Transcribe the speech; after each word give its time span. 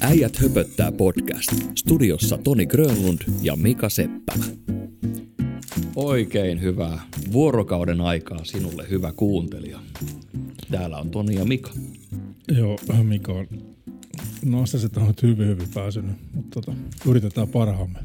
Äijät 0.00 0.36
höpöttää 0.36 0.92
podcast. 0.92 1.52
Studiossa 1.74 2.38
Toni 2.38 2.66
Grönlund 2.66 3.20
ja 3.42 3.56
Mika 3.56 3.88
Seppälä. 3.88 4.44
Oikein 5.96 6.60
hyvää 6.60 7.00
vuorokauden 7.32 8.00
aikaa 8.00 8.44
sinulle, 8.44 8.86
hyvä 8.90 9.12
kuuntelija. 9.12 9.80
Täällä 10.70 10.98
on 10.98 11.10
Toni 11.10 11.34
ja 11.34 11.44
Mika. 11.44 11.70
Joo, 12.58 12.78
Mika 13.02 13.32
on 13.32 13.46
nostaset 14.44 14.96
on 14.96 15.14
hyvin 15.22 15.48
hyvin 15.48 15.68
pääsynyt, 15.74 16.16
mutta 16.34 16.60
tota, 16.60 16.78
yritetään 17.08 17.48
parhaamme. 17.48 17.98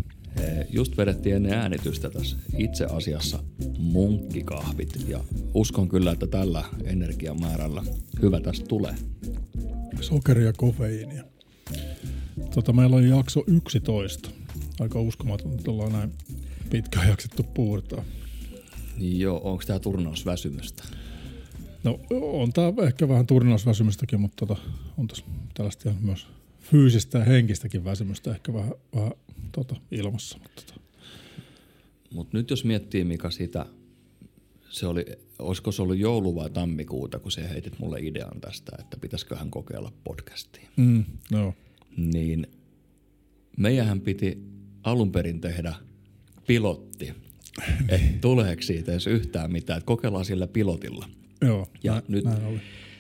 Just 0.70 0.98
vedettiin 0.98 1.36
ennen 1.36 1.54
äänitystä 1.54 2.10
tässä 2.10 2.38
itse 2.58 2.86
asiassa 2.86 3.44
munkkikahvit 3.80 5.06
ja 5.08 5.20
uskon 5.54 5.90
kyllä, 5.90 6.12
että 6.12 6.28
tällä 6.28 6.64
energiamäärällä 6.84 7.84
hyvä 8.22 8.40
tästä 8.40 8.66
tulee. 8.66 8.96
Sokeria 10.02 10.46
ja 10.46 10.54
kofeiinia. 10.54 11.24
Tota, 12.56 12.74
meillä 12.74 12.96
on 12.96 13.08
jakso 13.08 13.44
11. 13.48 14.30
Aika 14.80 15.02
uskomaton, 15.02 15.54
että 15.54 15.72
ollaan 15.72 15.92
näin 15.92 16.12
pitkään 16.70 17.10
jaksettu 17.10 17.44
puurtaa. 17.44 18.04
Joo, 18.98 19.42
onko 19.44 19.64
tämä 19.68 19.80
turnausväsymystä? 19.80 20.84
No 21.84 22.00
on 22.12 22.54
tämä 22.54 22.74
ehkä 22.88 23.08
vähän 23.08 23.28
turnausväsymystäkin, 23.28 24.22
mutta 24.22 24.46
tota, 24.46 24.62
on 24.98 25.08
tässä 25.08 25.26
tällaista 25.54 25.94
myös 26.02 26.28
fyysistä 26.60 27.18
ja 27.18 27.26
henkistäkin 27.26 27.84
väsymystä 27.84 28.32
ehkä 28.32 28.54
vähän, 28.54 28.74
vähän 28.96 29.12
tota, 29.52 29.76
ilmassa. 29.92 30.38
Mutta 30.44 30.62
tota. 30.66 30.80
Mut 32.14 32.34
nyt 32.34 32.50
jos 32.50 32.66
miettii 32.66 33.04
Mika 33.04 33.32
sitä, 33.32 33.66
se 34.70 34.88
oli, 34.88 35.06
olisiko 35.40 35.72
se 35.72 35.82
ollut 35.82 35.98
joulu 35.98 36.36
vai 36.36 36.50
tammikuuta, 36.50 37.20
kun 37.20 37.32
se 37.32 37.50
heitit 37.50 37.80
mulle 37.80 38.00
idean 38.00 38.42
tästä, 38.42 38.72
että 38.80 38.98
pitäisiköhän 38.98 39.52
kokeilla 39.52 39.92
podcastia. 40.04 40.70
Mm, 40.76 41.04
no. 41.32 41.54
Niin 41.98 42.48
meidän 43.58 44.02
piti 44.02 44.38
alun 44.84 45.12
perin 45.12 45.42
tehdä 45.42 45.74
pilotti, 46.48 47.14
että 47.90 48.18
tuleeko 48.22 48.62
siitä 48.62 48.92
edes 48.92 49.08
yhtään 49.08 49.52
mitään, 49.52 49.78
että 49.78 49.86
kokeillaan 49.88 50.26
sillä 50.26 50.48
pilotilla. 50.48 51.10
Joo, 51.42 51.68
Ja 51.84 51.92
näin, 51.92 52.04
nyt 52.08 52.24
näin 52.24 52.46
oli. 52.46 52.60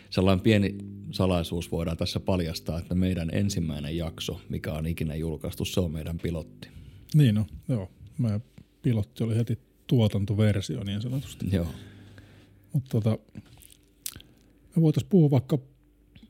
sellainen 0.09 0.43
pieni 0.43 0.75
salaisuus 1.11 1.71
voidaan 1.71 1.97
tässä 1.97 2.19
paljastaa, 2.19 2.79
että 2.79 2.95
meidän 2.95 3.29
ensimmäinen 3.33 3.97
jakso, 3.97 4.41
mikä 4.49 4.73
on 4.73 4.87
ikinä 4.87 5.15
julkaistu, 5.15 5.65
se 5.65 5.79
on 5.79 5.91
meidän 5.91 6.17
pilotti. 6.17 6.67
Niin 7.15 7.35
no, 7.35 7.45
joo. 7.67 7.91
Meidän 8.17 8.43
pilotti 8.81 9.23
oli 9.23 9.35
heti 9.35 9.59
tuotantoversio 9.89 10.83
niin 10.83 11.01
sanotusti. 11.01 11.45
Joo. 11.51 11.67
Mutta 12.73 12.89
tota, 12.89 13.17
me 14.75 14.81
voitaisiin 14.81 15.09
puhua 15.09 15.29
vaikka 15.29 15.57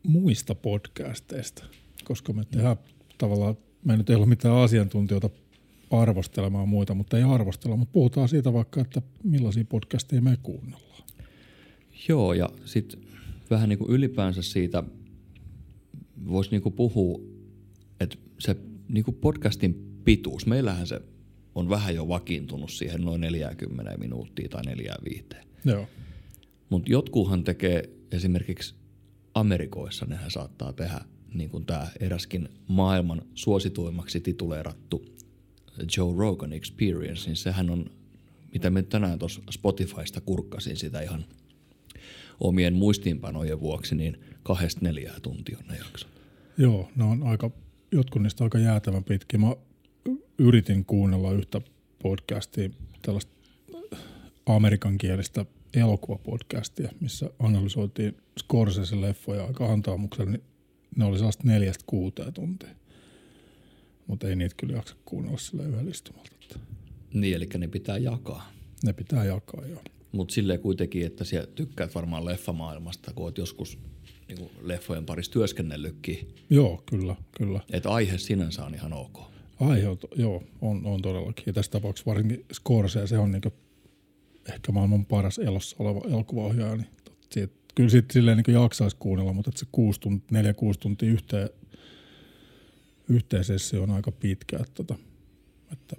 muista 0.04 0.56
podcasteista, 0.56 1.66
koska 2.04 2.34
me 2.34 2.44
tehdään 2.52 2.78
tavallaan, 3.18 3.58
me 3.86 3.98
nyt 3.98 4.10
ei 4.10 4.16
ole 4.16 4.26
mitään 4.26 4.56
asiantuntijoita 4.56 5.30
arvostelemaan 5.92 6.70
muita, 6.70 6.94
mutta 6.94 7.18
ei 7.18 7.24
arvostella, 7.24 7.76
mutta 7.76 7.92
puhutaan 7.94 8.30
siitä 8.30 8.54
vaikka, 8.54 8.82
että 8.82 9.02
millaisia 9.24 9.66
podcasteja 9.70 10.22
me 10.22 10.38
kuunnellaan. 10.44 11.04
Joo, 12.08 12.34
ja 12.34 12.50
sitten 12.66 13.00
vähän 13.50 13.70
niin 13.70 13.80
kuin 13.80 13.92
ylipäänsä 13.92 14.42
siitä 14.42 14.84
voisi 16.28 16.52
niin 16.52 16.62
kuin 16.62 16.74
puhua, 16.74 17.22
että 18.00 18.18
se 18.40 18.56
niin 18.90 19.04
kuin 19.04 19.16
podcastin 19.16 20.02
pituus, 20.04 20.46
meillähän 20.46 20.88
se 20.88 21.02
on 21.60 21.70
vähän 21.70 21.96
jo 21.96 22.08
vakiintunut 22.08 22.72
siihen 22.72 23.02
noin 23.02 23.22
40 23.22 23.98
minuuttia 23.98 24.50
tai 24.50 24.62
45. 24.64 25.26
Joo, 25.66 25.88
Mutta 26.70 26.92
jotkuhan 26.92 27.44
tekee 27.44 27.90
esimerkiksi 28.12 28.76
Amerikoissa, 29.34 30.06
nehän 30.06 30.32
saattaa 30.32 30.74
tehdä 30.74 31.02
niin 31.34 31.50
kuin 31.50 31.66
tämä 31.66 31.88
eräskin 32.00 32.50
maailman 32.68 33.22
suosituimmaksi 33.36 34.20
tituleerattu 34.20 35.06
Joe 35.98 36.16
Rogan 36.18 36.54
Experience, 36.54 37.26
niin 37.26 37.36
sehän 37.36 37.70
on, 37.70 37.86
mitä 38.54 38.70
me 38.70 38.84
tänään 38.84 39.20
tuossa 39.20 39.42
Spotifysta 39.52 40.22
kurkkasin 40.22 40.78
sitä 40.78 41.02
ihan 41.02 41.26
omien 42.40 42.74
muistiinpanojen 42.74 43.60
vuoksi, 43.60 43.96
niin 43.96 44.18
kahdesta 44.44 44.80
neljää 44.84 45.20
tuntia 45.20 45.58
on 45.58 45.68
ne 45.68 45.78
jaksot. 45.78 46.10
joo, 46.58 46.92
ne 46.96 47.04
on 47.04 47.24
aika, 47.24 47.52
jotkut 47.92 48.22
niistä 48.22 48.44
aika 48.44 48.58
jäätävän 48.58 49.04
pitkiä. 49.04 49.40
Mä 49.40 49.56
yritin 50.40 50.86
kuunnella 50.86 51.32
yhtä 51.32 51.62
podcastia, 52.04 52.70
tällaista 53.02 53.32
amerikankielistä 54.46 55.46
elokuvapodcastia, 55.74 56.90
missä 57.00 57.30
analysoitiin 57.40 58.18
Scorsese-leffoja 58.40 59.48
aika 59.48 59.66
antaamuksella, 59.66 60.32
niin 60.32 60.44
ne 60.96 61.06
oli 61.06 61.18
sellaista 61.18 61.44
neljästä 61.48 61.84
kuuteen 61.88 62.34
tuntia. 62.34 62.70
Mutta 64.08 64.28
ei 64.28 64.36
niitä 64.36 64.56
kyllä 64.58 64.76
jaksa 64.76 64.96
kuunnella 65.06 65.38
sillä 65.38 65.64
yhdellä 65.64 65.92
istumalta. 65.92 66.30
Niin, 67.14 67.36
eli 67.36 67.48
ne 67.58 67.68
pitää 67.68 67.98
jakaa. 67.98 68.52
ne 68.84 68.94
pitää 68.94 69.26
jakaa 69.26 69.66
joo. 69.66 69.82
Mutta 70.12 70.34
silleen 70.34 70.60
kuitenkin, 70.60 71.06
että 71.06 71.24
siellä 71.24 71.48
tykkäät 71.56 71.96
varmaan 71.96 72.26
leffamaailmasta, 72.26 73.14
kun 73.14 73.24
oot 73.24 73.38
joskus 73.38 73.80
niin 74.28 74.50
leffojen 74.62 75.06
parissa 75.06 75.32
työskennellytkin, 75.32 76.36
Joo, 76.50 76.84
kyllä, 76.90 77.16
kyllä. 77.38 77.60
että 77.72 77.90
aihe 77.90 78.18
sinänsä 78.18 78.66
on 78.66 78.76
ihan 78.76 78.94
ok. 78.94 79.20
To- 80.00 80.10
joo, 80.16 80.44
on, 80.62 80.86
on 80.86 81.02
todellakin. 81.02 81.44
Ja 81.48 81.54
tässä 81.54 81.72
tapauksessa 81.72 82.10
varsinkin 82.10 82.46
Scorsese, 82.54 83.08
se 83.08 83.18
on 83.18 83.32
niinku 83.32 83.54
ehkä 84.54 84.72
maailman 84.72 85.06
paras 85.06 85.40
elossa 85.40 85.76
oleva 85.80 86.02
elokuvaohjaaja. 86.08 86.76
Niin 86.76 86.88
siitä, 87.32 87.54
kyllä 87.76 87.90
siitä 87.90 88.14
silleen 88.14 88.38
niinku 88.38 88.52
jaksaisi 88.52 88.96
kuunnella, 89.00 89.34
mutta 89.34 89.50
että 89.50 89.60
se 89.60 89.66
kuusi 89.72 90.00
tunti, 90.00 90.26
neljä, 90.32 90.54
kuusi 90.54 90.80
tuntia 90.80 91.10
yhteen, 91.10 91.50
yhteen 93.10 93.44
sessio 93.44 93.84
on 93.84 93.92
aika 93.92 94.12
pitkä. 94.12 94.58
Että, 94.58 94.74
tota, 94.74 94.96
että 95.72 95.96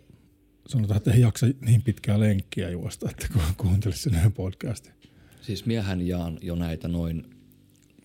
sanotaan, 0.69 0.97
että 0.97 1.13
ei 1.13 1.21
jaksa 1.21 1.47
niin 1.61 1.83
pitkää 1.83 2.21
lenkkiä 2.21 2.71
juosta, 2.71 3.11
että 3.11 3.29
kun 3.33 3.43
kuuntelisi 3.57 4.11
sen 4.11 4.33
podcastin. 4.33 4.93
Siis 5.41 5.67
miehän 5.67 6.07
jaan 6.07 6.39
jo 6.43 6.55
näitä 6.55 6.89
noin, 6.89 7.25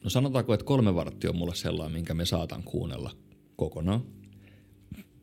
no 0.04 0.10
sanotaanko, 0.10 0.54
että 0.54 0.66
kolme 0.66 0.96
varttia 0.96 1.30
on 1.30 1.36
mulle 1.36 1.56
sellainen, 1.56 1.94
minkä 1.94 2.14
me 2.14 2.26
saatan 2.26 2.64
kuunnella 2.64 3.12
kokonaan. 3.56 4.02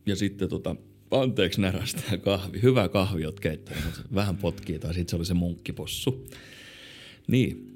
Ja 0.06 0.16
sitten 0.16 0.48
tota, 0.48 0.76
anteeksi 1.10 1.60
närästä 1.60 2.18
kahvi, 2.24 2.62
hyvä 2.62 2.88
kahvi 2.88 3.26
oot 3.26 3.40
keittänyt, 3.40 4.02
vähän 4.14 4.36
potkii, 4.36 4.78
tai 4.78 4.94
sitten 4.94 5.10
se 5.10 5.16
oli 5.16 5.24
se 5.24 5.34
munkkipossu. 5.34 6.26
Niin, 7.28 7.72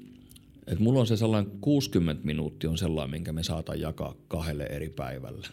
että 0.67 0.83
mulla 0.83 0.99
on 0.99 1.07
se 1.07 1.17
sellainen 1.17 1.51
60 1.61 2.25
minuuttia 2.25 2.69
on 2.69 2.77
sellainen, 2.77 3.11
minkä 3.11 3.33
me 3.33 3.43
saatan 3.43 3.79
jakaa 3.79 4.15
kahdelle 4.27 4.63
eri 4.63 4.89
päivälle. 4.89 5.47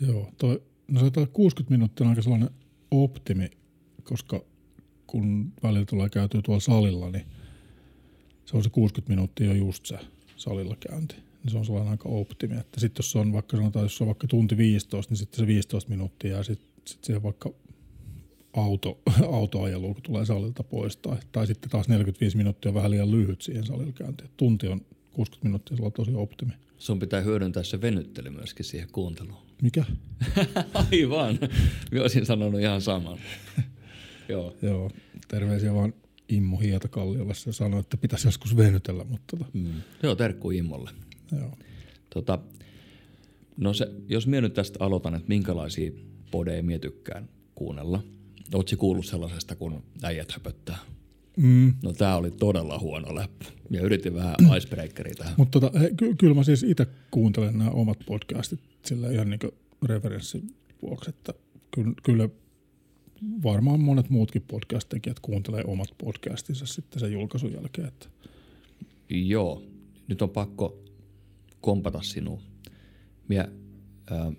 Joo, 0.00 0.30
toi, 0.38 0.62
no 0.88 1.00
se 1.00 1.10
60 1.32 1.70
minuuttia 1.70 2.04
on 2.04 2.10
aika 2.10 2.22
sellainen 2.22 2.50
optimi, 2.90 3.50
koska 4.04 4.44
kun 5.06 5.52
välillä 5.62 5.86
tulee 5.86 6.08
käytyä 6.08 6.40
tuolla 6.44 6.60
salilla, 6.60 7.10
niin 7.10 7.24
se 8.44 8.56
on 8.56 8.64
se 8.64 8.70
60 8.70 9.12
minuuttia 9.12 9.54
just 9.54 9.86
se 9.86 9.98
salilla 10.36 10.76
käynti. 10.80 11.16
Niin 11.46 11.52
se 11.52 11.58
on 11.58 11.64
sellainen 11.64 11.90
aika 11.90 12.08
optimi. 12.08 12.56
Että 12.56 12.80
sitten 12.80 12.98
jos 13.02 13.12
se 13.12 13.18
on 13.18 13.32
vaikka 13.32 13.56
sanotaan, 13.56 13.84
jos 13.84 13.96
se 13.96 14.04
on 14.04 14.06
vaikka 14.06 14.26
tunti 14.26 14.56
15, 14.56 15.10
niin 15.10 15.18
sitten 15.18 15.38
se 15.40 15.46
15 15.46 15.90
minuuttia 15.90 16.36
ja 16.36 16.42
sitten 16.42 16.68
sit 16.86 17.04
siihen 17.04 17.22
vaikka 17.22 17.50
auto, 18.52 18.98
autoajelu, 19.38 19.94
kun 19.94 20.02
tulee 20.02 20.24
salilta 20.24 20.62
pois. 20.62 20.96
Tai, 20.96 21.16
tai 21.32 21.46
sitten 21.46 21.70
taas 21.70 21.88
45 21.88 22.36
minuuttia 22.36 22.74
vähän 22.74 22.90
liian 22.90 23.10
lyhyt 23.10 23.42
siihen 23.42 23.66
salilla 23.66 23.92
käyntiin. 23.92 24.30
Tunti 24.36 24.68
on 24.68 24.80
60 25.12 25.48
minuuttia, 25.48 25.76
se 25.76 25.82
on 25.82 25.92
tosi 25.92 26.14
optimi. 26.14 26.52
Sun 26.78 26.98
pitää 26.98 27.20
hyödyntää 27.20 27.62
se 27.62 27.80
venyttely 27.80 28.30
myöskin 28.30 28.64
siihen 28.64 28.88
kuunteluun. 28.92 29.46
Mikä? 29.62 29.84
Aivan. 30.92 31.38
Mä 31.92 32.00
olisin 32.00 32.26
sanonut 32.26 32.60
ihan 32.60 32.80
saman. 32.80 33.18
Joo. 34.28 34.56
Joo, 34.62 34.90
terveisiä 35.28 35.74
vaan 35.74 35.94
Immo 36.28 36.56
Hietakalliolle. 36.56 37.34
Se 37.34 37.52
sanoi, 37.52 37.80
että 37.80 37.96
pitäisi 37.96 38.26
joskus 38.26 38.56
venytellä, 38.56 39.04
mutta 39.04 39.36
tota, 39.36 39.50
Mm. 39.52 39.72
Joo, 40.02 40.14
terkku 40.14 40.50
Immolle. 40.50 40.90
Joo. 41.32 41.52
Tota, 42.14 42.38
no 43.56 43.74
se, 43.74 43.90
jos 44.08 44.26
minä 44.26 44.40
nyt 44.40 44.54
tästä 44.54 44.84
aloitan, 44.84 45.14
että 45.14 45.28
minkälaisia 45.28 45.90
podeja 46.30 46.62
minä 46.62 46.78
tykkään 46.78 47.28
kuunnella. 47.54 48.02
Oletko 48.54 48.76
kuullut 48.76 49.06
sellaisesta, 49.06 49.56
kun 49.56 49.82
äijät 50.02 50.32
höpöttää? 50.32 50.78
Mm. 51.36 51.74
No 51.82 51.92
tää 51.92 52.16
oli 52.16 52.30
todella 52.30 52.78
huono 52.78 53.14
läppä. 53.14 53.44
Ja 53.70 53.80
yritin 53.80 54.14
vähän 54.14 54.34
icebreakeria 54.56 55.14
tähän. 55.14 55.34
Mutta 55.36 55.60
tota, 55.60 55.78
ky- 55.96 56.14
kyllä 56.14 56.34
mä 56.34 56.44
siis 56.44 56.62
itse 56.62 56.86
kuuntelen 57.10 57.58
nämä 57.58 57.70
omat 57.70 57.98
podcastit 58.06 58.60
sillä 58.84 59.10
ihan 59.10 59.30
niin 59.30 59.40
referenssin 59.84 60.54
vuoksi, 60.82 61.10
että 61.10 61.34
kyllä, 61.70 61.92
kyllä 62.02 62.28
varmaan 63.42 63.80
monet 63.80 64.10
muutkin 64.10 64.42
podcast-tekijät 64.42 65.20
kuuntelee 65.20 65.64
omat 65.66 65.88
podcastinsa 65.98 66.66
sitten 66.66 67.00
sen 67.00 67.12
julkaisun 67.12 67.52
jälkeen. 67.52 67.88
Että 67.88 68.06
Joo, 69.10 69.62
nyt 70.08 70.22
on 70.22 70.30
pakko 70.30 70.78
kompata 71.60 72.02
sinua. 72.02 72.42
Minä, 73.28 73.48
äh, 74.12 74.36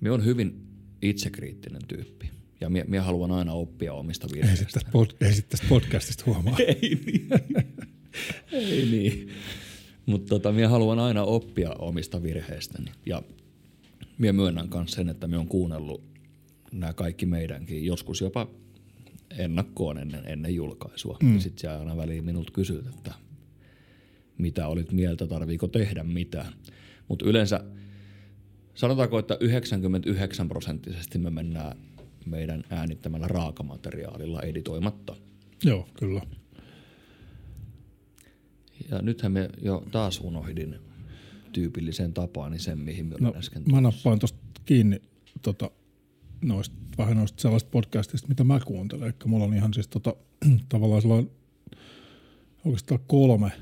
minä 0.00 0.14
on 0.14 0.24
hyvin 0.24 0.66
itsekriittinen 1.02 1.82
tyyppi. 1.88 2.30
Ja 2.60 2.70
minä, 2.70 2.84
minä 2.88 3.02
haluan 3.02 3.30
aina 3.30 3.52
oppia 3.52 3.92
omista 3.92 4.26
ei 4.26 4.34
virheistä. 4.34 4.64
tästä, 4.64 4.90
pod, 4.92 5.10
ei 5.20 5.32
sit 5.32 5.48
tästä 5.48 5.66
podcastista 5.68 6.24
huomaa. 6.26 6.56
Ei 6.82 7.00
niin. 7.06 7.28
Ei 8.52 8.86
niin. 8.90 9.28
Mutta 10.06 10.28
tota, 10.28 10.52
minä 10.52 10.68
haluan 10.68 10.98
aina 10.98 11.22
oppia 11.22 11.70
omista 11.70 12.22
virheistäni. 12.22 12.92
Ja 13.06 13.22
minä 14.18 14.32
myönnän 14.32 14.68
myös 14.74 14.90
sen, 14.90 15.08
että 15.08 15.26
minä 15.26 15.38
olen 15.38 15.48
kuunnellut 15.48 16.04
nämä 16.72 16.92
kaikki 16.92 17.26
meidänkin, 17.26 17.84
joskus 17.84 18.20
jopa 18.20 18.46
ennakkoon 19.38 19.98
ennen, 19.98 20.22
ennen 20.26 20.54
julkaisua. 20.54 21.16
Mm. 21.22 21.38
Sitten 21.38 21.60
siellä 21.60 21.78
aina 21.78 21.96
väliin 21.96 22.24
minulta 22.24 22.52
kysyt, 22.52 22.86
että 22.86 23.14
mitä 24.42 24.68
olit 24.68 24.92
mieltä, 24.92 25.26
tarviiko 25.26 25.68
tehdä 25.68 26.02
mitään. 26.02 26.52
Mutta 27.08 27.24
yleensä 27.28 27.64
sanotaanko, 28.74 29.18
että 29.18 29.36
99 29.40 30.48
prosenttisesti 30.48 31.18
me 31.18 31.30
mennään 31.30 31.76
meidän 32.26 32.64
äänittämällä 32.70 33.28
raakamateriaalilla 33.28 34.42
editoimatta. 34.42 35.16
Joo, 35.64 35.88
kyllä. 35.98 36.22
Ja 38.90 39.02
nythän 39.02 39.32
me 39.32 39.48
jo 39.62 39.84
taas 39.90 40.20
unohdin 40.20 40.76
tyypilliseen 41.52 42.12
tapaan 42.12 42.52
niin 42.52 42.60
sen, 42.60 42.78
mihin 42.78 43.06
me 43.06 43.16
no, 43.20 43.34
äsken 43.36 43.62
Mä 43.72 43.80
nappaan 43.80 44.18
tuosta 44.18 44.38
kiinni 44.64 45.02
tota, 45.42 45.70
noista, 46.44 46.76
vähän 46.98 47.16
noista 47.16 47.42
sellaista 47.42 47.70
podcastista, 47.70 48.28
mitä 48.28 48.44
mä 48.44 48.60
kuuntelen. 48.64 49.06
Eli 49.06 49.14
mulla 49.24 49.44
on 49.44 49.54
ihan 49.54 49.74
siis 49.74 49.88
tota, 49.88 50.16
tavallaan 50.68 51.02
sellainen 51.02 51.30
oikeastaan 52.64 53.00
kolme, 53.06 53.52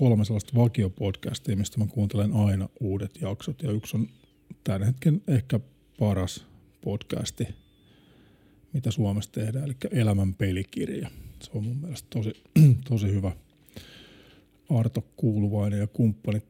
kolme 0.00 0.24
sellaista 0.24 0.52
vakiopodcastia, 0.54 1.56
mistä 1.56 1.78
mä 1.78 1.86
kuuntelen 1.86 2.32
aina 2.32 2.68
uudet 2.80 3.18
jaksot. 3.20 3.62
Ja 3.62 3.70
yksi 3.70 3.96
on 3.96 4.08
tämän 4.64 4.82
hetken 4.82 5.22
ehkä 5.28 5.60
paras 5.98 6.46
podcasti, 6.84 7.48
mitä 8.72 8.90
Suomessa 8.90 9.32
tehdään, 9.32 9.64
eli 9.64 9.76
Elämän 9.90 10.34
pelikirja. 10.34 11.10
Se 11.42 11.50
on 11.54 11.64
mun 11.64 11.76
mielestä 11.76 12.06
tosi, 12.10 12.32
tosi 12.90 13.06
hyvä. 13.06 13.32
Arto 14.70 15.04
Kuuluvainen 15.16 15.78
ja 15.78 15.86
kumppanit 15.86 16.44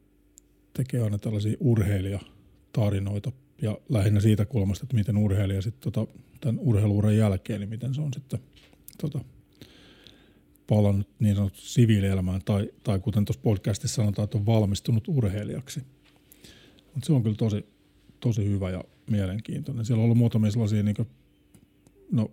tekee 0.72 1.02
aina 1.02 1.18
tällaisia 1.18 1.56
urheilijatarinoita 1.60 3.32
ja 3.62 3.78
lähinnä 3.88 4.20
siitä 4.20 4.44
kulmasta, 4.44 4.84
että 4.84 4.96
miten 4.96 5.16
urheilija 5.16 5.62
sitten 5.62 5.92
tota, 5.92 6.12
tämän 6.40 6.58
urheiluuran 6.58 7.16
jälkeen, 7.16 7.60
niin 7.60 7.70
miten 7.70 7.94
se 7.94 8.00
on 8.00 8.12
sitten 8.14 8.40
tota, 9.00 9.20
palannut 10.70 11.08
niin 11.18 11.36
sanottu 11.36 11.60
siviilielämään 11.60 12.40
tai, 12.44 12.70
tai 12.84 13.00
kuten 13.00 13.24
tuossa 13.24 13.42
podcastissa 13.42 13.94
sanotaan, 13.94 14.24
että 14.24 14.38
on 14.38 14.46
valmistunut 14.46 15.08
urheilijaksi. 15.08 15.82
Mutta 16.94 17.06
se 17.06 17.12
on 17.12 17.22
kyllä 17.22 17.36
tosi, 17.36 17.66
tosi 18.20 18.44
hyvä 18.44 18.70
ja 18.70 18.84
mielenkiintoinen. 19.10 19.84
Siellä 19.84 20.00
on 20.00 20.04
ollut 20.04 20.18
muutamia 20.18 20.50
sellaisia, 20.50 20.82
niin 20.82 20.96
kuin, 20.96 21.08
no, 22.12 22.30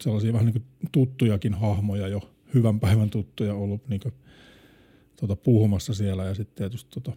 sellaisia 0.00 0.32
vähän 0.32 0.46
niin 0.46 0.64
tuttujakin 0.92 1.54
hahmoja 1.54 2.08
jo, 2.08 2.30
hyvän 2.54 2.80
päivän 2.80 3.10
tuttuja 3.10 3.54
ollut 3.54 3.88
niin 3.88 4.00
kuin, 4.00 4.14
tota, 5.20 5.36
puhumassa 5.36 5.94
siellä 5.94 6.24
ja 6.24 6.34
sitten 6.34 6.56
tietysti 6.56 6.90
tota, 6.90 7.12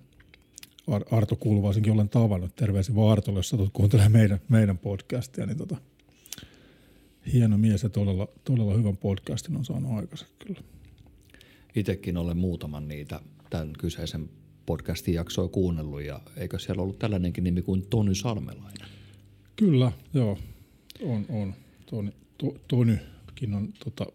Arto 1.12 1.36
Kulvaisinkin 1.36 1.94
olen 1.94 2.10
tavannut. 2.10 2.56
Terveisiä 2.56 2.95
vaan 2.95 3.12
Artolle, 3.12 3.39
jos 3.39 3.50
satut 3.50 3.69
kuuntelemaan 3.74 4.12
meidän, 4.12 4.39
meidän 4.50 4.78
podcastia, 4.78 5.45
niin 5.45 5.57
tota, 5.57 5.78
hieno 7.33 7.57
mies 7.57 7.83
ja 7.83 7.89
todella, 7.89 8.27
todella 8.44 8.74
hyvän 8.74 8.97
podcastin 8.97 9.57
on 9.57 9.65
saanut 9.65 9.91
aikaiseksi 9.91 10.33
kyllä. 10.39 10.62
Itsekin 11.75 12.18
olen 12.18 12.38
muutaman 12.38 12.88
niitä 12.88 13.19
tämän 13.50 13.74
kyseisen 13.79 14.29
podcastin 14.65 15.13
jaksoa 15.13 15.47
kuunnellut 15.47 16.01
ja 16.01 16.21
eikö 16.38 16.59
siellä 16.59 16.81
ollut 16.81 17.00
tällainenkin 17.00 17.44
nimi 17.44 17.62
kuin 17.62 17.88
Tony 17.89 18.15
Salmelainen? 18.15 18.88
Kyllä, 19.56 19.91
joo. 20.13 20.38
On, 21.03 21.25
on. 21.29 21.53
Tony, 21.85 22.12
to, 22.38 22.56
Tonykin 22.68 23.53
on 23.53 23.74
tota, 23.83 24.06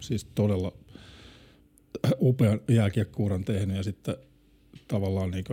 siis 0.00 0.24
todella 0.24 0.72
upean 2.20 2.60
jääkiekkuuran 2.68 3.44
tehnyt 3.44 3.76
ja 3.76 3.82
sitten 3.82 4.16
tavallaan 4.88 5.30
niin 5.30 5.44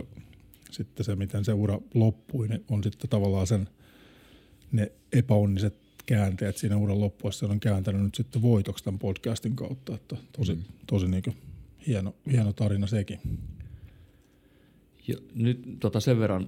sitten 0.71 1.05
se, 1.05 1.15
miten 1.15 1.45
se 1.45 1.53
ura 1.53 1.79
loppui, 1.93 2.47
niin 2.47 2.65
on 2.69 2.83
sitten 2.83 3.09
tavallaan 3.09 3.47
sen 3.47 3.69
ne 4.71 4.91
epäonniset 5.13 5.82
käänteet 6.05 6.57
siinä 6.57 6.77
uran 6.77 7.01
loppuessa 7.01 7.45
on 7.45 7.59
kääntänyt 7.59 8.01
nyt 8.01 8.15
sitten 8.15 8.41
voitoksi 8.41 8.83
tämän 8.83 8.99
podcastin 8.99 9.55
kautta, 9.55 9.95
että 9.95 10.17
tosi, 10.37 10.55
mm. 10.55 10.63
tosi 10.87 11.07
niin 11.07 11.23
hieno, 11.87 12.15
hieno 12.31 12.53
tarina 12.53 12.87
sekin. 12.87 13.19
Jo, 15.07 15.15
nyt 15.35 15.77
tota 15.79 15.99
sen 15.99 16.19
verran 16.19 16.47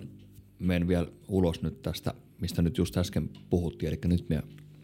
menen 0.60 0.88
vielä 0.88 1.08
ulos 1.28 1.62
nyt 1.62 1.82
tästä, 1.82 2.14
mistä 2.42 2.62
nyt 2.62 2.78
just 2.78 2.98
äsken 2.98 3.30
puhuttiin, 3.50 3.88
eli 3.90 4.00
nyt 4.06 4.30
minä 4.30 4.44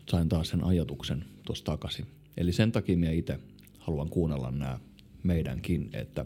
sain 0.10 0.30
taas 0.30 0.50
sen 0.50 0.64
ajatuksen 0.64 1.26
tuossa 1.46 1.66
takaisin. 1.66 2.06
Eli 2.38 2.52
sen 2.52 2.72
takia 2.72 2.98
minä 2.98 3.12
itse 3.12 3.40
haluan 3.80 4.10
kuunnella 4.10 4.52
nämä 4.52 4.80
meidänkin, 5.24 5.90
että 5.94 6.26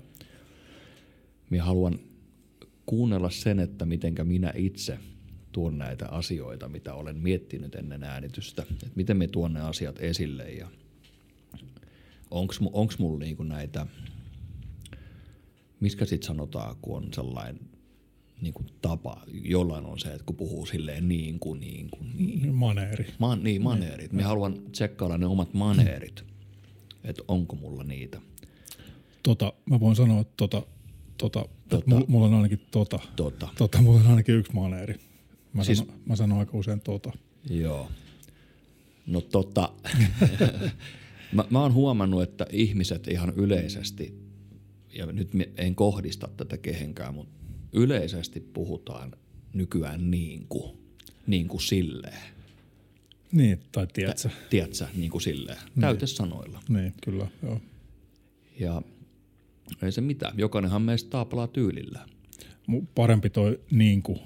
minä 1.50 1.64
haluan 1.64 2.00
kuunnella 2.86 3.30
sen, 3.30 3.60
että 3.60 3.86
mitenkä 3.86 4.24
minä 4.24 4.54
itse 4.56 5.00
tuon 5.56 5.78
näitä 5.78 6.08
asioita, 6.10 6.70
mitä 6.70 6.94
olen 6.94 7.18
miettinyt 7.18 7.76
ennen 7.76 8.04
äänitystä, 8.04 8.62
että 8.72 8.88
miten 8.96 9.18
me 9.18 9.28
tuon 9.28 9.54
ne 9.54 9.62
asiat 9.62 10.00
esille 10.00 10.52
ja 10.52 10.68
onko 12.32 12.94
mulla 13.00 13.20
niinku 13.20 13.44
näitä, 13.44 13.88
miskä 15.80 16.06
sitten 16.06 16.28
sanotaan, 16.28 16.76
kun 16.82 16.98
on 16.98 17.14
sellainen 17.14 17.60
niin 18.42 18.54
kuin 18.54 18.68
tapa, 18.82 19.22
jollain 19.28 19.86
on 19.86 20.00
se, 20.00 20.08
että 20.08 20.24
kun 20.26 20.36
puhuu 20.36 20.66
silleen 20.66 21.08
niin 21.08 21.40
kuin, 21.40 21.60
niin 21.60 21.90
kuin, 21.90 22.12
niin. 22.18 22.56
Maneeri. 22.56 23.14
Ma, 23.20 23.36
niin, 23.36 23.62
maneerit. 23.62 24.12
Niin. 24.12 24.16
Me 24.16 24.24
haluan 24.24 24.62
tsekkailla 24.72 25.18
ne 25.18 25.26
omat 25.26 25.54
maneerit, 25.54 26.24
että 27.04 27.24
onko 27.28 27.56
mulla 27.56 27.84
niitä. 27.84 28.22
Tota, 29.24 29.54
mä 29.66 29.80
voin 29.80 29.96
sanoa, 29.96 30.22
että 30.22 30.34
tota, 30.38 30.62
tota, 31.18 31.46
tota, 31.70 31.86
mulla 32.08 32.26
on 32.26 32.34
ainakin 32.34 32.62
tota. 32.72 33.00
Tota. 33.16 33.48
tota 33.58 33.82
mulla 33.82 34.00
on 34.00 34.08
ainakin 34.08 34.36
yksi 34.36 34.54
maneeri. 34.54 35.05
Mä, 35.56 35.64
siis, 35.64 35.78
sanon, 35.78 35.94
mä 36.06 36.16
sanon 36.16 36.40
aika 36.40 36.58
usein 36.58 36.82
tota. 36.82 37.12
Joo. 37.50 37.92
No 39.08 39.22
tota, 39.22 39.74
mä, 41.36 41.46
mä 41.50 41.62
oon 41.62 41.74
huomannut, 41.74 42.24
että 42.24 42.46
ihmiset 42.52 43.08
ihan 43.08 43.34
yleisesti, 43.36 44.20
ja 44.94 45.06
nyt 45.06 45.30
en 45.58 45.76
kohdista 45.76 46.30
tätä 46.38 46.58
kehenkään, 46.58 47.14
mutta 47.14 47.36
yleisesti 47.74 48.40
puhutaan 48.40 49.14
nykyään 49.54 50.12
niin 50.12 50.46
kuin, 50.50 50.78
niin 51.28 51.48
kuin 51.48 51.62
silleen. 51.62 52.36
Niin, 53.32 53.60
tai 53.72 53.88
tiedätkö? 53.94 54.30
Tiedätkö, 54.50 54.86
niin 54.96 55.12
kuin 55.12 55.22
silleen, 55.22 55.58
niin. 55.58 55.82
täytesanoilla. 55.82 56.60
Niin, 56.70 56.94
kyllä, 57.04 57.28
joo. 57.44 57.62
Ja 58.60 58.82
ei 59.82 59.92
se 59.92 60.02
mitään, 60.02 60.34
jokainenhan 60.38 60.82
meistä 60.82 61.10
taapalaa 61.10 61.48
tyylillä. 61.48 62.06
Parempi 62.96 63.30
toi 63.30 63.60
niin 63.72 64.02
kuin 64.02 64.20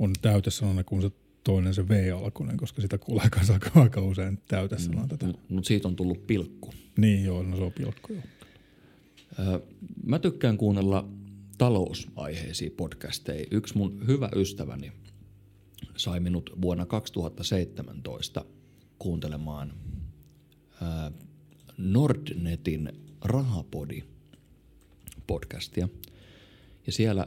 on 0.00 0.12
täytesanana 0.22 0.84
kuin 0.84 1.02
se 1.02 1.10
toinen 1.44 1.74
se 1.74 1.88
V-alkuinen, 1.88 2.56
koska 2.56 2.82
sitä 2.82 2.98
kuulee 2.98 3.24
aika, 3.24 3.80
aika 3.80 4.00
usein 4.00 4.38
täytesanana 4.48 5.02
mm, 5.02 5.08
tätä. 5.08 5.26
Mutta 5.48 5.68
siitä 5.68 5.88
on 5.88 5.96
tullut 5.96 6.26
pilkku. 6.26 6.70
Niin 6.96 7.24
joo, 7.24 7.42
no 7.42 7.56
se 7.56 7.62
on 7.62 7.72
pilkku 7.72 8.12
joo. 8.12 9.62
mä 10.04 10.18
tykkään 10.18 10.56
kuunnella 10.56 11.08
talousaiheisia 11.58 12.70
podcasteja. 12.76 13.46
Yksi 13.50 13.78
mun 13.78 14.06
hyvä 14.06 14.28
ystäväni 14.36 14.92
sai 15.96 16.20
minut 16.20 16.50
vuonna 16.62 16.86
2017 16.86 18.44
kuuntelemaan 18.98 19.74
Nordnetin 21.78 22.92
Rahapodi 23.24 24.02
podcastia. 25.26 25.88
Ja 26.86 26.92
siellä 26.92 27.26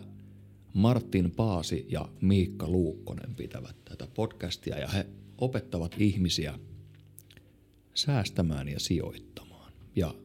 Martin 0.74 1.32
Paasi 1.32 1.86
ja 1.90 2.10
Miikka 2.22 2.68
Luukkonen 2.68 3.36
pitävät 3.36 3.76
tätä 3.86 4.08
podcastia 4.14 4.80
ja 4.80 4.88
he 4.88 5.06
opettavat 5.38 5.96
ihmisiä 5.98 6.60
säästämään 7.94 8.68
ja 8.68 8.80
sijoittamaan. 8.80 9.74
Ja 9.96 10.16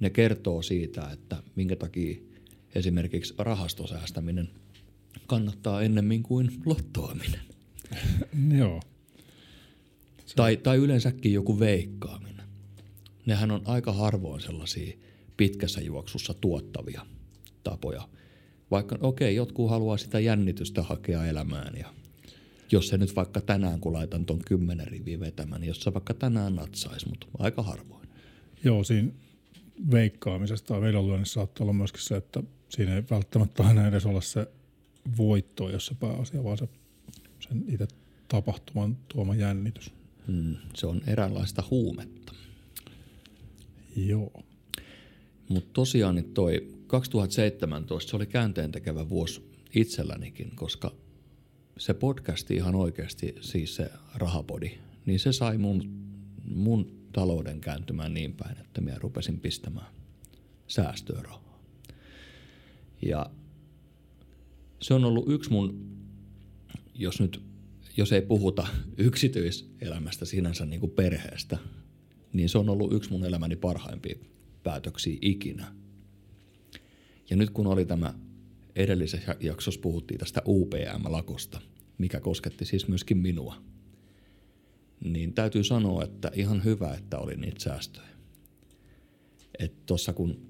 ne 0.00 0.10
kertoo 0.10 0.62
siitä, 0.62 1.10
että 1.10 1.42
minkä 1.56 1.76
takia 1.76 2.16
esimerkiksi 2.74 3.34
rahastosäästäminen 3.38 4.48
kannattaa 5.26 5.82
ennemmin 5.82 6.22
kuin 6.22 6.50
lottoaminen. 6.66 7.40
Joo. 8.58 8.82
Tai, 10.36 10.56
tai 10.56 10.76
yleensäkin 10.76 11.32
joku 11.32 11.60
veikkaaminen. 11.60 12.46
Nehän 13.26 13.50
on 13.50 13.62
aika 13.64 13.92
harvoin 13.92 14.40
sellaisia 14.40 14.96
pitkässä 15.36 15.80
juoksussa 15.80 16.34
tuottavia 16.34 17.06
tapoja. 17.64 18.08
Vaikka 18.72 18.98
okei, 19.00 19.26
okay, 19.26 19.36
jotkut 19.36 19.70
haluaa 19.70 19.96
sitä 19.96 20.20
jännitystä 20.20 20.82
hakea 20.82 21.26
elämään 21.26 21.76
ja 21.76 21.94
jos 22.72 22.88
se 22.88 22.98
nyt 22.98 23.16
vaikka 23.16 23.40
tänään, 23.40 23.80
kun 23.80 23.92
laitan 23.92 24.26
ton 24.26 24.40
kymmenen 24.46 24.86
riviä 24.86 25.20
vetämään, 25.20 25.60
niin 25.60 25.68
jos 25.68 25.80
se 25.80 25.94
vaikka 25.94 26.14
tänään 26.14 26.54
natsaisi, 26.54 27.08
mutta 27.08 27.26
aika 27.38 27.62
harvoin. 27.62 28.08
Joo, 28.64 28.84
siinä 28.84 29.12
veikkaamisesta 29.90 30.68
tai 30.68 30.80
vedonlyönnissä 30.80 31.34
saattaa 31.34 31.64
olla 31.64 31.72
myöskin 31.72 32.02
se, 32.02 32.16
että 32.16 32.42
siinä 32.68 32.96
ei 32.96 33.02
välttämättä 33.10 33.62
aina 33.62 33.86
edes 33.86 34.06
olla 34.06 34.20
se 34.20 34.46
voitto, 35.16 35.70
jos 35.70 35.86
se 35.86 35.94
pääasia, 35.94 36.44
vaan 36.44 36.58
se 36.58 36.68
sen 37.40 37.64
itse 37.68 37.86
tapahtuman 38.28 38.96
tuoma 39.08 39.34
jännitys. 39.34 39.90
Mm, 40.26 40.56
se 40.74 40.86
on 40.86 41.00
eräänlaista 41.06 41.64
huumetta. 41.70 42.32
Joo. 43.96 44.42
Mutta 45.48 45.70
tosiaan 45.72 46.14
niin 46.14 46.34
toi 46.34 46.74
2017, 46.92 48.10
se 48.10 48.16
oli 48.16 48.26
käänteen 48.26 48.72
tekevä 48.72 49.08
vuosi 49.08 49.42
itsellänikin, 49.74 50.50
koska 50.56 50.94
se 51.78 51.94
podcasti 51.94 52.54
ihan 52.54 52.74
oikeasti, 52.74 53.34
siis 53.40 53.76
se 53.76 53.90
rahapodi, 54.14 54.70
niin 55.06 55.20
se 55.20 55.32
sai 55.32 55.58
mun, 55.58 55.90
mun 56.44 56.92
talouden 57.12 57.60
kääntymään 57.60 58.14
niin 58.14 58.34
päin, 58.34 58.58
että 58.60 58.80
minä 58.80 58.98
rupesin 58.98 59.40
pistämään 59.40 59.86
säästöä 60.66 61.22
rahaa. 61.22 61.62
Ja 63.02 63.30
se 64.82 64.94
on 64.94 65.04
ollut 65.04 65.24
yksi 65.28 65.50
mun, 65.50 65.96
jos 66.94 67.20
nyt, 67.20 67.42
jos 67.96 68.12
ei 68.12 68.22
puhuta 68.22 68.66
yksityiselämästä 68.98 70.24
sinänsä 70.24 70.66
niin 70.66 70.80
kuin 70.80 70.92
perheestä, 70.92 71.58
niin 72.32 72.48
se 72.48 72.58
on 72.58 72.68
ollut 72.68 72.92
yksi 72.92 73.10
mun 73.10 73.24
elämäni 73.24 73.56
parhaimpia 73.56 74.18
päätöksiä 74.62 75.18
ikinä. 75.20 75.81
Ja 77.32 77.36
nyt 77.36 77.50
kun 77.50 77.66
oli 77.66 77.84
tämä 77.84 78.14
edellisessä 78.76 79.36
jaksossa 79.40 79.80
puhuttiin 79.80 80.18
tästä 80.18 80.42
UPM-lakosta, 80.46 81.60
mikä 81.98 82.20
kosketti 82.20 82.64
siis 82.64 82.88
myöskin 82.88 83.18
minua, 83.18 83.56
niin 85.04 85.34
täytyy 85.34 85.64
sanoa, 85.64 86.04
että 86.04 86.30
ihan 86.34 86.64
hyvä, 86.64 86.94
että 86.94 87.18
oli 87.18 87.36
niitä 87.36 87.60
säästöjä. 87.60 88.08
Että 89.58 89.82
tuossa 89.86 90.12
kun 90.12 90.46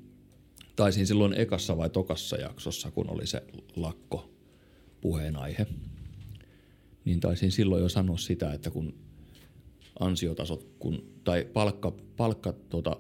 taisin 0.77 1.07
silloin 1.07 1.35
ekassa 1.35 1.77
vai 1.77 1.91
tokassa 1.91 2.37
jaksossa, 2.37 2.91
kun 2.91 3.11
oli 3.11 3.27
se 3.27 3.43
lakko 3.77 4.31
puheenaihe, 5.01 5.67
niin 7.05 7.21
taisin 7.21 7.53
silloin 7.53 7.83
jo 7.83 7.89
sanoa 7.89 8.19
sitä, 8.19 8.53
että 8.53 8.71
kun 8.71 8.95
ansiotasot, 10.01 10.67
kun, 10.79 11.13
tai 11.25 11.49
palkka, 11.53 11.93
palkka 12.17 12.53
tuota, 12.53 12.97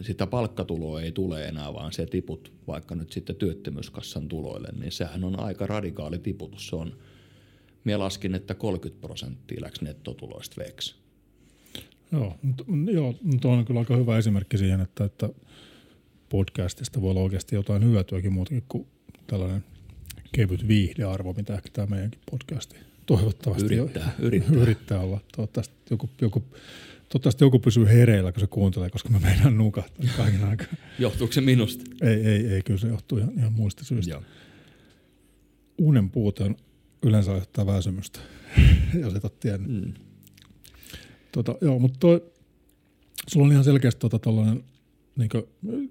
sitä 0.00 0.26
palkkatuloa 0.26 1.02
ei 1.02 1.12
tule 1.12 1.44
enää, 1.48 1.74
vaan 1.74 1.92
se 1.92 2.06
tiput 2.06 2.52
vaikka 2.66 2.94
nyt 2.94 3.12
sitten 3.12 3.36
työttömyyskassan 3.36 4.28
tuloille, 4.28 4.68
niin 4.80 4.92
sehän 4.92 5.24
on 5.24 5.40
aika 5.40 5.66
radikaali 5.66 6.18
tiputus. 6.18 6.66
Se 6.66 6.76
on, 6.76 6.96
minä 7.84 7.98
laskin, 7.98 8.34
että 8.34 8.54
30 8.54 9.00
prosenttia 9.06 9.60
läks 9.62 9.80
nettotuloista 9.80 10.62
veksi. 10.64 10.94
Joo, 12.12 12.36
joo, 12.92 13.14
tuo 13.40 13.52
on 13.52 13.64
kyllä 13.64 13.80
aika 13.80 13.96
hyvä 13.96 14.18
esimerkki 14.18 14.58
siihen, 14.58 14.80
että, 14.80 15.04
että 15.04 15.28
podcastista 16.28 17.00
voi 17.00 17.10
olla 17.10 17.20
oikeasti 17.20 17.54
jotain 17.54 17.84
hyötyäkin 17.84 18.32
muutakin 18.32 18.64
kuin 18.68 18.86
tällainen 19.26 19.64
kevyt 20.32 20.68
viihdearvo, 20.68 21.32
mitä 21.32 21.54
ehkä 21.54 21.68
tämä 21.72 21.86
meidänkin 21.86 22.20
podcasti 22.30 22.76
toivottavasti 23.08 23.74
yrittää, 23.74 24.12
jo, 24.18 24.24
yrittää. 24.26 24.56
yrittää 24.56 25.00
olla. 25.00 25.20
Toivottavasti 25.36 25.74
joku, 25.90 26.10
joku, 26.20 26.44
toivottavasti 27.08 27.44
joku 27.44 27.58
pysyy 27.58 27.86
hereillä, 27.86 28.32
kun 28.32 28.40
se 28.40 28.46
kuuntelee, 28.46 28.90
koska 28.90 29.08
mä 29.08 29.18
meidän 29.18 29.58
nukahtaa 29.58 30.06
kaiken 30.16 30.44
aikaa. 30.44 30.66
Johtuuko 30.98 31.32
se 31.32 31.40
minusta? 31.40 31.84
Ei, 32.00 32.26
ei, 32.26 32.46
ei 32.46 32.62
kyllä 32.62 32.80
se 32.80 32.88
johtuu 32.88 33.18
ihan, 33.18 33.32
ihan 33.36 33.52
muista 33.52 33.84
syistä. 33.84 34.10
Joo. 34.10 34.22
Unen 35.78 36.10
puute 36.10 36.44
on 36.44 36.56
yleensä 37.02 37.30
aiheuttaa 37.30 37.66
väsymystä, 37.66 38.20
jos 39.02 39.14
et 39.14 39.24
ole 39.24 39.32
tiennyt. 39.40 39.86
Mm. 39.86 39.94
Tota, 41.32 41.54
joo, 41.60 41.78
mutta 41.78 41.98
toi, 41.98 42.32
sulla 43.28 43.46
on 43.46 43.52
ihan 43.52 43.64
selkeästi 43.64 44.00
tota, 44.00 44.18
tollainen 44.18 44.64
niin 45.16 45.28
kuin, 45.28 45.44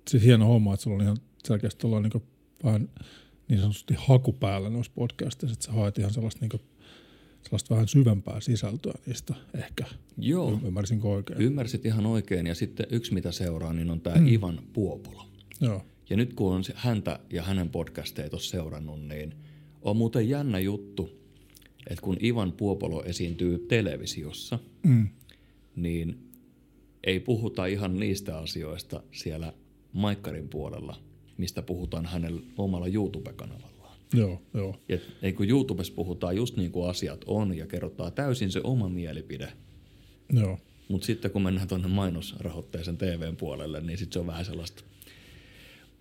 siis 0.07 0.23
hieno 0.23 0.45
homma, 0.45 0.73
että 0.73 0.83
sulla 0.83 0.95
on 0.95 1.03
ihan 1.03 1.17
selkeästi 1.47 1.79
tuolla 1.79 1.99
niin 1.99 2.23
vähän 2.63 2.89
niin 3.47 3.59
sanotusti 3.59 3.93
haku 3.97 4.33
päällä 4.33 4.69
noissa 4.69 4.91
podcasteissa, 4.95 5.53
että 5.53 5.65
sä 5.65 5.71
haet 5.71 5.97
ihan 5.97 6.13
sellaista, 6.13 6.41
niin 6.41 6.49
kuin, 6.49 6.61
sellaista 7.47 7.73
vähän 7.73 7.87
syvempää 7.87 8.41
sisältöä 8.41 8.93
niistä 9.05 9.33
ehkä. 9.57 9.85
Joo. 10.17 10.59
Ymmärsinkö 10.65 11.07
oikein? 11.07 11.41
Ymmärsit 11.41 11.85
ihan 11.85 12.05
oikein. 12.05 12.47
Ja 12.47 12.55
sitten 12.55 12.85
yksi, 12.89 13.13
mitä 13.13 13.31
seuraa, 13.31 13.73
niin 13.73 13.89
on 13.89 14.01
tämä 14.01 14.15
mm. 14.15 14.27
Ivan 14.27 14.59
Puopolo. 14.73 15.25
Joo. 15.61 15.85
Ja 16.09 16.17
nyt 16.17 16.33
kun 16.33 16.53
on 16.53 16.63
häntä 16.75 17.19
ja 17.29 17.43
hänen 17.43 17.69
podcasteja 17.69 18.29
tuossa 18.29 18.51
seurannut, 18.51 19.07
niin 19.07 19.33
on 19.81 19.97
muuten 19.97 20.29
jännä 20.29 20.59
juttu, 20.59 21.09
että 21.89 22.01
kun 22.01 22.17
Ivan 22.23 22.51
Puopolo 22.51 23.03
esiintyy 23.03 23.65
televisiossa, 23.67 24.59
mm. 24.83 25.07
niin 25.75 26.31
ei 27.03 27.19
puhuta 27.19 27.65
ihan 27.65 27.99
niistä 27.99 28.37
asioista 28.37 29.03
siellä 29.11 29.53
Maikkarin 29.93 30.49
puolella, 30.49 30.99
mistä 31.37 31.61
puhutaan 31.61 32.05
hänen 32.05 32.43
omalla 32.57 32.87
YouTube-kanavallaan. 32.87 33.76
Joo, 34.13 34.41
joo. 34.53 34.75
Ja 34.89 34.97
ei 35.21 35.33
kun 35.33 35.49
YouTubessa 35.49 35.93
puhutaan 35.93 36.35
just 36.35 36.57
niin 36.57 36.71
kuin 36.71 36.89
asiat 36.89 37.23
on 37.27 37.57
ja 37.57 37.67
kerrotaan 37.67 38.13
täysin 38.13 38.51
se 38.51 38.61
oma 38.63 38.89
mielipide. 38.89 39.53
Joo. 40.33 40.59
Mutta 40.87 41.05
sitten 41.05 41.31
kun 41.31 41.41
mennään 41.41 41.67
tuonne 41.67 41.87
mainosrahoitteisen 41.87 42.97
TVn 42.97 43.35
puolelle, 43.35 43.81
niin 43.81 43.97
sitten 43.97 44.13
se 44.13 44.19
on 44.19 44.27
vähän 44.27 44.45
sellaista 44.45 44.83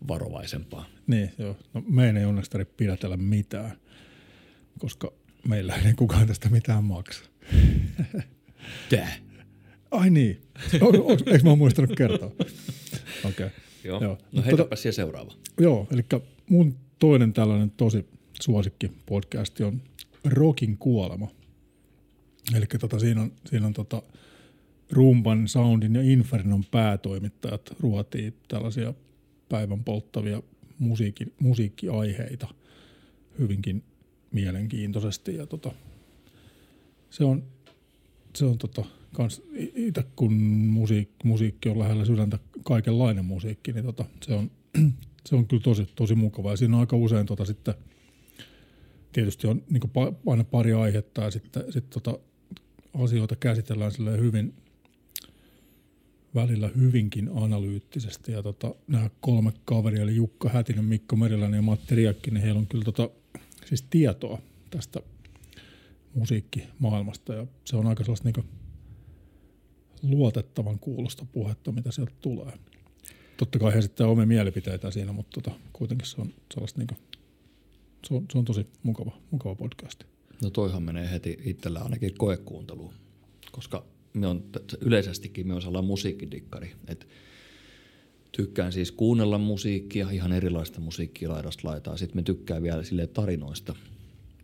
varovaisempaa. 0.09 0.87
Niin, 1.07 1.33
joo. 1.39 1.57
No, 1.75 1.83
meidän 1.89 2.17
ei 2.17 2.25
onneksi 2.25 2.51
tarvitse 2.51 2.75
pidätellä 2.77 3.17
mitään, 3.17 3.77
koska 4.79 5.13
meillä 5.49 5.75
ei 5.75 5.95
kukaan 5.95 6.27
tästä 6.27 6.49
mitään 6.49 6.85
maksa. 6.85 7.25
Tää? 8.91 9.17
Ai 9.91 10.11
niin. 10.11 10.43
Eikö 11.33 11.45
mä 11.45 11.57
muistanut 11.57 11.97
kertoa? 11.97 12.27
Okei. 13.25 13.47
Okay. 13.47 13.51
Joo. 13.85 14.03
joo. 14.03 14.19
No 14.33 14.43
heitäpä 14.43 14.77
tota, 14.77 14.93
seuraava. 14.93 15.33
Joo, 15.61 15.87
eli 15.91 16.03
mun 16.49 16.77
toinen 16.99 17.33
tällainen 17.33 17.71
tosi 17.71 18.07
suosikki 18.43 18.93
podcasti 19.07 19.65
on 19.65 19.83
Rokin 20.25 20.79
kuolema. 20.79 21.29
Eli 22.55 22.67
tota, 22.81 22.99
siinä 22.99 23.23
on, 23.23 23.33
siinä 23.47 23.67
on 23.67 23.73
tota, 23.73 24.03
Rumban, 24.91 25.49
Soundin 25.49 25.95
ja 25.95 26.03
Infernon 26.03 26.65
päätoimittajat 26.71 27.75
ruotii 27.81 28.35
tällaisia 28.49 28.95
päivän 29.49 29.85
polttavia 29.85 30.43
musiikki, 30.79 31.33
musiikkiaiheita 31.41 32.49
hyvinkin 33.39 33.83
mielenkiintoisesti. 34.33 35.37
Ja 35.37 35.47
tota, 35.47 35.73
se 37.11 37.25
on, 37.25 37.43
se 38.35 38.45
on 38.45 38.59
tota, 38.59 38.85
kans 39.13 39.43
itse 39.75 40.05
kun 40.17 40.33
musiik, 40.33 41.09
musiikki 41.25 41.69
on 41.69 41.79
lähellä 41.79 42.05
sydäntä, 42.05 42.39
kaikenlainen 42.65 43.25
musiikki, 43.25 43.73
niin 43.73 43.85
tota, 43.85 44.05
se, 44.23 44.35
on, 44.35 44.51
se 45.27 45.37
on 45.37 45.47
kyllä 45.47 45.63
tosi, 45.63 45.87
tosi 45.95 46.15
mukava. 46.15 46.51
Ja 46.51 46.57
siinä 46.57 46.77
on 46.77 46.81
aika 46.81 46.97
usein 46.97 47.27
tota 47.27 47.45
sitten, 47.45 47.75
tietysti 49.13 49.47
on 49.47 49.63
niin 49.71 50.11
aina 50.27 50.45
pari 50.45 50.73
aihetta 50.73 51.23
ja 51.23 51.31
sitten 51.31 51.73
sit 51.73 51.91
tota, 51.91 52.19
asioita 52.95 53.37
käsitellään 53.37 53.93
hyvin, 54.21 54.55
välillä 56.35 56.71
hyvinkin 56.77 57.31
analyyttisesti. 57.35 58.33
Ja 58.33 58.43
tota, 58.43 58.75
nämä 58.87 59.11
kolme 59.21 59.53
kaveria, 59.65 60.03
eli 60.03 60.17
Jukka 60.17 60.49
Hätinen, 60.49 60.85
Mikko 60.85 61.17
Meriläinen 61.17 61.59
ja 61.59 61.63
Matti 61.63 61.95
Riakki, 61.95 62.31
niin 62.31 62.43
heillä 62.43 62.59
on 62.59 62.67
kyllä 62.67 62.85
tota, 62.85 63.11
siis 63.65 63.83
tietoa 63.91 64.39
tästä 64.71 65.01
musiikkimaailmasta 66.15 67.35
ja 67.35 67.47
se 67.65 67.77
on 67.77 67.87
aika 67.87 68.05
sellaista 68.05 68.29
niin 68.29 68.47
luotettavan 70.03 70.79
kuulosta 70.79 71.27
puhetta, 71.33 71.73
mitä 71.73 71.91
sieltä 71.91 72.13
tulee. 72.21 72.53
Totta 73.37 73.59
kai 73.59 73.75
he 73.75 73.83
sitten 73.83 74.07
omia 74.07 74.27
mielipiteitä 74.27 74.91
siinä, 74.91 75.13
mutta 75.13 75.41
tota, 75.41 75.57
kuitenkin 75.73 76.09
se 76.09 76.21
on 76.21 76.35
sellaista 76.55 76.79
niin 76.79 76.87
kuin, 76.87 76.99
se 78.09 78.15
on, 78.15 78.27
se 78.33 78.39
on 78.39 78.45
tosi 78.45 78.67
mukava, 78.83 79.13
mukava 79.31 79.55
podcast. 79.55 80.05
No 80.43 80.51
toihan 80.51 80.83
menee 80.83 81.11
heti 81.11 81.39
itsellä 81.45 81.81
ainakin 81.81 82.15
koekuunteluun, 82.19 82.95
koska 83.53 83.85
me 84.13 84.27
on, 84.27 84.45
yleisestikin 84.81 85.49
me 85.49 85.55
on 85.55 85.63
sellainen 85.63 85.87
musiikkidikkari, 85.87 86.73
että 86.89 87.07
tykkään 88.33 88.73
siis 88.73 88.93
kuunnella 88.93 89.39
musiikkia, 89.39 90.11
ihan 90.11 90.33
erilaista 90.33 90.81
musiikkia 90.81 91.29
laidasta 91.29 91.69
laitaa. 91.69 91.97
Sitten 91.97 92.19
me 92.19 92.23
tykkään 92.23 92.63
vielä 92.63 92.83
sille 92.83 93.07
tarinoista– 93.07 93.75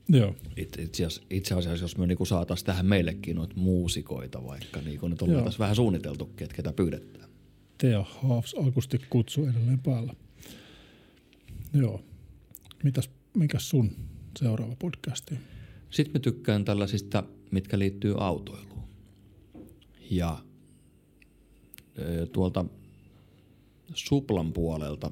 Joo. 0.09 0.35
It, 0.57 0.79
itse, 0.79 1.05
asiassa, 1.05 1.23
itse 1.31 1.55
asiassa, 1.55 1.85
jos 1.85 1.99
me 1.99 2.07
niinku 2.07 2.25
saataisiin 2.25 2.67
tähän 2.67 2.87
meillekin 2.87 3.37
noita 3.37 3.55
muusikoita 3.57 4.45
vaikka, 4.45 4.81
niin 4.81 5.01
kun 5.01 5.11
nyt 5.11 5.23
ollaan 5.23 5.45
tässä 5.45 5.59
vähän 5.59 5.77
suunniteltukin, 5.77 6.45
että 6.45 6.57
ketä 6.57 6.73
pyydetään. 6.73 7.29
Tea 7.83 8.05
Haafs 8.23 8.55
akusti 8.67 9.01
kutsu 9.11 9.47
edelleen 9.47 9.79
päällä. 9.79 10.15
Joo. 11.75 12.01
Mitäs, 12.85 13.11
mikä 13.37 13.59
sun 13.59 13.91
seuraava 14.39 14.77
podcasti? 14.77 15.35
Sitten 15.91 16.15
me 16.15 16.21
tykkään 16.21 16.65
tällaisista, 16.65 17.25
mitkä 17.51 17.79
liittyy 17.79 18.15
autoiluun. 18.19 18.83
Ja 20.11 20.39
tuolta 22.33 22.65
Suplan 23.95 24.53
puolelta 24.53 25.11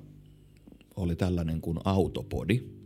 oli 0.96 1.16
tällainen 1.16 1.60
kuin 1.60 1.78
Autopodi– 1.84 2.62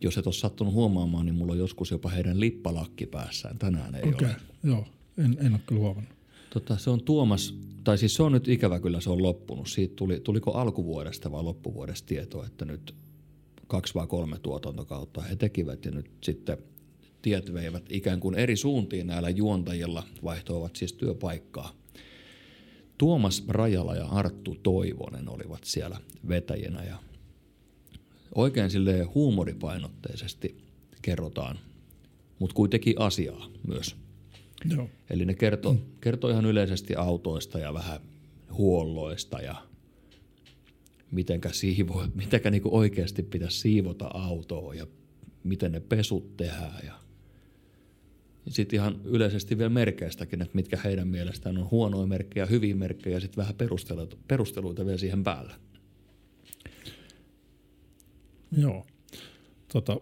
jos 0.00 0.18
et 0.18 0.26
ole 0.26 0.34
sattunut 0.34 0.74
huomaamaan, 0.74 1.26
niin 1.26 1.34
mulla 1.34 1.52
on 1.52 1.58
joskus 1.58 1.90
jopa 1.90 2.08
heidän 2.08 2.40
lippalakki 2.40 3.06
päässään. 3.06 3.58
Tänään 3.58 3.94
ei 3.94 4.08
okay. 4.08 4.28
ole. 4.28 4.36
joo. 4.62 4.86
En, 5.18 5.36
en 5.40 5.52
ole 5.52 5.60
kyllä 5.66 5.80
huomannut. 5.80 6.13
Tota, 6.54 6.78
se 6.78 6.90
on 6.90 7.04
Tuomas, 7.04 7.54
tai 7.84 7.98
siis 7.98 8.14
se 8.14 8.22
on 8.22 8.32
nyt 8.32 8.48
ikävä 8.48 8.80
kyllä, 8.80 9.00
se 9.00 9.10
on 9.10 9.22
loppunut. 9.22 9.68
Siitä 9.68 9.96
tuli, 9.96 10.20
tuliko 10.20 10.52
alkuvuodesta 10.52 11.32
vai 11.32 11.42
loppuvuodesta 11.42 12.06
tietoa, 12.06 12.46
että 12.46 12.64
nyt 12.64 12.94
kaksi 13.66 13.94
vai 13.94 14.06
kolme 14.06 14.38
tuotantokautta 14.38 15.20
he 15.22 15.36
tekivät 15.36 15.84
ja 15.84 15.90
nyt 15.90 16.10
sitten 16.20 16.58
tiet 17.22 17.54
veivät 17.54 17.84
ikään 17.90 18.20
kuin 18.20 18.34
eri 18.34 18.56
suuntiin 18.56 19.06
näillä 19.06 19.30
juontajilla, 19.30 20.02
vaihtoivat 20.24 20.76
siis 20.76 20.92
työpaikkaa 20.92 21.72
Tuomas 22.98 23.44
Rajala 23.48 23.94
ja 23.94 24.06
Arttu 24.06 24.56
Toivonen 24.62 25.28
olivat 25.28 25.64
siellä 25.64 26.00
vetäjänä 26.28 26.84
ja 26.84 26.96
oikein 28.34 28.70
sille 28.70 29.02
huumoripainotteisesti 29.02 30.56
kerrotaan, 31.02 31.58
mutta 32.38 32.54
kuitenkin 32.54 32.94
asiaa 32.98 33.48
myös. 33.66 34.03
Joo. 34.70 34.90
Eli 35.10 35.24
ne 35.24 35.34
kertoo, 35.34 35.72
mm. 35.72 35.80
kertoo 36.00 36.30
ihan 36.30 36.46
yleisesti 36.46 36.94
autoista 36.94 37.58
ja 37.58 37.74
vähän 37.74 38.00
huolloista 38.50 39.40
ja 39.40 39.54
mitenkä, 41.10 41.52
siivo, 41.52 42.06
mitenkä 42.14 42.50
niinku 42.50 42.76
oikeasti 42.76 43.22
pitäisi 43.22 43.60
siivota 43.60 44.06
autoa 44.06 44.74
ja 44.74 44.86
miten 45.44 45.72
ne 45.72 45.80
pesut 45.80 46.36
tehdään. 46.36 46.86
Ja 46.86 46.92
sitten 48.48 48.76
ihan 48.76 49.00
yleisesti 49.04 49.58
vielä 49.58 49.70
merkeistäkin, 49.70 50.42
että 50.42 50.54
mitkä 50.54 50.78
heidän 50.84 51.08
mielestään 51.08 51.58
on 51.58 51.70
huonoja 51.70 52.06
merkkejä, 52.06 52.46
hyviä 52.46 52.74
merkkejä 52.74 53.16
ja 53.16 53.20
sitten 53.20 53.42
vähän 53.42 53.54
perusteluita, 53.54 54.16
perusteluita 54.28 54.86
vielä 54.86 54.98
siihen 54.98 55.24
päälle. 55.24 55.54
Joo. 58.56 58.86
Tota, 59.72 60.00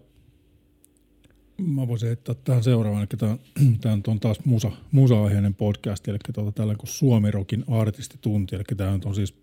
mä 1.66 1.88
voisin 1.88 2.07
heittää 2.07 2.35
tähän 2.35 2.64
seuraavan, 2.64 3.00
eli 3.00 3.09
tämä, 3.19 3.99
on 4.12 4.21
taas 4.21 4.45
musa, 4.45 4.71
musa-aiheinen 4.92 5.54
podcast, 5.54 6.09
eli 6.09 6.19
tuota, 6.35 6.52
tällainen 6.52 6.78
kuin 6.78 6.90
Suomirokin 6.90 7.64
artistitunti, 7.69 8.57
eli 8.57 8.64
tämä 8.76 8.99
on 9.04 9.14
siis, 9.14 9.35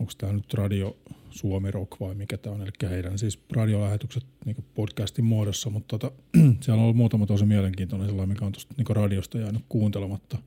onko 0.00 0.12
tämä 0.18 0.32
nyt 0.32 0.54
radio 0.54 0.96
Suomi 1.30 1.70
Rock 1.70 2.00
vai 2.00 2.14
mikä 2.14 2.38
tämä 2.38 2.54
on, 2.54 2.62
eli 2.62 2.90
heidän 2.90 3.18
siis 3.18 3.38
radiolähetykset 3.52 4.24
niin 4.44 4.64
podcastin 4.74 5.24
muodossa, 5.24 5.70
mutta 5.70 5.98
tota, 5.98 6.16
siellä 6.62 6.80
on 6.80 6.84
ollut 6.84 6.96
muutama 6.96 7.26
tosi 7.26 7.44
mielenkiintoinen 7.44 8.08
sellainen, 8.08 8.28
mikä 8.28 8.44
on 8.44 8.52
tuosta 8.52 8.74
niin 8.76 8.96
radiosta 8.96 9.38
jäänyt 9.38 9.62
kuuntelematta. 9.68 10.38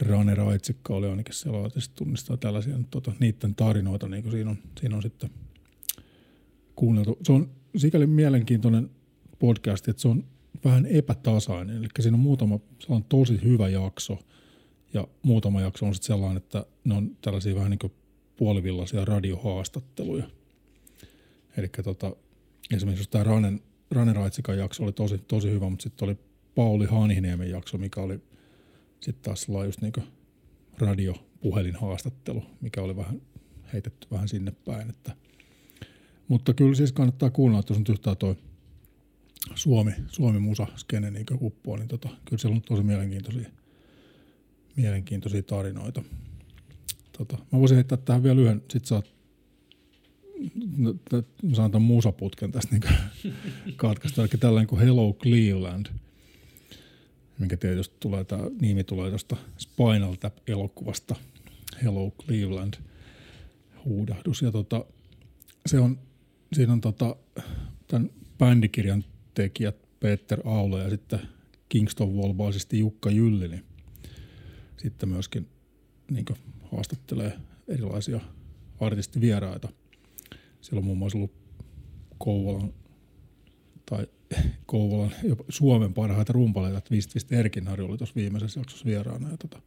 Rane 0.00 0.34
Raitsikka 0.34 0.94
oli 0.94 1.08
ainakin 1.08 1.34
siellä, 1.34 1.68
tunnistaa 1.94 2.36
tällaisia 2.36 2.78
tota, 2.90 3.12
niiden 3.20 3.54
tarinoita, 3.54 4.08
niin 4.08 4.22
kuin 4.22 4.32
siinä 4.32 4.50
on, 4.50 4.58
siinä 4.80 4.96
on 4.96 5.02
sitten 5.02 5.30
kuunneltu. 6.76 7.18
Se 7.22 7.32
on 7.32 7.50
sikäli 7.76 8.06
mielenkiintoinen 8.06 8.90
podcast, 9.38 9.88
että 9.88 10.02
se 10.02 10.08
on 10.08 10.24
vähän 10.64 10.86
epätasainen. 10.86 11.76
Eli 11.76 11.86
siinä 12.00 12.14
on 12.14 12.20
muutama 12.20 12.60
sellainen 12.78 13.08
tosi 13.08 13.42
hyvä 13.44 13.68
jakso 13.68 14.18
ja 14.94 15.08
muutama 15.22 15.60
jakso 15.60 15.86
on 15.86 15.94
sitten 15.94 16.06
sellainen, 16.06 16.36
että 16.36 16.66
ne 16.84 16.94
on 16.94 17.16
tällaisia 17.20 17.54
vähän 17.54 17.70
niin 17.70 17.78
kuin 17.78 17.92
puolivillaisia 18.36 19.04
radiohaastatteluja. 19.04 20.24
Eli 21.56 21.68
tota, 21.68 22.16
esimerkiksi 22.74 23.10
tämä 23.10 23.24
Ranen, 23.24 23.60
Ranen 23.90 24.16
Raitsikan 24.16 24.58
jakso 24.58 24.82
oli 24.82 24.92
tosi, 24.92 25.18
tosi 25.18 25.50
hyvä, 25.50 25.68
mutta 25.68 25.82
sitten 25.82 26.08
oli 26.08 26.16
Pauli 26.54 26.86
Haniniemen 26.86 27.50
jakso, 27.50 27.78
mikä 27.78 28.00
oli 28.00 28.20
sitten 29.00 29.22
taas 29.22 29.42
sellainen 29.42 29.68
just 29.68 29.80
niin 29.80 29.92
radiopuhelinhaastattelu, 30.78 32.42
mikä 32.60 32.82
oli 32.82 32.96
vähän 32.96 33.22
heitetty 33.72 34.06
vähän 34.10 34.28
sinne 34.28 34.52
päin, 34.64 34.90
että– 34.90 35.16
mutta 36.32 36.54
kyllä 36.54 36.74
siis 36.74 36.92
kannattaa 36.92 37.30
kuunnella, 37.30 37.60
että 37.60 37.72
jos 37.72 37.78
on 37.78 37.84
yhtään 37.94 38.16
toi 38.16 38.36
Suomi, 39.54 39.92
Suomi 40.08 40.38
musa 40.38 40.66
skene 40.76 41.10
niin 41.10 41.26
uppoo, 41.40 41.76
niin 41.76 41.88
tota, 41.88 42.08
kyllä 42.24 42.40
siellä 42.40 42.56
on 42.56 42.62
tosi 42.62 42.82
mielenkiintoisia, 42.82 43.50
mielenkiintoisia 44.76 45.42
tarinoita. 45.42 46.02
Tota, 47.18 47.38
mä 47.52 47.58
voisin 47.58 47.74
heittää 47.74 47.98
tähän 47.98 48.22
vielä 48.22 48.40
yhden, 48.40 48.62
sit 48.70 48.84
saat 48.84 49.12
mä 51.42 51.54
saan 51.54 51.70
tämän 51.70 51.86
musaputken 51.86 52.52
tästä 52.52 52.76
niin 52.76 53.34
katkaista, 53.76 54.22
eli 54.22 54.28
tällainen 54.40 54.68
kuin 54.68 54.80
Hello 54.80 55.12
Cleveland, 55.12 55.86
minkä 57.38 57.56
tietysti 57.56 57.96
tulee, 58.00 58.24
tämä 58.24 58.42
nimi 58.60 58.84
tulee 58.84 59.08
tuosta 59.08 59.36
Spinal 59.58 60.14
Tap-elokuvasta, 60.14 61.14
Hello 61.82 62.10
Cleveland 62.10 62.74
huudahdus, 63.84 64.42
ja 64.42 64.52
tota, 64.52 64.84
se 65.66 65.78
on 65.78 65.98
siinä 66.54 66.72
on 66.72 66.80
tota, 66.80 67.16
tämän 67.86 68.10
bändikirjan 68.38 69.04
tekijät 69.34 69.76
Peter 70.00 70.40
Aula 70.44 70.78
ja 70.78 70.90
sitten 70.90 71.20
Kingston 71.68 72.16
Volvaisesti 72.16 72.78
Jukka 72.78 73.10
Jylli, 73.10 73.48
niin 73.48 73.64
sitten 74.76 75.08
myöskin 75.08 75.48
niin 76.10 76.24
haastattelee 76.72 77.38
erilaisia 77.68 78.20
artistivieraita. 78.80 79.68
Siellä 80.60 80.78
on 80.78 80.84
muun 80.84 80.98
muassa 80.98 81.18
ollut 81.18 81.32
Kouvolan 82.18 82.72
tai 83.86 84.06
Kouvolan, 84.66 85.12
jopa 85.22 85.44
Suomen 85.48 85.94
parhaita 85.94 86.32
rumpaleita, 86.32 86.78
että 86.78 86.90
Vist 86.90 87.32
Erkinari 87.32 87.82
oli 87.82 87.98
tuossa 87.98 88.14
viimeisessä 88.14 88.60
jaksossa 88.60 88.84
vieraana. 88.84 89.30
Ja 89.30 89.36
tota, 89.36 89.62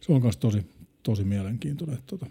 se 0.00 0.12
on 0.12 0.22
myös 0.22 0.36
tosi, 0.36 0.66
tosi 1.02 1.24
mielenkiintoinen. 1.24 1.98
Että 1.98 2.16
tota, 2.16 2.26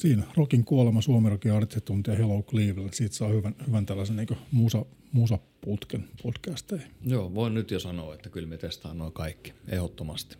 Siinä 0.00 0.22
Rokin 0.36 0.64
kuolema, 0.64 1.00
Suomi 1.00 1.30
Rokin 1.30 1.52
artistitunti 1.52 2.10
ja 2.10 2.16
Hello 2.16 2.42
Cleveland. 2.42 2.92
Siitä 2.92 3.16
saa 3.16 3.28
hyvän, 3.28 3.54
hyvän 3.66 3.86
tällaisen 3.86 4.16
niin 4.16 4.28
musa, 4.52 4.84
musaputken 5.12 6.08
podcasteja. 6.22 6.82
Joo, 7.06 7.34
voin 7.34 7.54
nyt 7.54 7.70
jo 7.70 7.80
sanoa, 7.80 8.14
että 8.14 8.30
kyllä 8.30 8.48
me 8.48 8.56
testaan 8.56 8.98
noin 8.98 9.12
kaikki, 9.12 9.52
ehdottomasti. 9.68 10.36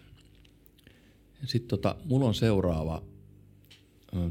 Sitten 1.45 1.69
tota, 1.69 1.97
mulla 2.05 2.27
on 2.27 2.35
seuraava. 2.35 3.03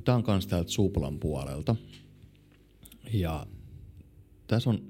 Tämä 0.05 0.15
on 0.15 0.23
kans 0.23 0.47
täältä 0.47 0.71
Suplan 0.71 1.19
puolelta. 1.19 1.75
Ja 3.13 3.47
tässä 4.47 4.69
on, 4.69 4.83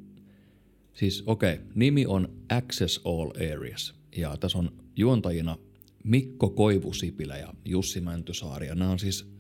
siis 0.94 1.24
okei, 1.26 1.54
okay, 1.54 1.66
nimi 1.76 2.06
on 2.06 2.30
Access 2.50 3.02
All 3.06 3.32
Areas. 3.36 3.96
Ja 4.18 4.38
tässä 4.38 4.58
on 4.58 4.72
juontajina 4.96 5.58
Mikko 6.04 6.50
Koivusipilä 6.50 7.38
ja 7.38 7.54
Jussi 7.66 8.02
Mäntysaari. 8.02 8.68
Ja 8.68 8.76
nämä 8.76 8.92
on 8.92 9.00
siis 9.00 9.39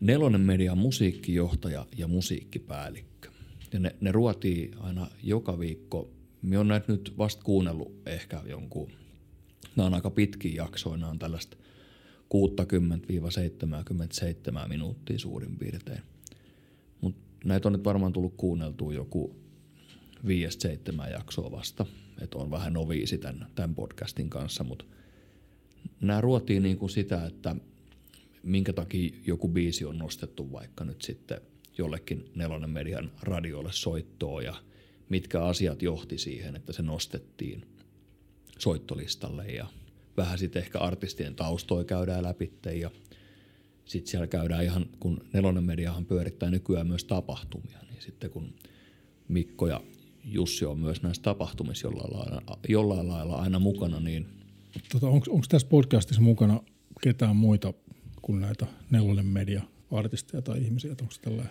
Nelonen 0.00 0.40
Median 0.40 0.78
musiikkijohtaja 0.78 1.86
ja 1.96 2.08
musiikkipäällikkö. 2.08 3.28
Ja 3.72 3.80
ne, 3.80 3.96
ne 4.00 4.12
ruotii 4.12 4.70
aina 4.80 5.06
joka 5.22 5.58
viikko. 5.58 6.10
Minä 6.42 6.58
olen 6.58 6.68
näitä 6.68 6.92
nyt 6.92 7.14
vasta 7.18 7.42
kuunnellut 7.42 7.92
ehkä 8.06 8.42
jonkun, 8.46 8.90
nämä 9.76 9.86
on 9.86 9.94
aika 9.94 10.10
pitkiä 10.10 10.54
jaksoja, 10.54 10.96
nämä 10.96 11.10
on 11.10 11.18
tällaista 11.18 11.56
60-77 14.64 14.68
minuuttia 14.68 15.18
suurin 15.18 15.56
piirtein. 15.56 16.02
Mutta 17.00 17.20
näitä 17.44 17.68
on 17.68 17.72
nyt 17.72 17.84
varmaan 17.84 18.12
tullut 18.12 18.34
kuunneltua 18.36 18.92
joku 18.92 19.36
5-7 20.26 21.10
jaksoa 21.12 21.50
vasta, 21.50 21.86
että 22.20 22.38
on 22.38 22.50
vähän 22.50 22.72
noviisi 22.72 23.18
tämän, 23.18 23.46
tämän 23.54 23.74
podcastin 23.74 24.30
kanssa, 24.30 24.64
mutta 24.64 24.84
nämä 26.00 26.20
ruotii 26.20 26.60
niin 26.60 26.78
kuin 26.78 26.90
sitä, 26.90 27.26
että 27.26 27.56
minkä 28.44 28.72
takia 28.72 29.14
joku 29.26 29.48
biisi 29.48 29.84
on 29.84 29.98
nostettu 29.98 30.52
vaikka 30.52 30.84
nyt 30.84 31.02
sitten 31.02 31.40
jollekin 31.78 32.30
nelonen 32.34 32.70
median 32.70 33.10
radiolle 33.22 33.72
soittoon 33.72 34.44
ja 34.44 34.54
mitkä 35.08 35.44
asiat 35.44 35.82
johti 35.82 36.18
siihen, 36.18 36.56
että 36.56 36.72
se 36.72 36.82
nostettiin 36.82 37.66
soittolistalle 38.58 39.46
ja 39.46 39.66
vähän 40.16 40.38
sitten 40.38 40.62
ehkä 40.62 40.78
artistien 40.78 41.34
taustoja 41.34 41.84
käydään 41.84 42.22
läpi 42.22 42.52
ja 42.80 42.90
sitten 43.84 44.10
siellä 44.10 44.26
käydään 44.26 44.64
ihan, 44.64 44.86
kun 45.00 45.24
nelonen 45.32 45.64
mediahan 45.64 46.06
pyörittää 46.06 46.50
nykyään 46.50 46.86
myös 46.86 47.04
tapahtumia, 47.04 47.78
niin 47.90 48.02
sitten 48.02 48.30
kun 48.30 48.54
Mikko 49.28 49.66
ja 49.66 49.80
Jussi 50.24 50.64
on 50.64 50.78
myös 50.78 51.02
näissä 51.02 51.22
tapahtumissa 51.22 51.86
jollain 51.86 52.18
lailla, 52.18 52.58
jollain 52.68 53.08
lailla 53.08 53.36
aina 53.36 53.58
mukana, 53.58 54.00
niin... 54.00 54.26
Tota, 54.92 55.08
Onko 55.08 55.46
tässä 55.48 55.68
podcastissa 55.68 56.22
mukana 56.22 56.60
ketään 57.00 57.36
muita 57.36 57.72
kuin 58.24 58.40
näitä 58.40 58.66
nelonen 58.90 59.26
media 59.26 59.62
artisteja 59.90 60.42
tai 60.42 60.62
ihmisiä, 60.62 60.90
onko 60.90 61.14
tällä 61.22 61.44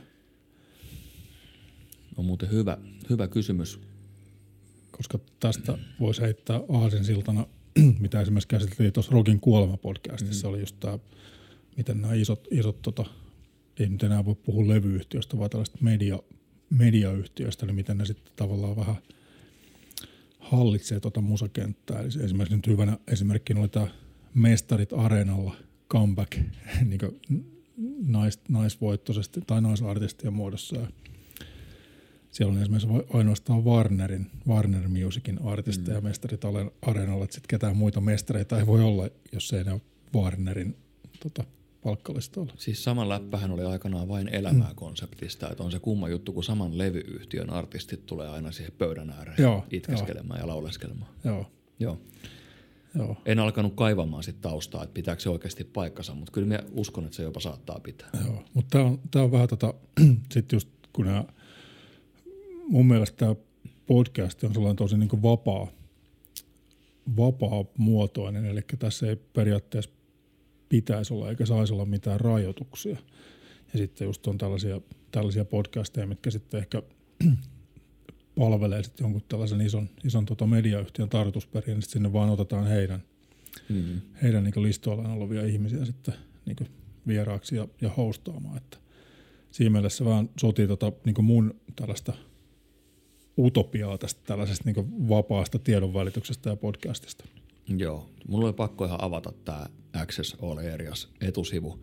On 2.17 2.25
muuten 2.25 2.51
hyvä, 2.51 2.77
hyvä 3.09 3.27
kysymys. 3.27 3.79
Koska 4.91 5.19
tästä 5.39 5.77
voisi 5.99 6.21
heittää 6.21 6.59
aasinsiltana, 6.69 7.47
mitä 7.99 8.21
esimerkiksi 8.21 8.47
käsiteltiin 8.47 8.93
tuossa 8.93 9.11
Rogin 9.11 9.39
kuolema-podcastissa, 9.39 10.47
mm. 10.47 10.49
oli 10.49 10.59
just 10.59 10.79
tämä, 10.79 10.99
miten 11.77 12.01
nämä 12.01 12.13
isot, 12.13 12.47
isot 12.51 12.81
tota, 12.81 13.05
ei 13.79 13.89
nyt 13.89 14.03
enää 14.03 14.25
voi 14.25 14.35
puhua 14.35 14.67
levyyhtiöstä, 14.67 15.37
vaan 15.37 15.49
tällaista 15.49 15.77
media, 15.81 16.19
mediayhtiöistä, 16.69 17.65
niin 17.65 17.75
miten 17.75 17.97
ne 17.97 18.05
sitten 18.05 18.33
tavallaan 18.35 18.75
vähän 18.75 18.95
hallitsee 20.39 20.99
tuota 20.99 21.21
musakenttää. 21.21 21.99
Eli 21.99 22.07
esimerkiksi 22.23 22.55
nyt 22.55 22.67
hyvänä 22.67 22.97
esimerkkinä 23.07 23.59
oli 23.59 23.69
tämä 23.69 23.87
Mestarit 24.33 24.93
Areenalla– 24.93 25.55
comeback 25.93 26.37
niin 26.89 26.99
nais, 28.07 28.39
naisvoittoisesti 28.49 29.41
tai 29.47 29.61
naisartistien 29.61 30.33
muodossa. 30.33 30.75
Ja 30.75 30.87
siellä 32.31 32.53
on 32.53 32.61
esimerkiksi 32.61 32.89
ainoastaan 33.13 33.65
Warnerin, 33.65 34.31
Warner 34.47 34.87
Musicin 34.87 35.39
artisteja 35.43 36.01
mm. 36.01 36.07
mestarit 36.07 36.41
areenalla, 36.81 37.23
että 37.23 37.33
sitten 37.33 37.47
ketään 37.47 37.77
muita 37.77 38.01
mestareita 38.01 38.59
ei 38.59 38.67
voi 38.67 38.83
olla, 38.83 39.09
jos 39.31 39.53
ei 39.53 39.63
ne 39.63 39.71
ole 39.71 39.81
Warnerin 40.15 40.77
tota, 41.19 41.43
palkkalistalla. 41.83 42.53
Siis 42.57 42.83
sama 42.83 43.09
läppähän 43.09 43.51
oli 43.51 43.63
aikanaan 43.63 44.07
vain 44.07 44.27
elämää 44.27 44.69
mm. 44.69 44.75
konseptista, 44.75 45.49
että 45.49 45.63
on 45.63 45.71
se 45.71 45.79
kumma 45.79 46.09
juttu, 46.09 46.33
kun 46.33 46.43
saman 46.43 46.77
levyyhtiön 46.77 47.49
artistit 47.49 48.05
tulee 48.05 48.29
aina 48.29 48.51
siihen 48.51 48.73
pöydän 48.77 49.09
ääreen 49.09 49.37
Joo, 49.39 49.65
itkeskelemään 49.71 50.39
ja 50.39 50.47
lauleskelemaan. 50.47 51.11
Joo. 51.23 51.51
Joo. 51.79 51.97
Joo. 52.95 53.17
En 53.25 53.39
alkanut 53.39 53.73
kaivamaan 53.75 54.23
sit 54.23 54.41
taustaa, 54.41 54.83
että 54.83 54.93
pitääkö 54.93 55.21
se 55.21 55.29
oikeasti 55.29 55.63
paikkansa, 55.63 56.15
mutta 56.15 56.31
kyllä 56.31 56.47
mä 56.47 56.59
uskon, 56.71 57.05
että 57.05 57.15
se 57.15 57.23
jopa 57.23 57.39
saattaa 57.39 57.79
pitää. 57.79 58.09
Joo, 58.25 58.43
mutta 58.53 58.69
tämä 58.69 58.83
on, 58.83 58.99
tää 59.11 59.23
on 59.23 59.31
vähän 59.31 59.47
tota, 59.47 59.73
sitten 60.33 60.55
just 60.55 60.69
kun 60.93 61.05
nää, 61.05 61.33
mun 62.67 62.85
mielestä 62.85 63.17
tämä 63.17 63.35
podcast 63.87 64.43
on 64.43 64.53
sellainen 64.53 64.75
tosi 64.75 64.97
niin 64.97 65.21
vapaa, 65.21 65.67
vapaa 67.17 67.65
muotoinen, 67.77 68.45
eli 68.45 68.61
tässä 68.79 69.09
ei 69.09 69.15
periaatteessa 69.15 69.91
pitäisi 70.69 71.13
olla 71.13 71.29
eikä 71.29 71.45
saisi 71.45 71.73
olla 71.73 71.85
mitään 71.85 72.19
rajoituksia. 72.19 72.97
Ja 73.73 73.79
sitten 73.79 74.05
just 74.05 74.27
on 74.27 74.37
tällaisia, 74.37 74.81
tällaisia 75.11 75.45
podcasteja, 75.45 76.07
mitkä 76.07 76.31
sitten 76.31 76.59
ehkä 76.59 76.83
palvelee 78.39 78.83
sitten 78.83 79.03
jonkun 79.03 79.21
tällaisen 79.29 79.61
ison, 79.61 79.89
ison 80.03 80.25
tota 80.25 80.47
mediayhtiön 80.47 81.09
tarkoitusperiä, 81.09 81.75
niin 81.75 81.81
sinne 81.81 82.13
vaan 82.13 82.29
otetaan 82.29 82.67
heidän, 82.67 83.03
Mm. 83.69 84.01
heidän 84.21 84.43
niin 84.43 84.63
listoillaan 84.63 85.11
olevia 85.11 85.45
ihmisiä 85.45 85.85
sitten 85.85 86.13
niin 86.45 86.57
vieraaksi 87.07 87.55
ja, 87.55 87.67
ja 87.81 87.89
hostaamaan. 87.89 88.57
Että 88.57 88.77
siinä 89.51 89.69
mielessä 89.69 90.05
vaan 90.05 90.29
sotii 90.41 90.67
tota, 90.67 90.91
niin 91.05 91.25
mun 91.25 91.59
tällaista 91.75 92.13
utopiaa 93.37 93.97
tästä 93.97 94.21
tällaisesta 94.25 94.63
niin 94.65 95.09
vapaasta 95.09 95.59
tiedonvälityksestä 95.59 96.49
ja 96.49 96.55
podcastista. 96.55 97.25
Joo, 97.77 98.09
mulla 98.27 98.45
oli 98.45 98.53
pakko 98.53 98.85
ihan 98.85 99.03
avata 99.03 99.33
tämä 99.45 99.65
Access 99.93 100.35
All 100.41 100.57
Areas 100.57 101.09
etusivu. 101.21 101.79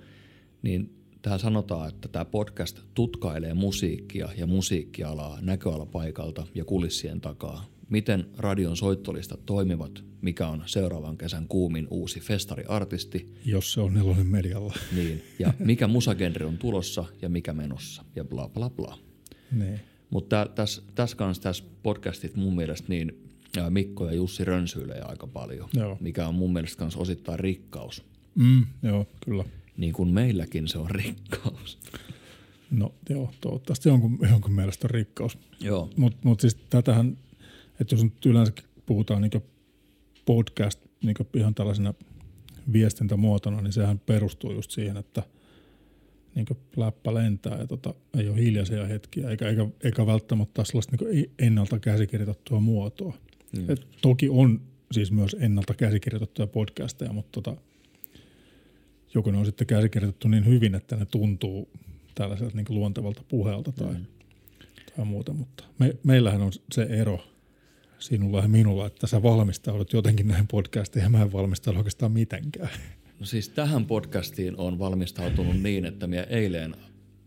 Niin 0.62 0.99
tähän 1.22 1.38
sanotaan, 1.38 1.88
että 1.88 2.08
tämä 2.08 2.24
podcast 2.24 2.80
tutkailee 2.94 3.54
musiikkia 3.54 4.28
ja 4.36 4.46
musiikkialaa 4.46 5.38
näköalapaikalta 5.40 6.46
ja 6.54 6.64
kulissien 6.64 7.20
takaa. 7.20 7.66
Miten 7.88 8.26
radion 8.38 8.76
soittolistat 8.76 9.46
toimivat, 9.46 10.04
mikä 10.22 10.48
on 10.48 10.62
seuraavan 10.66 11.18
kesän 11.18 11.48
kuumin 11.48 11.86
uusi 11.90 12.20
festariartisti, 12.20 13.34
Jos 13.44 13.72
se 13.72 13.80
on 13.80 13.94
nelonen 13.94 14.26
medialla. 14.26 14.74
niin, 14.96 15.22
ja 15.38 15.54
mikä 15.58 15.86
musagenre 15.86 16.46
on 16.46 16.58
tulossa 16.58 17.04
ja 17.22 17.28
mikä 17.28 17.52
menossa 17.52 18.04
ja 18.16 18.24
bla 18.24 18.48
bla 18.48 18.70
bla. 18.70 18.98
niin. 19.52 19.80
Mutta 20.10 20.46
tässä 20.54 20.82
täs 20.94 21.14
kanssa 21.14 21.42
tässä 21.42 21.64
podcastit 21.82 22.36
mun 22.36 22.56
mielestä 22.56 22.88
niin 22.88 23.30
Mikko 23.70 24.06
ja 24.06 24.12
Jussi 24.14 24.44
rönsyilee 24.44 25.00
aika 25.00 25.26
paljon, 25.26 25.68
Joo. 25.74 25.96
mikä 26.00 26.28
on 26.28 26.34
mun 26.34 26.52
mielestä 26.52 26.78
kanssa 26.78 27.00
osittain 27.00 27.38
rikkaus. 27.38 28.04
Mm, 28.34 28.66
joo, 28.82 29.06
kyllä. 29.24 29.44
Niin 29.80 29.92
kuin 29.92 30.08
meilläkin 30.08 30.68
se 30.68 30.78
on 30.78 30.90
rikkaus. 30.90 31.78
No 32.70 32.94
joo, 33.10 33.32
toivottavasti 33.40 33.88
jonkun, 33.88 34.18
jonkun 34.30 34.52
mielestä 34.52 34.86
on 34.86 34.90
rikkaus. 34.90 35.38
Joo. 35.60 35.90
Mutta 35.96 36.18
mut 36.24 36.40
siis 36.40 36.56
tätähän, 36.70 37.18
että 37.80 37.94
jos 37.94 38.04
nyt 38.04 38.26
yleensä 38.26 38.52
puhutaan 38.86 39.22
niin 39.22 39.42
podcast 40.24 40.80
niin 41.02 41.16
ihan 41.34 41.54
tällaisena 41.54 41.94
viestintämuotona, 42.72 43.60
niin 43.60 43.72
sehän 43.72 43.98
perustuu 43.98 44.52
just 44.52 44.70
siihen, 44.70 44.96
että 44.96 45.22
niin 46.34 46.46
läppä 46.76 47.14
lentää 47.14 47.58
ja 47.58 47.66
tota, 47.66 47.94
ei 48.18 48.28
ole 48.28 48.36
hiljaisia 48.36 48.86
hetkiä, 48.86 49.30
eikä, 49.30 49.48
eikä, 49.48 49.66
eikä 49.84 50.06
välttämättä 50.06 50.64
sellaista 50.64 50.96
niin 51.12 51.30
ennalta 51.38 51.78
käsikirjoitettua 51.78 52.60
muotoa. 52.60 53.14
Mm. 53.56 53.70
Et 53.70 53.86
toki 54.02 54.28
on 54.28 54.60
siis 54.92 55.12
myös 55.12 55.36
ennalta 55.40 55.74
käsikirjoitettuja 55.74 56.46
podcasteja, 56.46 57.12
mutta 57.12 57.42
tota, 57.42 57.60
joko 59.14 59.30
ne 59.30 59.38
on 59.38 59.46
sitten 59.46 59.66
käsikirjoitettu 59.66 60.28
niin 60.28 60.46
hyvin, 60.46 60.74
että 60.74 60.96
ne 60.96 61.04
tuntuu 61.06 61.68
tällaiselta 62.14 62.56
niin 62.56 62.66
luontevalta 62.68 63.22
puheelta 63.28 63.72
tai, 63.72 63.94
Mm. 63.94 64.06
tai 64.96 65.04
muuta, 65.04 65.32
mutta 65.32 65.64
me, 65.78 65.96
meillähän 66.04 66.42
on 66.42 66.52
se 66.72 66.82
ero 66.82 67.20
sinulla 67.98 68.38
ja 68.42 68.48
minulla, 68.48 68.86
että 68.86 69.06
sä 69.06 69.22
valmistaudut 69.22 69.92
jotenkin 69.92 70.28
näihin 70.28 70.46
podcasteihin 70.46 71.06
ja 71.06 71.10
mä 71.10 71.22
en 71.22 71.32
valmistaudu 71.32 71.78
oikeastaan 71.78 72.12
mitenkään. 72.12 72.70
No 73.20 73.26
siis 73.26 73.48
tähän 73.48 73.86
podcastiin 73.86 74.56
on 74.56 74.78
valmistautunut 74.78 75.62
niin, 75.62 75.84
että 75.84 76.06
minä 76.06 76.22
eilen 76.22 76.76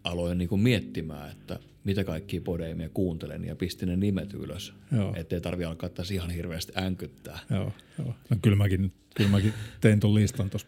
aloin 0.04 0.38
niinku 0.38 0.58
miettimään, 0.58 1.32
että 1.32 1.60
mitä 1.84 2.04
kaikkia 2.04 2.42
podeja 2.42 2.76
minä 2.76 2.90
kuuntelen 2.90 3.46
ja 3.46 3.56
pistin 3.56 3.90
ne 3.90 3.96
nimet 3.96 4.34
ylös. 4.34 4.74
Joo. 4.92 5.14
Ettei 5.16 5.42
tarvi 5.42 5.66
alkaa 5.66 5.90
tässä 5.90 6.14
ihan 6.14 6.30
hirveästi 6.30 6.74
änkyttää. 6.78 7.40
Joo, 7.50 7.72
joo. 8.00 8.16
No, 8.30 8.38
kyllä, 8.42 8.58
mäkin, 8.58 8.92
kyllä 9.16 9.30
mäkin 9.30 9.54
tein 9.82 10.00
tuon 10.00 10.16
listan 10.16 10.50
tuossa 10.50 10.68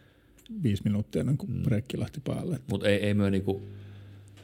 viisi 0.63 0.83
minuuttia 0.85 1.19
ennen 1.19 1.37
kuin 1.37 1.51
mm. 1.51 1.63
lähti 1.97 2.21
päälle. 2.23 2.59
Mutta 2.71 2.87
ei, 2.89 2.97
ei 2.97 3.13
myö 3.13 3.29
niinku, 3.29 3.67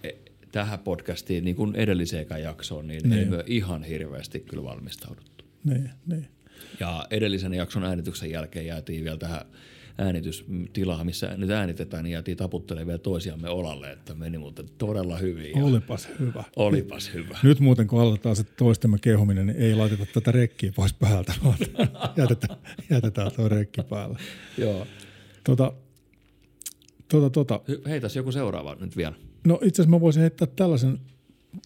e- 0.03 0.09
tähän 0.51 0.79
podcastiin 0.79 1.45
niin 1.45 1.55
kuin 1.55 1.75
edelliseenkään 1.75 2.41
jaksoon, 2.41 2.87
niin, 2.87 3.01
Niin. 3.09 3.19
ei 3.19 3.25
myö 3.25 3.43
ihan 3.47 3.83
hirveästi 3.83 4.39
kyllä 4.39 4.63
valmistauduttu. 4.63 5.45
Niin, 5.63 5.89
niin. 6.05 6.27
Ja 6.79 7.05
edellisen 7.11 7.53
jakson 7.53 7.83
äänityksen 7.83 8.31
jälkeen 8.31 8.65
jäätiin 8.65 9.03
vielä 9.03 9.17
tähän 9.17 9.41
äänitystilaan, 9.97 11.05
missä 11.05 11.33
nyt 11.37 11.49
äänitetään, 11.49 12.03
niin 12.03 12.11
jäätiin 12.13 12.37
taputtelemaan 12.37 12.87
vielä 12.87 12.97
toisiamme 12.99 13.49
olalle, 13.49 13.91
että 13.91 14.13
meni 14.13 14.37
muuten 14.37 14.65
todella 14.77 15.17
hyvin. 15.17 15.63
Olipas 15.63 16.09
hyvä. 16.19 16.43
olipas 16.55 17.13
hyvä. 17.13 17.37
Nyt 17.43 17.59
muuten 17.59 17.87
kun 17.87 18.01
aloitetaan 18.01 18.35
se 18.35 18.43
toistemme 18.43 18.97
kehuminen, 19.01 19.47
niin 19.47 19.57
ei 19.57 19.75
laiteta 19.75 20.05
tätä 20.13 20.31
rekkiä 20.31 20.71
pois 20.75 20.93
päältä, 20.93 21.33
vaan 21.43 21.57
jätetään, 22.17 22.59
jätetään 22.89 23.31
tuo 23.31 23.49
rekki 23.49 23.81
päälle. 23.83 24.19
Joo. 24.57 24.87
Tota, 25.43 25.73
tota, 27.11 27.29
tota. 27.29 27.61
Heitäs 27.89 28.15
joku 28.15 28.31
seuraava 28.31 28.75
nyt 28.75 28.97
vielä. 28.97 29.15
No 29.47 29.59
itse 29.63 29.81
asiassa 29.81 29.97
mä 29.97 30.01
voisin 30.01 30.21
heittää 30.21 30.47
tällaisen, 30.55 30.99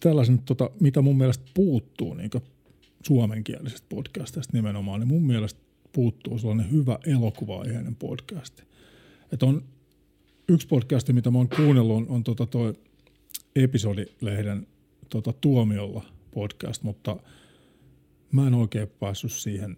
tällaisen 0.00 0.38
tota, 0.38 0.70
mitä 0.80 1.02
mun 1.02 1.18
mielestä 1.18 1.44
puuttuu 1.54 2.14
niin 2.14 2.30
suomenkielisestä 3.02 3.86
podcastista 3.88 4.52
nimenomaan, 4.52 5.00
niin 5.00 5.08
mun 5.08 5.26
mielestä 5.26 5.60
puuttuu 5.92 6.38
sellainen 6.38 6.70
hyvä 6.70 6.98
elokuva-aiheinen 7.06 7.96
podcasti. 7.96 8.62
Et 9.32 9.42
on 9.42 9.64
yksi 10.48 10.66
podcasti, 10.66 11.12
mitä 11.12 11.30
mä 11.30 11.38
oon 11.38 11.48
kuunnellut, 11.48 11.96
on, 11.96 12.06
on 12.08 12.24
tota 12.24 12.46
toi 12.46 12.74
episodilehden 13.56 14.66
tota, 15.10 15.32
Tuomiolla 15.40 16.04
podcast, 16.30 16.82
mutta 16.82 17.16
mä 18.32 18.46
en 18.46 18.54
oikein 18.54 18.88
päässyt 19.00 19.32
siihen 19.32 19.76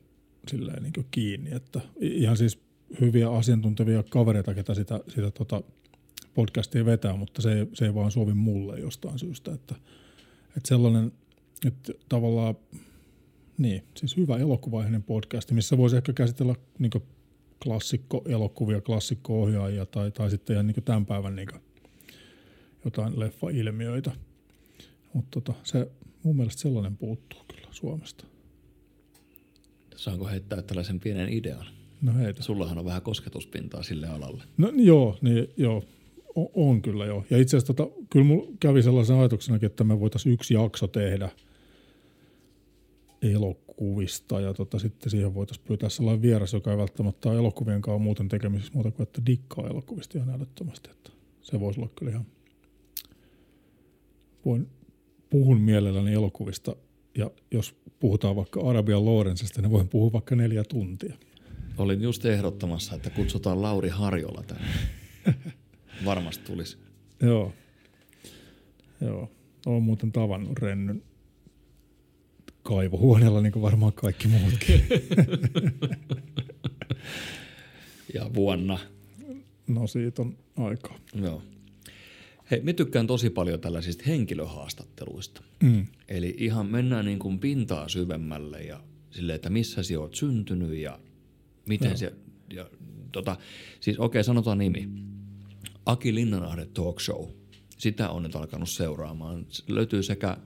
silleen 0.51 0.83
niin 0.83 1.07
kiinni, 1.11 1.55
että 1.55 1.81
ihan 2.01 2.37
siis 2.37 2.68
hyviä 3.01 3.31
asiantuntevia 3.31 4.03
kavereita, 4.03 4.55
ketä 4.55 4.75
sitä, 4.75 5.01
sitä 5.09 5.31
tota 5.31 5.63
podcastia 6.35 6.85
vetää, 6.85 7.17
mutta 7.17 7.43
se 7.43 7.53
ei, 7.53 7.67
se 7.75 7.85
ei 7.85 7.95
vaan 7.95 8.11
sovi 8.11 8.35
mulle 8.35 8.81
jostain 8.81 9.19
syystä, 9.19 9.53
että, 9.53 9.75
että 10.57 10.69
sellainen, 10.69 11.13
että 11.67 11.93
tavallaan 12.09 12.55
niin, 13.59 13.85
siis 13.97 14.17
hyvä 14.17 14.39
elokuvaiheinen 14.39 15.03
podcast, 15.03 15.51
missä 15.51 15.79
voisi 15.79 15.97
ehkä 15.97 16.13
käsitellä 16.13 16.55
niin 16.79 16.91
klassikko-elokuvia, 17.65 18.81
klassikko-ohjaajia 18.81 19.87
tai, 19.87 20.11
tai 20.11 20.31
sitten 20.31 20.55
ihan 20.55 20.67
niin 20.67 20.85
tämän 20.85 21.07
päivän 21.07 21.37
niin 21.37 21.49
jotain 22.85 23.21
leffa-ilmiöitä. 23.21 24.13
Mutta 25.13 25.41
tota, 25.41 25.59
se, 25.65 25.91
mun 26.23 26.37
mielestä 26.37 26.63
sellainen 26.63 26.97
puuttuu 26.97 27.41
kyllä 27.49 27.69
Suomesta. 27.71 28.25
Saanko 29.97 30.29
heittää 30.29 30.63
tällaisen 30.63 31.01
pienen 31.01 31.29
idean? 31.29 31.78
No 32.03 32.15
heitä. 32.15 32.43
Sullahan 32.43 32.79
on 32.79 32.85
vähän 32.85 33.03
kosketuspintaa 33.03 33.83
sille 33.83 34.09
alalle. 34.09 34.45
No 34.57 34.73
joo, 34.77 35.19
niin 35.23 35.49
joo, 35.57 35.83
o- 36.39 36.69
on 36.69 36.83
kyllä 36.83 37.07
joo. 37.07 37.25
Ja 37.31 37.39
itse 37.39 37.57
asiassa 37.57 37.75
tota, 37.75 37.95
kyllä 38.11 38.27
mulla 38.27 38.53
kävi 38.61 38.83
sellaisen 38.83 39.17
ajatuksenakin, 39.17 39.67
että 39.67 39.85
me 39.85 40.01
voitaisiin 40.01 40.33
yksi 40.33 40.55
jakso 40.55 40.87
tehdä 40.87 41.29
elokuvista 43.23 44.41
ja 44.41 44.55
tota, 44.55 44.79
sitten 44.79 45.11
siihen 45.11 45.35
voitaisiin 45.35 45.67
pyytää 45.69 45.89
sellainen 45.89 46.23
vieras, 46.23 46.53
joka 46.53 46.71
ei 46.71 46.79
välttämättä 46.79 47.29
ole 47.29 47.39
elokuvien 47.39 47.83
kanssa 47.83 47.99
muuten 47.99 48.29
tekemisissä 48.29 48.73
muuta 48.75 48.91
kuin, 48.91 49.03
että 49.03 49.23
dikkaa 49.27 49.69
elokuvista 49.69 50.19
ihan 50.19 50.31
älyttömästi. 50.31 50.91
Että 50.91 51.11
se 51.43 51.61
voisi 51.61 51.81
olla 51.81 51.91
kyllä 51.97 52.13
ihan, 52.13 52.27
voin, 54.45 54.69
puhun 55.31 55.61
mielelläni 55.61 56.13
elokuvista 56.13 56.77
ja 57.19 57.31
jos 57.51 57.75
puhutaan 58.01 58.37
vaikka 58.37 58.61
Arabian 58.61 59.05
Loorensista, 59.05 59.63
niin 59.63 59.71
voin 59.71 59.89
puhua 59.89 60.13
vaikka 60.13 60.37
neljä 60.37 60.65
tuntia. 60.65 61.17
Olin 61.79 62.03
just 62.03 62.25
ehdottamassa, 62.25 62.95
että 62.95 63.11
kutsutaan 63.11 63.63
Lauri 63.63 63.89
Harjola 63.89 64.43
tänne. 64.47 64.67
Varmasti 66.05 66.45
tulisi. 66.45 66.79
Joo. 67.23 67.53
Joo. 69.01 69.31
Olen 69.67 69.83
muuten 69.83 70.13
tavannut 70.13 70.59
Rennyn 70.59 71.03
kaivohuoneella, 72.63 73.41
niin 73.41 73.53
kuin 73.53 73.63
varmaan 73.63 73.93
kaikki 73.93 74.29
muutkin. 74.29 74.85
Ja 78.15 78.31
vuonna. 78.35 78.79
No 79.67 79.87
siitä 79.87 80.23
on 80.23 80.37
aikaa. 80.57 80.99
Joo. 81.23 81.43
Hei, 82.51 82.61
mä 82.61 82.73
tykkään 82.73 83.07
tosi 83.07 83.31
paljon 83.31 83.61
tällaisista 83.61 84.05
henkilöhaastatteluista. 84.07 85.43
Mm. 85.63 85.87
Eli 86.09 86.35
ihan 86.39 86.67
mennään 86.67 87.05
niin 87.05 87.19
kuin 87.19 87.39
pintaa 87.39 87.89
syvemmälle 87.89 88.63
ja 88.63 88.81
sille, 89.11 89.35
että 89.35 89.51
missä 89.51 89.83
sinä 89.83 90.01
oot 90.01 90.15
syntynyt 90.15 90.79
ja 90.79 90.99
miten 91.69 91.99
se... 91.99 92.13
Ja, 92.53 92.71
tota, 93.13 93.37
siis 93.81 93.99
okei, 93.99 94.07
okay, 94.07 94.25
sanotaan 94.25 94.59
nimi. 94.59 94.89
Aki 95.87 96.15
Linnanahde 96.15 96.67
Talk 96.67 97.01
Show. 97.01 97.29
Sitä 97.79 98.11
on 98.11 98.23
nyt 98.23 98.37
alkanut 98.37 98.69
seuraamaan. 98.69 99.47
Se 99.49 99.63
löytyy 99.69 100.03
sekä 100.03 100.37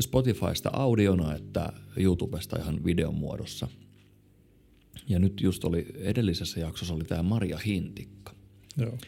Spotifysta 0.00 0.70
audiona 0.72 1.34
että 1.34 1.72
YouTubesta 1.96 2.58
ihan 2.58 2.84
videon 2.84 3.14
muodossa. 3.14 3.68
Ja 5.08 5.18
nyt 5.18 5.40
just 5.40 5.64
oli 5.64 5.86
edellisessä 5.94 6.60
jaksossa 6.60 6.94
oli 6.94 7.04
tämä 7.04 7.22
Maria 7.22 7.58
Hintikka. 7.58 8.34
Joo. 8.76 8.98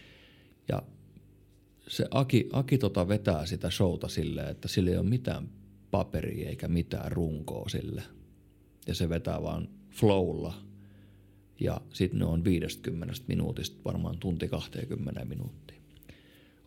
Ja 0.68 0.82
se 1.88 2.06
Aki, 2.10 2.48
Aki 2.52 2.78
tota 2.78 3.08
vetää 3.08 3.46
sitä 3.46 3.70
showta 3.70 4.08
silleen, 4.08 4.48
että 4.48 4.68
sillä 4.68 4.90
ei 4.90 4.96
ole 4.96 5.08
mitään 5.08 5.48
paperia 5.90 6.48
eikä 6.48 6.68
mitään 6.68 7.12
runkoa 7.12 7.68
sille. 7.68 8.02
Ja 8.86 8.94
se 8.94 9.08
vetää 9.08 9.42
vaan 9.42 9.68
flowlla. 9.90 10.69
Ja 11.60 11.80
sitten 11.92 12.18
ne 12.18 12.24
on 12.24 12.44
50 12.44 13.14
minuutista 13.26 13.78
varmaan 13.84 14.18
tunti 14.18 14.48
20 14.48 15.24
minuuttia. 15.24 15.80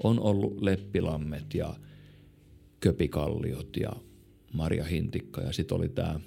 On 0.03 0.19
ollut 0.19 0.61
Leppilammet 0.61 1.53
ja 1.53 1.75
Köpikalliot 2.79 3.77
ja 3.77 3.91
Maria 4.53 4.83
Hintikka 4.83 5.41
ja 5.41 5.53
sitten 5.53 5.77
oli 5.77 5.89
tämä 5.89 6.19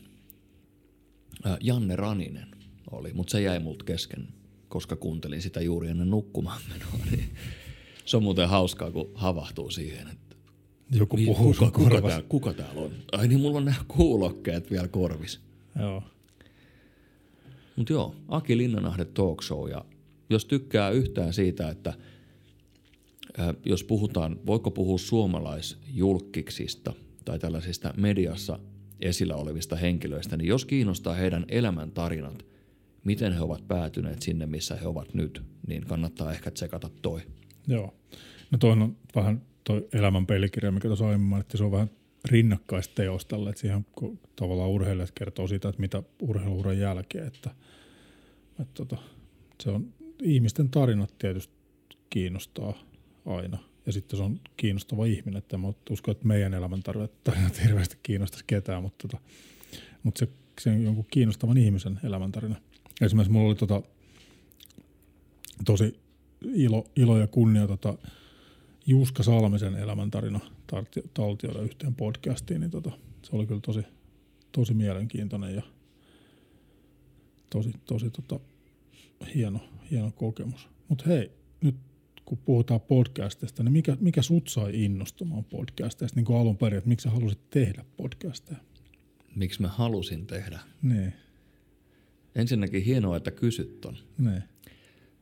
Janne 1.61 1.97
Raninen 1.97 2.49
oli, 2.91 3.13
mutta 3.13 3.31
se 3.31 3.43
jäi 3.43 3.59
multa 3.59 3.85
kesken, 3.85 4.29
koska 4.69 4.97
kuuntelin 4.97 5.43
sitä 5.43 5.61
juuri 5.61 5.89
ennen 5.89 6.11
nukkumaan 6.11 6.61
menoa. 6.73 7.07
Niin 7.11 7.25
se 8.05 8.17
on 8.17 8.23
muuten 8.23 8.49
hauskaa, 8.49 8.91
kun 8.91 9.11
havahtuu 9.15 9.71
siihen, 9.71 10.09
että 10.09 10.37
Joku 10.91 11.17
niin, 11.17 11.27
puhuu 11.27 11.55
kuka, 11.59 11.71
kuka, 11.71 12.23
kuka 12.29 12.53
täällä 12.53 12.81
on? 12.81 12.91
Ai 13.13 13.29
niin, 13.29 13.41
mulla 13.41 13.59
on 13.59 13.65
nämä 13.65 13.85
kuulokkeet 13.89 14.71
vielä 14.71 14.89
korvis. 14.89 15.41
Joo. 15.81 16.03
Mutta 17.77 17.93
joo, 17.93 18.15
Aki 18.29 18.57
Linnanahde 18.57 19.05
Talk 19.05 19.43
Show 19.43 19.71
ja 19.71 19.85
jos 20.31 20.45
tykkää 20.45 20.91
yhtään 20.91 21.33
siitä, 21.33 21.69
että 21.69 21.95
ää, 23.39 23.55
jos 23.65 23.85
puhutaan, 23.85 24.41
voiko 24.47 24.71
puhua 24.71 24.99
suomalaisjulkiksista 24.99 26.93
tai 27.25 27.39
tällaisista 27.39 27.95
mediassa 27.97 28.59
esillä 29.01 29.35
olevista 29.37 29.77
henkilöistä, 29.77 30.37
niin 30.37 30.49
jos 30.49 30.65
kiinnostaa 30.65 31.15
heidän 31.15 31.45
elämäntarinat, 31.49 32.47
miten 33.05 33.33
he 33.33 33.41
ovat 33.41 33.69
päätyneet 33.69 34.23
sinne, 34.23 34.47
missä 34.47 34.77
he 34.77 34.87
ovat 34.87 35.15
nyt, 35.15 35.43
niin 35.67 35.87
kannattaa 35.87 36.33
ehkä 36.33 36.51
tsekata 36.51 36.91
toi. 37.03 37.21
Joo. 37.67 37.95
No 38.51 38.59
toi 38.59 38.71
on 38.71 38.97
vähän 39.15 39.43
toi 39.65 39.89
elämän 39.93 40.27
pelikirja, 40.27 40.73
mikä 40.73 40.89
tuossa 40.89 41.07
aiemmin 41.07 41.29
mainittiin, 41.29 41.59
se 41.59 41.65
on 41.65 41.73
vähän 41.73 41.91
rinnakkaisteos 42.31 43.27
tälle, 43.27 43.51
että 43.51 43.61
siihen 43.61 43.87
tavallaan 44.37 44.71
urheilijat 44.71 45.11
kertoo 45.15 45.49
siitä, 45.49 45.69
että 45.69 45.81
mitä 45.81 46.03
urheiluuran 46.21 46.79
jälkeen, 46.79 47.27
että, 47.27 47.51
että 48.61 48.75
tota, 48.75 48.97
se 49.63 49.71
on, 49.71 49.93
ihmisten 50.23 50.69
tarinat 50.69 51.19
tietysti 51.19 51.55
kiinnostaa 52.11 52.75
aina. 53.27 53.59
Ja 53.87 53.93
sitten 53.93 54.17
se 54.17 54.23
on 54.23 54.41
kiinnostava 54.57 55.07
ihminen, 55.07 55.39
että 55.39 55.59
mä 55.59 55.73
uskon, 55.91 56.13
että 56.13 56.27
meidän 56.27 56.55
elämän 56.55 56.83
tarinat 57.25 57.63
hirveästi 57.65 57.97
kiinnostaisi 58.03 58.45
ketään, 58.47 58.83
mutta, 58.83 59.09
tota, 59.09 59.23
mutta 60.03 60.19
se, 60.19 60.29
se 60.61 60.71
on 60.71 60.83
jonkun 60.83 61.07
kiinnostavan 61.11 61.59
ihmisen 61.59 62.01
elämäntarina. 62.05 62.57
Esimerkiksi 63.01 63.33
mulla 63.33 63.49
oli 63.49 63.55
tota, 63.55 63.83
tosi 65.65 66.01
ilo, 66.55 66.87
ilo 66.97 67.19
ja 67.19 67.27
kunnia 67.27 67.67
tota, 67.67 67.99
Juuska 68.87 69.23
Salmisen 69.23 69.75
elämäntarina 69.75 70.41
taltioida 71.15 71.61
yhteen 71.61 71.95
podcastiin, 71.95 72.61
niin 72.61 72.71
tota, 72.71 72.91
se 73.23 73.37
oli 73.37 73.47
kyllä 73.47 73.61
tosi, 73.61 73.83
tosi 74.53 74.75
mielenkiintoinen 74.75 75.55
ja 75.55 75.63
tosi, 77.51 77.73
tosi 77.85 78.11
tota, 78.11 78.41
hieno, 79.35 79.61
hieno 79.91 80.13
kokemus. 80.13 80.69
Mutta 80.89 81.05
hei, 81.07 81.31
nyt 81.61 81.77
kun 82.25 82.39
puhutaan 82.39 82.81
podcastista, 82.81 83.63
niin 83.63 83.73
mikä, 83.73 83.97
mikä 84.01 84.23
sut 84.23 84.49
sai 84.49 84.85
innostumaan 84.85 85.45
podcasteista 85.45 86.17
niin 86.17 86.25
kuin 86.25 86.39
alun 86.39 86.57
perin, 86.57 86.79
että 86.79 86.89
miksi 86.89 87.05
sä 87.05 87.11
halusit 87.11 87.51
tehdä 87.51 87.85
podcasteja? 87.97 88.59
Miksi 89.37 89.63
mä 89.63 89.69
halusin 89.69 90.27
tehdä? 90.27 90.59
Niin, 90.83 91.13
Ensinnäkin 92.35 92.83
hienoa, 92.83 93.17
että 93.17 93.31
kysyt 93.31 93.81
ton. 93.81 93.97
niin, 94.19 94.43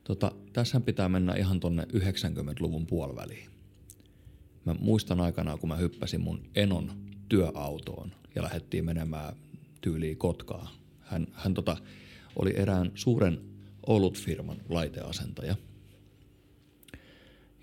Tota, 0.03 0.31
tässä 0.53 0.79
pitää 0.79 1.09
mennä 1.09 1.33
ihan 1.33 1.59
tonne 1.59 1.83
90-luvun 1.83 2.87
puoliväliin. 2.87 3.54
Mä 4.65 4.75
muistan 4.79 5.21
aikanaan, 5.21 5.59
kun 5.59 5.69
mä 5.69 5.75
hyppäsin 5.75 6.21
mun 6.21 6.49
Enon 6.55 6.91
työautoon 7.29 8.11
ja 8.35 8.43
lähdettiin 8.43 8.85
menemään 8.85 9.35
tyyliin 9.81 10.17
Kotkaa. 10.17 10.71
Hän, 10.99 11.27
hän 11.33 11.53
tota, 11.53 11.77
oli 12.35 12.53
erään 12.55 12.91
suuren 12.95 13.41
olutfirman 13.87 14.57
laiteasentaja. 14.69 15.55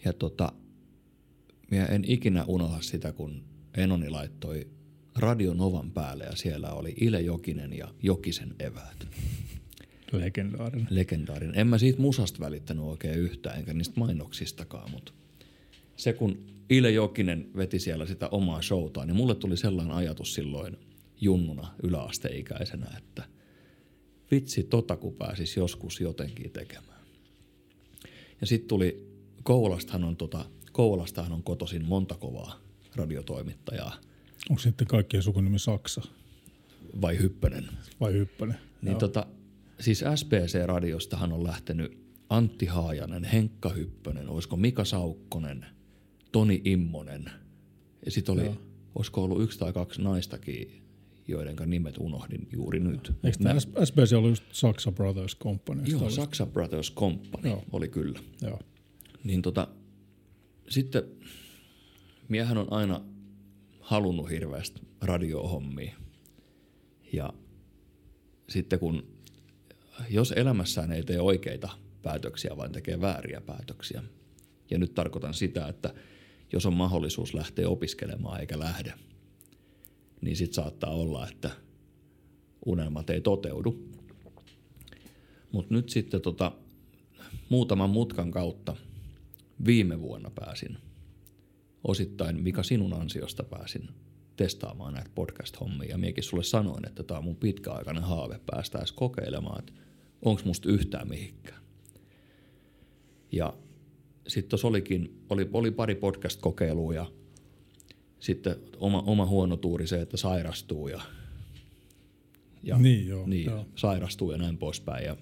Ja 0.05 0.13
tota, 0.13 0.53
minä 1.71 1.85
en 1.85 2.05
ikinä 2.07 2.45
unohda 2.45 2.83
sitä, 2.83 3.13
kun 3.13 3.45
Enoni 3.77 4.09
laittoi 4.09 4.67
Radio 5.15 5.55
Novan 5.55 5.91
päälle 5.91 6.25
ja 6.25 6.37
siellä 6.37 6.73
oli 6.73 6.95
Ile 7.01 7.21
Jokinen 7.21 7.73
ja 7.79 7.89
Jokisen 8.03 8.55
eväät 8.59 9.07
legendaarinen. 10.13 10.87
legendaarinen. 10.91 11.59
En 11.59 11.67
mä 11.67 11.79
siitä 11.79 12.01
musasta 12.01 12.41
välittänyt 12.41 12.85
oikein 12.85 13.19
yhtään, 13.19 13.59
enkä 13.59 13.75
niistä 13.75 14.01
mainoksistakaan, 14.01 14.91
mutta 14.91 15.13
se 15.97 16.13
kun 16.13 16.39
Ile 16.73 16.91
Jokinen 16.91 17.51
veti 17.57 17.79
siellä 17.79 18.07
sitä 18.07 18.29
omaa 18.29 18.63
showtaan, 18.63 19.07
niin 19.07 19.17
mulle 19.17 19.35
tuli 19.35 19.57
sellainen 19.57 19.97
ajatus 19.97 20.35
silloin 20.35 20.77
junnuna 21.21 21.75
yläasteikäisenä, 21.83 22.87
että 22.99 23.23
vitsi 24.31 24.63
tota 24.63 24.97
kun 24.97 25.15
pääsis 25.15 25.57
joskus 25.57 26.01
jotenkin 26.01 26.51
tekemään. 26.51 27.03
Ja 28.41 28.47
sitten 28.47 28.69
tuli 28.69 29.13
Koulastahan 29.43 30.05
on, 30.05 30.17
tota, 30.17 30.45
Koulastahan 30.73 31.33
on 31.33 31.43
kotoisin 31.43 31.85
monta 31.85 32.15
kovaa 32.15 32.61
radiotoimittajaa, 32.97 33.95
Onko 34.51 34.63
sitten 34.63 34.87
kaikkien 34.87 35.23
sukunimi 35.23 35.59
Saksa 35.59 36.03
vai 37.01 37.19
Hyppönen. 37.19 37.69
vai 38.01 38.13
Hyppönen? 38.13 38.57
Niin 38.83 38.97
tota, 38.97 39.27
siis 39.81 40.05
SPC-radiostahan 40.15 41.33
on 41.33 41.45
lähtenyt 41.45 41.99
Antti 42.29 42.67
Haajanen, 42.67 43.25
Henkka 43.25 43.69
Hyppönen, 43.69 44.29
olisiko 44.29 44.57
Mika 44.57 44.85
Saukkonen, 44.85 45.67
Toni 46.33 46.61
Immonen. 46.65 47.31
Ja 48.05 48.11
sitten 48.11 48.33
oli, 48.33 48.45
Joo. 48.45 48.57
olisiko 48.95 49.25
ollut 49.25 49.43
yksi 49.43 49.59
tai 49.59 49.73
kaksi 49.73 50.03
naistakin, 50.03 50.83
joiden 51.29 51.57
nimet 51.67 51.99
unohdin 51.99 52.49
juuri 52.53 52.81
nyt. 52.81 53.13
Eikö 53.25 53.39
tämä 53.39 53.61
SBC 53.85 54.13
ollut 54.13 54.31
just 54.31 54.45
Saksa 54.53 54.93
Brothers 54.93 55.37
Company? 55.39 55.83
Joo, 55.87 56.11
Saksa 56.11 56.47
Brothers 56.47 56.93
Company 56.95 57.49
Joo. 57.49 57.65
oli 57.73 57.89
kyllä. 57.89 58.19
Joo. 58.43 58.61
Niin 59.25 59.43
tota, 59.43 59.69
sitten 60.69 61.03
miehän 62.29 62.59
on 62.59 62.73
aina 62.73 63.01
halunnut 63.81 64.31
hirveästi 64.31 64.81
radiohommia. 65.01 65.97
Ja 67.13 67.33
sitten 68.49 68.79
kun, 68.79 69.07
jos 70.11 70.33
elämässään 70.33 70.93
ei 70.93 71.03
tee 71.03 71.21
oikeita 71.21 71.69
päätöksiä, 72.03 72.57
vaan 72.57 72.73
tekee 72.73 73.01
vääriä 73.01 73.41
päätöksiä. 73.41 74.03
Ja 74.71 74.79
nyt 74.79 74.95
tarkoitan 74.95 75.35
sitä, 75.35 75.69
että 75.69 75.95
jos 76.53 76.67
on 76.67 76.75
mahdollisuus 76.75 77.35
lähteä 77.35 77.69
opiskelemaan 77.69 78.41
eikä 78.41 78.59
lähde, 78.59 78.95
niin 80.21 80.37
sitten 80.37 80.55
saattaa 80.55 80.91
olla, 80.91 81.29
että 81.29 81.51
unelmat 82.67 83.11
ei 83.11 83.21
toteudu. 83.21 83.89
Mutta 85.53 85.75
nyt 85.75 85.89
sitten 85.89 86.21
tota, 86.21 86.53
muutaman 87.49 87.91
mutkan 87.91 88.31
kautta 88.31 88.77
viime 89.67 90.01
vuonna 90.01 90.31
pääsin, 90.31 90.79
osittain 91.85 92.43
Mika 92.43 92.63
sinun 92.63 92.95
ansiosta 92.95 93.45
pääsin 93.45 93.89
testaamaan 94.37 94.95
näitä 94.95 95.11
podcast-hommia. 95.15 95.89
Ja 95.89 95.99
miekin 95.99 96.25
sulle 96.25 96.45
sanoin, 96.45 96.89
että 96.89 97.03
tämä 97.03 97.19
on 97.19 97.25
mun 97.25 97.37
pitkäaikainen 97.37 98.03
haave 98.03 98.41
päästä 98.47 98.79
edes 98.79 98.93
kokeilemaan, 98.93 99.59
että 99.59 99.73
onko 100.23 100.43
musta 100.45 100.69
yhtään 100.69 101.09
mihinkään. 101.09 101.63
Ja 103.33 103.55
sitten 104.29 104.51
tuossa 104.51 104.69
olikin, 104.69 105.25
oli, 105.31 105.49
oli 105.53 105.71
pari 105.71 105.95
podcast-kokeilua 105.95 106.95
ja 106.95 107.07
sitten 108.21 108.57
oma, 108.77 109.03
oma 109.07 109.27
huono 109.27 109.57
tuuri 109.57 109.87
se, 109.87 110.01
että 110.01 110.17
sairastuu 110.17 110.89
ja, 110.89 111.01
ja 112.63 112.79
Niin, 112.79 113.09
joo, 113.09 113.27
niin, 113.27 113.45
joo. 113.45 113.67
sairastuu 113.77 114.33
ja 114.33 114.39
näin 114.39 114.59
poispäin 114.59 115.05
ja 115.05 115.17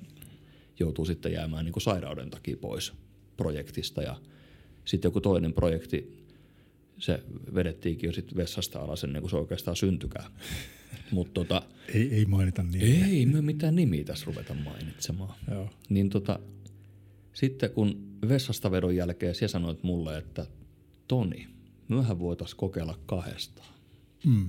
joutuu 0.81 1.05
sitten 1.05 1.33
jäämään 1.33 1.65
niin 1.65 1.73
kuin 1.73 1.83
sairauden 1.83 2.31
takia 2.31 2.57
pois 2.57 2.93
projektista 3.37 4.03
ja 4.03 4.17
sitten 4.85 5.09
joku 5.09 5.21
toinen 5.21 5.53
projekti, 5.53 6.21
se 6.99 7.23
vedettiinkin 7.55 8.09
jo 8.09 8.13
sitten 8.13 8.37
vessasta 8.37 8.79
alas 8.79 9.05
ennen 9.05 9.23
kuin 9.23 9.31
se 9.31 9.37
oikeastaan 9.37 9.77
syntykää. 9.77 10.31
Mutta 11.11 11.33
tota, 11.33 11.63
Ei, 11.95 12.15
ei 12.15 12.25
mainita 12.25 12.63
niin. 12.63 13.05
ei 13.05 13.27
me 13.27 13.43
mitään 13.43 13.77
nimiä 13.77 14.05
tässä 14.05 14.25
ruveta 14.27 14.55
mainitsemaan. 14.55 15.35
Joo. 15.51 15.71
Niin 15.89 16.11
tota, 16.11 16.41
sitten 17.33 17.71
kun 17.71 18.19
vessasta 18.29 18.71
vedon 18.71 18.97
jälkeen 18.97 19.35
sä 19.35 19.49
sanoit 19.49 19.83
mulle, 19.83 20.19
että 20.19 20.47
Toni, 21.09 21.49
myöhän 21.89 22.19
voitaisiin 22.19 22.57
kokeilla 22.57 22.99
kahdestaan. 23.07 23.75
Mm. 24.27 24.49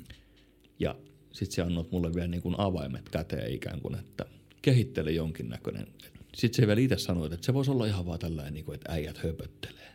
Ja 0.79 0.95
sitten 1.31 1.55
sä 1.55 1.65
annoit 1.65 1.91
mulle 1.91 2.13
vielä 2.13 2.27
niin 2.27 2.41
kuin 2.41 2.55
avaimet 2.57 3.09
käteen 3.09 3.53
ikään 3.53 3.81
kuin, 3.81 3.95
että 3.95 4.25
kehittele 4.61 5.11
jonkinnäköinen. 5.11 5.87
Sitten 6.35 6.63
se 6.63 6.67
vielä 6.67 6.81
itse 6.81 6.97
sanoit, 6.97 7.33
että 7.33 7.45
se 7.45 7.53
voisi 7.53 7.71
olla 7.71 7.85
ihan 7.85 8.05
vaan 8.05 8.19
tällainen, 8.19 8.53
niin 8.53 8.65
kuin, 8.65 8.75
että 8.75 8.91
äijät 8.91 9.17
höpöttelee. 9.17 9.91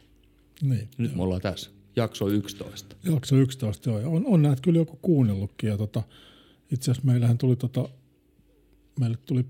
Niin. 0.62 0.88
Nyt 0.98 1.14
me 1.14 1.22
ollaan 1.22 1.40
tässä. 1.40 1.70
Jakso 1.96 2.28
11. 2.28 2.96
Jakso 3.04 3.36
11, 3.36 3.90
joo. 3.90 4.16
On, 4.16 4.26
on 4.26 4.42
näitä 4.42 4.62
kyllä 4.62 4.78
joku 4.78 4.98
kuunnellutkin. 5.02 5.70
Ja 5.70 5.76
tota, 5.76 6.02
itse 6.72 6.90
asiassa 6.90 7.06
meillähän 7.06 7.38
tuli, 7.38 7.56
tota, 7.56 7.88
meille 9.00 9.16
tuli 9.26 9.44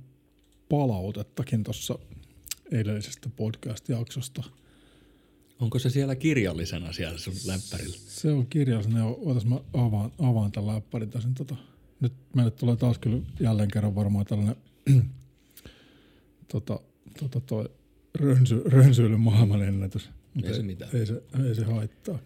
palautettakin 0.68 1.64
tuossa 1.64 1.98
edellisestä 2.72 3.28
podcast-jaksosta. 3.36 4.42
Onko 5.60 5.78
se 5.78 5.90
siellä 5.90 6.16
kirjallisena 6.16 6.92
siellä 6.92 7.18
sun 7.18 7.34
läppärillä? 7.46 7.96
Se 7.98 8.32
on 8.32 8.46
kirjallisena. 8.46 9.06
Ootas 9.06 9.46
mä 9.46 9.60
avaan, 9.72 10.12
avaan 10.18 10.52
tämän 10.52 10.74
läppärin 10.74 11.10
tässä. 11.10 11.28
Tota, 11.38 11.56
nyt 12.00 12.12
meille 12.34 12.50
tulee 12.50 12.76
taas 12.76 12.98
kyllä 12.98 13.22
jälleen 13.40 13.70
kerran 13.70 13.94
varmaan 13.94 14.26
tällainen 14.26 14.56
tota, 16.52 16.80
tota 17.20 17.40
toi 17.40 17.70
rönsy, 18.14 18.62
rönsyilyn 18.66 19.20
maailmanennätys. 19.20 20.10
Ei 20.44 20.54
se 20.54 20.62
mitään. 20.62 20.90
Ei 20.96 21.06
se, 21.06 21.22
ei 21.48 21.54
se 21.54 21.64
haittaa. 21.64 22.18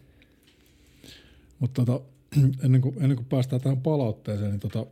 Mutta 1.58 1.84
tota, 1.84 2.04
ennen, 2.64 2.80
kuin, 2.80 2.94
ennen 3.02 3.16
kuin 3.16 3.26
päästään 3.26 3.62
tähän 3.62 3.80
palautteeseen, 3.80 4.50
niin 4.50 4.60
tota, 4.60 4.86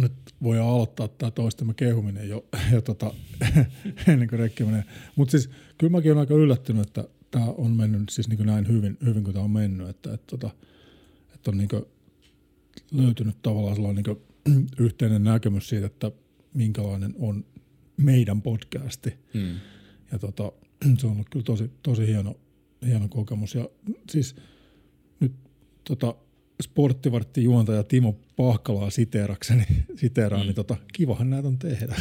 nyt 0.00 0.12
voi 0.42 0.58
aloittaa 0.58 1.08
tämä 1.08 1.30
toistemme 1.30 1.74
kehuminen 1.74 2.28
jo, 2.28 2.44
jo 2.72 2.80
tota, 2.80 3.14
ennen 4.08 4.28
kuin 4.28 4.38
rekki 4.38 4.64
menee. 4.64 4.84
Mutta 5.16 5.30
siis 5.30 5.50
kyllä 5.78 5.90
mäkin 5.90 6.12
olen 6.12 6.20
aika 6.20 6.34
yllättynyt, 6.34 6.86
että 6.86 7.04
tämä 7.30 7.46
on 7.46 7.70
mennyt 7.70 8.08
siis 8.08 8.28
niin 8.28 8.46
näin 8.46 8.68
hyvin, 8.68 8.98
hyvin 9.04 9.24
kuin 9.24 9.34
tämä 9.34 9.44
on 9.44 9.50
mennyt, 9.50 9.88
että, 9.88 10.14
että, 10.14 10.26
tota, 10.26 10.50
että 11.34 11.50
on 11.50 11.58
niin 11.58 11.68
löytynyt 12.92 13.42
tavallaan 13.42 13.76
sellainen 13.76 14.04
niin 14.46 14.66
yhteinen 14.86 15.24
näkemys 15.24 15.68
siitä, 15.68 15.86
että 15.86 16.12
minkälainen 16.54 17.14
on 17.18 17.44
meidän 17.96 18.42
podcasti. 18.42 19.14
Mm. 19.34 19.54
Ja 20.12 20.18
tota, 20.18 20.52
se 20.98 21.06
on 21.06 21.12
ollut 21.12 21.28
kyllä 21.30 21.44
tosi, 21.44 21.70
tosi 21.82 22.06
hieno, 22.06 22.36
hieno 22.86 23.08
kokemus. 23.08 23.54
Ja 23.54 23.68
siis 24.10 24.36
nyt 25.20 25.32
tota, 25.84 26.14
sporttivartti 26.62 27.44
juontaja 27.44 27.82
Timo 27.82 28.20
Pahkalaa 28.36 28.90
siteerakseni, 28.90 29.64
siteeraan, 29.96 30.42
mm. 30.42 30.46
niin 30.46 30.54
tota, 30.54 30.76
kivahan 30.92 31.30
näitä 31.30 31.48
on 31.48 31.58
tehdä. 31.58 31.96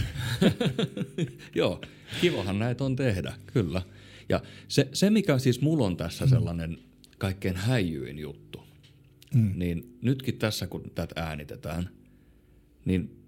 Joo, 1.55 1.81
kivahan 2.21 2.59
näitä 2.59 2.83
on 2.83 2.95
tehdä, 2.95 3.33
kyllä. 3.53 3.81
Ja 4.29 4.41
se, 4.67 4.89
se 4.93 5.09
mikä 5.09 5.37
siis 5.39 5.61
mulla 5.61 5.85
on 5.85 5.97
tässä 5.97 6.25
mm. 6.25 6.29
sellainen 6.29 6.77
kaikkein 7.17 7.55
häijyin 7.55 8.19
juttu, 8.19 8.63
mm. 9.33 9.51
niin 9.55 9.97
nytkin 10.01 10.37
tässä 10.37 10.67
kun 10.67 10.91
tätä 10.95 11.21
äänitetään, 11.21 11.89
niin 12.85 13.25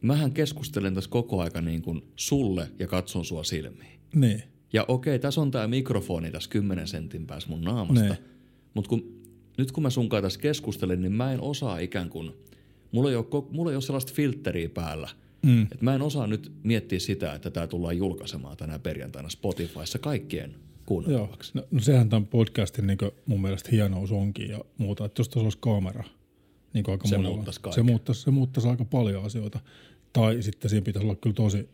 mähän 0.00 0.32
keskustelen 0.32 0.94
tässä 0.94 1.10
koko 1.10 1.40
aika 1.40 1.60
niin 1.60 1.82
kuin 1.82 2.02
sulle 2.16 2.70
ja 2.78 2.86
katson 2.86 3.24
sua 3.24 3.44
silmiin. 3.44 4.00
Niin. 4.14 4.42
Ja 4.72 4.84
okei, 4.88 5.18
tässä 5.18 5.40
on 5.40 5.50
tämä 5.50 5.66
mikrofoni 5.66 6.30
tässä 6.30 6.50
10 6.50 6.88
sentin 6.88 7.26
päässä 7.26 7.48
mun 7.48 7.60
naamasta, 7.60 8.04
niin. 8.04 8.16
mutta 8.74 8.88
kun, 8.88 9.23
nyt 9.58 9.72
kun 9.72 9.82
mä 9.82 9.90
sun 9.90 10.08
tässä 10.08 10.40
keskustelen, 10.40 11.02
niin 11.02 11.12
mä 11.12 11.32
en 11.32 11.40
osaa 11.40 11.78
ikään 11.78 12.10
kuin, 12.10 12.32
mulla 12.92 13.10
ei 13.10 13.16
ole, 13.16 13.44
mulla 13.50 13.70
ei 13.70 13.76
ole 13.76 13.82
sellaista 13.82 14.12
filtteriä 14.14 14.68
päällä, 14.68 15.08
mm. 15.42 15.62
että 15.62 15.84
mä 15.84 15.94
en 15.94 16.02
osaa 16.02 16.26
nyt 16.26 16.52
miettiä 16.62 16.98
sitä, 16.98 17.34
että 17.34 17.50
tämä 17.50 17.66
tullaan 17.66 17.96
julkaisemaan 17.96 18.56
tänä 18.56 18.78
perjantaina 18.78 19.28
Spotifyssa 19.28 19.98
kaikkien 19.98 20.54
kuunneltavaksi. 20.86 21.52
No, 21.54 21.64
no 21.70 21.80
sehän 21.80 22.08
tämän 22.08 22.26
podcastin 22.26 22.86
niin 22.86 22.98
mun 23.26 23.42
mielestä 23.42 23.68
hienous 23.72 24.12
onkin 24.12 24.50
ja 24.50 24.60
muuta, 24.78 25.04
että 25.04 25.20
jos 25.20 25.28
tuossa 25.28 25.46
olisi 25.46 25.58
kamera, 25.60 26.04
niin 26.72 26.84
aika 26.90 27.08
se 27.08 27.18
muuttaisi 27.18 27.60
se 27.70 27.82
muuttaisi, 27.82 28.22
se 28.22 28.30
muuttaisi 28.30 28.68
aika 28.68 28.84
paljon 28.84 29.24
asioita. 29.24 29.60
Tai 30.12 30.42
sitten 30.42 30.70
siinä 30.70 30.84
pitäisi 30.84 31.06
olla 31.06 31.16
kyllä 31.16 31.34
tosi, 31.34 31.68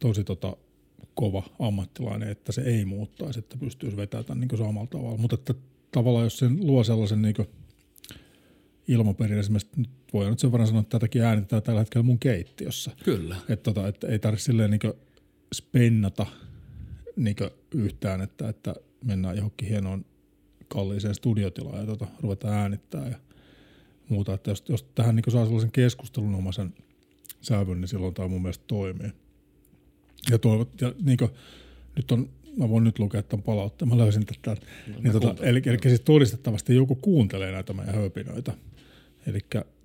tosi 0.00 0.24
tota, 0.24 0.56
kova 1.14 1.42
ammattilainen, 1.58 2.28
että 2.28 2.52
se 2.52 2.60
ei 2.60 2.84
muuttaisi, 2.84 3.38
että 3.38 3.56
pystyisi 3.56 3.96
vetämään 3.96 4.24
tämän 4.24 4.40
niin 4.40 4.58
samalla 4.58 4.86
tavalla. 4.86 5.16
Mutta 5.16 5.34
että 5.34 5.54
tavallaan 5.92 6.24
jos 6.24 6.38
sen 6.38 6.66
luo 6.66 6.84
sellaisen 6.84 7.22
niin 7.22 7.34
ilmaperin, 8.88 9.38
esimerkiksi 9.38 9.70
nyt 9.76 9.90
voi 10.12 10.30
nyt 10.30 10.38
sen 10.38 10.52
verran 10.52 10.66
sanoa, 10.66 10.80
että 10.80 10.98
tätäkin 10.98 11.22
äänitetään 11.22 11.62
tällä 11.62 11.80
hetkellä 11.80 12.02
mun 12.02 12.18
keittiössä. 12.18 12.90
Kyllä. 13.04 13.36
Että, 13.48 13.56
tota, 13.56 13.88
että 13.88 14.06
ei 14.06 14.18
tarvitse 14.18 14.44
silleen 14.44 14.70
niin 14.70 14.92
spennata 15.54 16.26
niin 17.16 17.36
yhtään, 17.74 18.20
että, 18.20 18.48
että 18.48 18.74
mennään 19.04 19.36
johonkin 19.36 19.68
hienoon 19.68 20.04
kalliiseen 20.68 21.14
studiotilaan 21.14 21.80
ja 21.80 21.86
tota, 21.86 22.06
ruvetaan 22.20 22.54
äänittää 22.54 23.08
ja 23.08 23.18
muuta. 24.08 24.34
Että 24.34 24.50
jos, 24.50 24.64
jos 24.68 24.82
tähän 24.94 25.16
niin 25.16 25.32
saa 25.32 25.44
sellaisen 25.44 25.72
keskustelun 25.72 26.34
omaisen 26.34 26.74
sävyn, 27.40 27.80
niin 27.80 27.88
silloin 27.88 28.14
tämä 28.14 28.28
mun 28.28 28.42
mielestä 28.42 28.64
toimii. 28.66 29.10
Ja, 30.30 30.38
toivot, 30.38 30.80
ja 30.80 30.92
niin 31.02 31.18
kuin, 31.18 31.30
nyt 31.96 32.12
on, 32.12 32.30
mä 32.56 32.68
voin 32.68 32.84
nyt 32.84 32.98
lukea 32.98 33.22
tämän 33.22 33.42
palautteen, 33.42 33.88
mä 33.88 33.98
löysin 33.98 34.26
tätä. 34.26 34.56
No, 34.86 35.00
niin 35.02 35.12
tota, 35.12 35.34
eli, 35.44 35.62
eli 35.66 35.78
siis 35.82 36.00
todistettavasti 36.00 36.74
joku 36.74 36.94
kuuntelee 36.94 37.52
näitä 37.52 37.72
meidän 37.72 37.94
höpinöitä. 37.94 38.52
Eli 39.26 39.40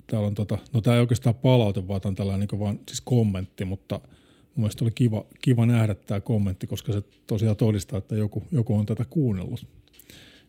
täällä 0.07 0.27
on 0.27 0.35
tota, 0.35 0.57
no 0.73 0.81
tämä 0.81 0.95
ei 0.95 1.01
oikeastaan 1.01 1.35
palaute, 1.35 1.87
vaan 1.87 2.01
tämä 2.01 2.09
on 2.09 2.15
tällainen 2.15 2.47
niin 2.51 2.59
vaan 2.59 2.79
siis 2.87 3.01
kommentti, 3.01 3.65
mutta 3.65 3.99
mun 4.57 4.63
mielestä 4.63 4.85
oli 4.85 4.91
kiva, 4.91 5.25
kiva 5.41 5.65
nähdä 5.65 5.95
tämä 5.95 6.21
kommentti, 6.21 6.67
koska 6.67 6.93
se 6.93 7.01
tosiaan 7.27 7.55
todistaa, 7.55 7.97
että 7.97 8.15
joku, 8.15 8.43
joku 8.51 8.75
on 8.75 8.85
tätä 8.85 9.05
kuunnellut. 9.09 9.67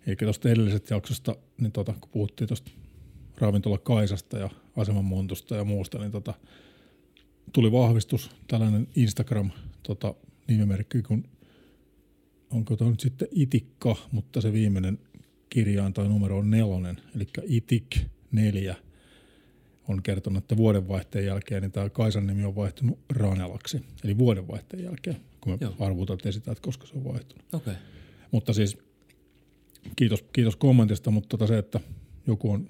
Eli 0.06 0.16
tuosta 0.16 0.48
edellisestä 0.48 0.94
jaksosta, 0.94 1.36
niin 1.60 1.72
tota, 1.72 1.94
kun 2.00 2.10
puhuttiin 2.12 2.48
tuosta 2.48 2.70
ravintola 3.38 3.78
Kaisasta 3.78 4.38
ja 4.38 4.50
asemanmontusta 4.76 5.56
ja 5.56 5.64
muusta, 5.64 5.98
niin 5.98 6.12
tota, 6.12 6.34
tuli 7.52 7.72
vahvistus, 7.72 8.30
tällainen 8.48 8.88
Instagram 8.96 9.50
tota, 9.82 10.14
nimimerkki, 10.48 11.02
kun 11.02 11.24
onko 12.50 12.76
tämä 12.76 12.90
nyt 12.90 13.00
sitten 13.00 13.28
Itikka, 13.30 13.96
mutta 14.12 14.40
se 14.40 14.52
viimeinen 14.52 14.98
kirjain 15.50 15.92
tai 15.92 16.08
numero 16.08 16.38
on 16.38 16.50
nelonen, 16.50 17.00
eli 17.16 17.26
Itik 17.46 17.96
4 18.32 18.76
on 19.88 20.02
kertonut, 20.02 20.42
että 20.42 20.56
vuodenvaihteen 20.56 21.26
jälkeen 21.26 21.62
niin 21.62 21.72
tämä 21.72 21.90
Kaisan 21.90 22.26
nimi 22.26 22.44
on 22.44 22.56
vaihtunut 22.56 22.98
Ranelaksi, 23.10 23.84
eli 24.04 24.18
vuodenvaihteen 24.18 24.84
jälkeen, 24.84 25.16
kun 25.40 25.52
me 25.52 25.58
Joo. 25.60 26.16
esitään, 26.24 26.52
että 26.52 26.62
koska 26.62 26.86
se 26.86 26.94
on 26.96 27.04
vaihtunut. 27.04 27.44
Okay. 27.52 27.74
Mutta 28.30 28.52
siis 28.52 28.78
kiitos, 29.96 30.24
kiitos 30.32 30.56
kommentista, 30.56 31.10
mutta 31.10 31.28
tota 31.28 31.46
se, 31.46 31.58
että 31.58 31.80
joku 32.26 32.50
on 32.50 32.68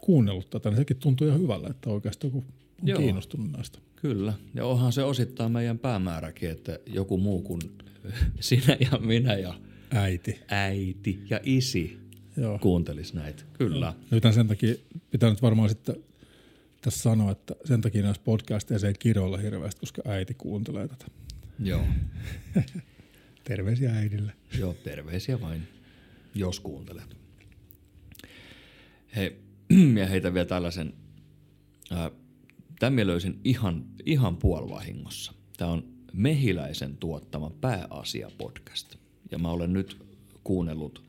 kuunnellut 0.00 0.50
tätä, 0.50 0.68
niin 0.68 0.76
sekin 0.76 0.96
tuntuu 0.96 1.26
ihan 1.26 1.40
hyvällä, 1.40 1.68
että 1.70 1.90
oikeasti 1.90 2.26
joku 2.26 2.38
on 2.38 2.44
Joo. 2.82 2.98
kiinnostunut 2.98 3.52
näistä. 3.52 3.78
Kyllä, 3.96 4.32
ja 4.54 4.64
onhan 4.64 4.92
se 4.92 5.02
osittain 5.02 5.52
meidän 5.52 5.78
päämääräkin, 5.78 6.50
että 6.50 6.78
joku 6.86 7.18
muu 7.18 7.42
kuin 7.42 7.60
sinä 8.40 8.76
ja 8.80 8.98
minä 8.98 9.34
ja 9.34 9.54
äiti, 9.90 10.40
äiti 10.48 11.22
ja 11.30 11.40
isi 11.42 11.98
Joo. 12.36 12.58
kuuntelisi 12.58 13.16
näitä. 13.16 13.42
Kyllä. 13.52 13.94
Nyt 14.10 14.22
sen 14.34 14.48
takia 14.48 14.74
pitää 15.10 15.30
nyt 15.30 15.42
varmaan 15.42 15.68
sitten 15.68 15.96
tässä 16.80 17.00
sanoa, 17.00 17.32
että 17.32 17.54
sen 17.64 17.80
takia 17.80 18.02
näissä 18.02 18.22
podcasteissa 18.24 18.88
ei 18.88 18.94
kirjoilla 18.98 19.36
hirveästi, 19.36 19.80
koska 19.80 20.02
äiti 20.04 20.34
kuuntelee 20.34 20.88
tätä. 20.88 21.06
Joo. 21.58 21.84
terveisiä 23.44 23.92
äidille. 23.92 24.32
Joo, 24.58 24.74
terveisiä 24.74 25.40
vain, 25.40 25.68
jos 26.34 26.60
kuuntelet. 26.60 27.16
Hei, 29.16 29.36
ja 30.00 30.06
heitä 30.06 30.34
vielä 30.34 30.46
tällaisen 30.46 30.94
äh, 31.92 32.10
Minä 32.82 33.06
löysin 33.06 33.40
ihan, 33.44 33.84
ihan 34.06 34.36
puolivahingossa. 34.36 35.32
Tämä 35.56 35.70
on 35.70 35.84
Mehiläisen 36.12 36.96
tuottama 36.96 37.50
Pääasia-podcast. 37.50 38.96
Ja 39.30 39.38
mä 39.38 39.50
olen 39.50 39.72
nyt 39.72 39.96
kuunnellut 40.44 41.02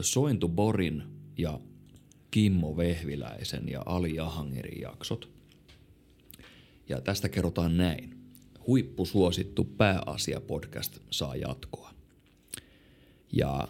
Sointu 0.00 0.48
Borin 0.48 1.02
ja 1.38 1.60
Kimmo 2.30 2.76
Vehviläisen 2.76 3.68
ja 3.68 3.82
Ali 3.86 4.14
Jahangerin 4.14 4.80
jaksot. 4.80 5.28
Ja 6.88 7.00
tästä 7.00 7.28
kerrotaan 7.28 7.76
näin. 7.76 8.18
Huippusuosittu 8.66 9.64
Pääasia-podcast 9.64 10.98
saa 11.10 11.36
jatkoa. 11.36 11.94
Ja 13.32 13.68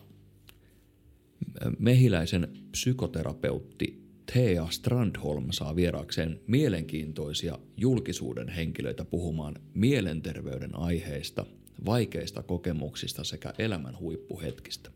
Mehiläisen 1.79 2.49
psykoterapeutti 2.71 4.02
Thea 4.27 4.67
Strandholm 4.71 5.47
saa 5.51 5.77
vieraakseen 5.77 6.41
mielenkiintoisia 6.47 7.59
julkisuuden 7.77 8.49
henkilöitä 8.49 9.05
puhumaan 9.05 9.55
mielenterveyden 9.75 10.77
aiheista, 10.79 11.47
vaikeista 11.85 12.43
kokemuksista 12.43 13.25
sekä 13.25 13.55
elämän 13.59 13.99
huippuhetkistä. 13.99 14.91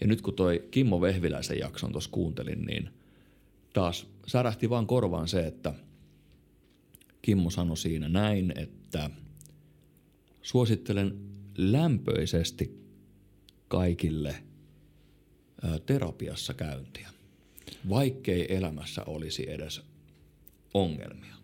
Ja 0.00 0.06
nyt 0.06 0.22
kun 0.22 0.34
toi 0.34 0.68
Kimmo 0.70 1.00
Vehviläisen 1.00 1.58
jakson 1.58 1.92
tuossa 1.92 2.10
kuuntelin, 2.10 2.62
niin 2.62 2.90
taas 3.72 4.06
särähti 4.26 4.70
vaan 4.70 4.86
korvaan 4.86 5.28
se, 5.28 5.46
että 5.46 5.74
Kimmo 7.22 7.50
sanoi 7.50 7.76
siinä 7.76 8.08
näin, 8.08 8.52
että 8.56 9.10
suosittelen 10.42 11.18
lämpöisesti 11.58 12.80
kaikille 13.68 14.34
terapiassa 15.86 16.54
käyntiä 16.54 17.10
vaikkei 17.88 18.56
elämässä 18.56 19.04
olisi 19.04 19.50
edes 19.50 19.82
ongelmia. 20.74 21.34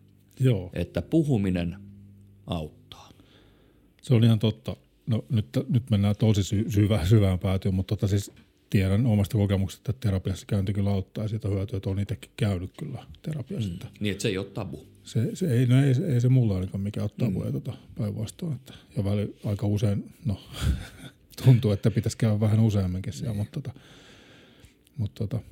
Joo. 0.40 0.70
Että 0.72 1.02
puhuminen 1.02 1.76
auttaa. 2.46 3.10
Se 4.02 4.14
on 4.14 4.24
ihan 4.24 4.38
totta. 4.38 4.76
No 5.06 5.24
nyt, 5.30 5.46
nyt 5.68 5.90
mennään 5.90 6.14
tosi 6.18 6.42
sy- 6.42 6.70
syvä, 6.70 7.06
syvään 7.06 7.38
päätyyn, 7.38 7.74
mutta 7.74 7.96
tota 7.96 8.08
siis 8.08 8.32
tiedän 8.70 9.06
omasta 9.06 9.38
kokemuksesta, 9.38 9.90
että 9.90 10.08
terapiassa 10.08 10.46
käynti 10.46 10.72
kyllä 10.72 10.90
auttaa 10.90 11.24
ja 11.24 11.28
siitä 11.28 11.48
hyötyä, 11.48 11.76
että 11.76 11.90
on 11.90 11.98
itsekin 11.98 12.30
käynyt 12.36 12.70
kyllä 12.78 13.04
terapiassa. 13.22 13.70
Mm. 13.70 13.78
Niin, 14.00 14.12
että 14.12 14.22
se 14.22 14.28
ei 14.28 14.38
ole 14.38 14.46
tabu. 14.46 14.86
Se, 15.04 15.30
se 15.34 15.52
ei, 15.52 15.66
no 15.66 15.84
ei, 15.84 15.94
ei, 16.12 16.20
se 16.20 16.28
mulla 16.28 16.54
ainakaan 16.54 16.80
mikään 16.80 17.04
ottaa 17.04 17.30
mm. 17.30 17.52
tota, 17.52 17.72
päinvastoin. 17.98 18.52
Että, 18.54 18.74
ja 18.96 19.04
väli, 19.04 19.36
aika 19.44 19.66
usein, 19.66 20.12
no 20.24 20.40
tuntuu, 21.44 21.70
että 21.70 21.90
pitäisi 21.90 22.18
käydä 22.18 22.40
vähän 22.40 22.60
useamminkin 22.60 23.12
siellä, 23.12 23.32
mm. 23.32 23.38
mutta, 23.38 23.60
tota, 23.60 23.80
mutta 24.96 25.26
tota, 25.26 25.44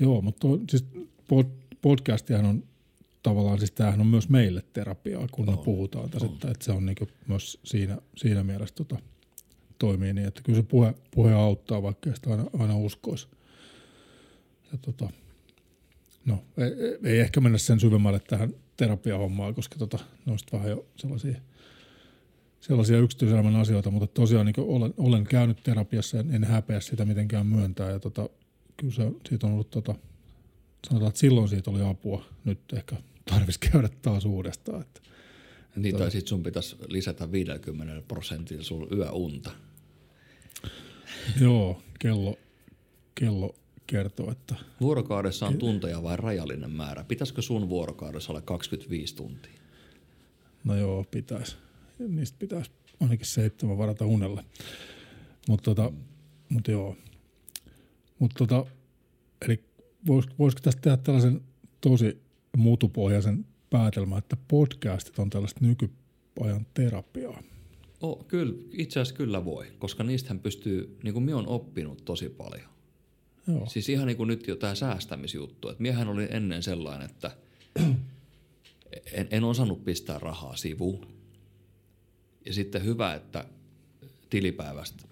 joo, 0.00 0.20
mutta 0.20 0.48
to, 0.48 0.60
siis 0.70 0.84
pod, 1.28 1.46
podcastihan 1.82 2.44
on 2.44 2.64
tavallaan, 3.22 3.58
siis 3.58 3.72
tämähän 3.72 4.00
on 4.00 4.06
myös 4.06 4.28
meille 4.28 4.62
terapiaa, 4.72 5.28
kun 5.32 5.48
on. 5.48 5.54
me 5.54 5.64
puhutaan 5.64 6.10
tässä, 6.10 6.26
että, 6.26 6.50
että 6.50 6.64
se 6.64 6.72
on 6.72 6.86
niin 6.86 6.96
myös 7.26 7.58
siinä, 7.64 7.98
siinä 8.16 8.44
mielessä 8.44 8.74
tota, 8.74 8.98
toimii 9.78 10.12
niin, 10.12 10.26
että 10.26 10.42
kyllä 10.42 10.58
se 10.58 10.62
puhe, 10.62 10.94
puhe 11.10 11.32
auttaa, 11.32 11.82
vaikka 11.82 12.14
sitä 12.14 12.30
aina, 12.30 12.44
aina 12.58 12.76
uskoisi. 12.76 13.28
Ja 14.72 14.78
tota, 14.78 15.10
no, 16.24 16.44
ei, 16.56 16.70
ei, 17.04 17.20
ehkä 17.20 17.40
mennä 17.40 17.58
sen 17.58 17.80
syvemmälle 17.80 18.20
tähän 18.20 18.54
terapiahommaan, 18.76 19.54
koska 19.54 19.78
tota, 19.78 19.98
ne 20.26 20.32
on 20.32 20.38
vähän 20.52 20.70
jo 20.70 20.86
sellaisia, 20.96 21.40
sellaisia 22.60 22.98
yksityiselämän 22.98 23.56
asioita, 23.56 23.90
mutta 23.90 24.06
tosiaan 24.06 24.46
niin 24.46 24.54
olen, 24.58 24.94
olen 24.96 25.24
käynyt 25.24 25.62
terapiassa, 25.62 26.18
en, 26.18 26.34
en 26.34 26.44
häpeä 26.44 26.80
sitä 26.80 27.04
mitenkään 27.04 27.46
myöntää 27.46 27.90
ja 27.90 27.98
tota, 27.98 28.28
kyllä 28.78 28.94
se, 28.94 29.12
siitä 29.28 29.46
on 29.46 29.52
ollut, 29.52 29.70
tota, 29.70 29.94
sanotaan, 30.86 31.08
että 31.08 31.20
silloin 31.20 31.48
siitä 31.48 31.70
oli 31.70 31.82
apua, 31.82 32.24
nyt 32.44 32.58
ehkä 32.72 32.96
tarvitsisi 33.24 33.70
käydä 33.70 33.88
taas 34.02 34.24
uudestaan. 34.24 34.80
Että, 34.80 35.00
niin, 35.76 35.96
tai 35.96 36.10
sitten 36.10 36.28
sun 36.28 36.42
pitäisi 36.42 36.76
lisätä 36.88 37.32
50 37.32 38.02
prosentilla 38.08 38.64
sun 38.64 38.88
yöunta. 38.92 39.50
Joo, 41.40 41.82
kello, 41.98 42.38
kello 43.14 43.54
kertoo, 43.86 44.30
että... 44.30 44.54
Vuorokaudessa 44.80 45.46
on 45.46 45.58
tunteja 45.58 46.02
vai 46.02 46.16
rajallinen 46.16 46.70
määrä? 46.70 47.04
Pitäisikö 47.04 47.42
sun 47.42 47.68
vuorokaudessa 47.68 48.32
olla 48.32 48.40
25 48.40 49.14
tuntia? 49.16 49.52
No 50.64 50.76
joo, 50.76 51.04
pitäisi. 51.10 51.56
Niistä 51.98 52.36
pitäisi 52.38 52.70
ainakin 53.00 53.26
seitsemän 53.26 53.78
varata 53.78 54.06
unelle. 54.06 54.44
Mutta 55.48 55.74
tota, 55.74 55.92
mut 56.48 56.68
joo. 56.68 56.96
Mutta 58.18 58.46
tota, 58.46 58.70
eli 59.46 59.64
vois, 60.06 60.26
voisiko 60.38 60.60
tästä 60.62 60.82
tehdä 60.82 60.96
tällaisen 60.96 61.40
tosi 61.80 62.22
muutupohjaisen 62.56 63.46
päätelmän, 63.70 64.18
että 64.18 64.36
podcastit 64.48 65.18
on 65.18 65.30
tällaista 65.30 65.60
nykyajan 65.62 66.66
terapiaa? 66.74 67.42
Oh, 68.00 68.26
kyllä, 68.26 68.54
itse 68.72 69.00
asiassa 69.00 69.16
kyllä 69.16 69.44
voi, 69.44 69.66
koska 69.78 70.04
niistähän 70.04 70.40
pystyy, 70.40 70.98
niin 71.02 71.14
kuin 71.14 71.24
minä 71.24 71.36
olen 71.36 71.48
oppinut 71.48 72.04
tosi 72.04 72.28
paljon. 72.28 72.68
Joo. 73.46 73.66
Siis 73.66 73.88
ihan 73.88 74.06
niin 74.06 74.16
kuin 74.16 74.26
nyt 74.26 74.48
jo 74.48 74.56
tämä 74.56 74.74
säästämisjuttu, 74.74 75.68
että 75.68 75.82
miehän 75.82 76.08
oli 76.08 76.28
ennen 76.30 76.62
sellainen, 76.62 77.10
että 77.10 77.30
en, 79.12 79.28
en 79.30 79.44
osannut 79.44 79.84
pistää 79.84 80.18
rahaa 80.18 80.56
sivuun. 80.56 81.06
Ja 82.46 82.52
sitten 82.52 82.84
hyvä, 82.84 83.14
että 83.14 83.44
tilipäivästä, 84.30 85.04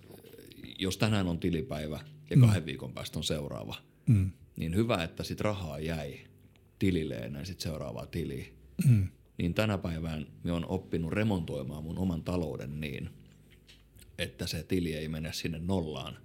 jos 0.79 0.99
tänään 0.99 1.29
on 1.29 1.39
tilipäivä 1.39 2.01
ja 2.31 2.37
kahden 2.41 2.63
mm. 2.63 2.67
viikon 2.67 2.93
päästä 2.93 3.19
on 3.19 3.25
seuraava, 3.25 3.75
mm. 4.07 4.31
niin 4.57 4.75
hyvä, 4.77 5.05
että 5.05 5.25
sit 5.25 5.41
rahaa 5.41 5.79
jäi 5.79 6.19
tilille 6.79 7.15
ennen 7.15 7.47
sit 7.47 7.61
seuraavaa 7.61 8.07
tiliä. 8.07 8.47
Mm 8.87 9.09
niin 9.39 9.55
tänä 9.55 9.79
päivään 9.79 10.27
me 10.43 10.53
on 10.53 10.67
oppinut 10.69 11.13
remontoimaan 11.13 11.83
mun 11.83 11.99
oman 11.99 12.23
talouden 12.23 12.81
niin, 12.81 13.11
että 14.19 14.47
se 14.47 14.63
tili 14.63 14.95
ei 14.95 15.09
mene 15.09 15.33
sinne 15.33 15.59
nollaan, 15.59 16.19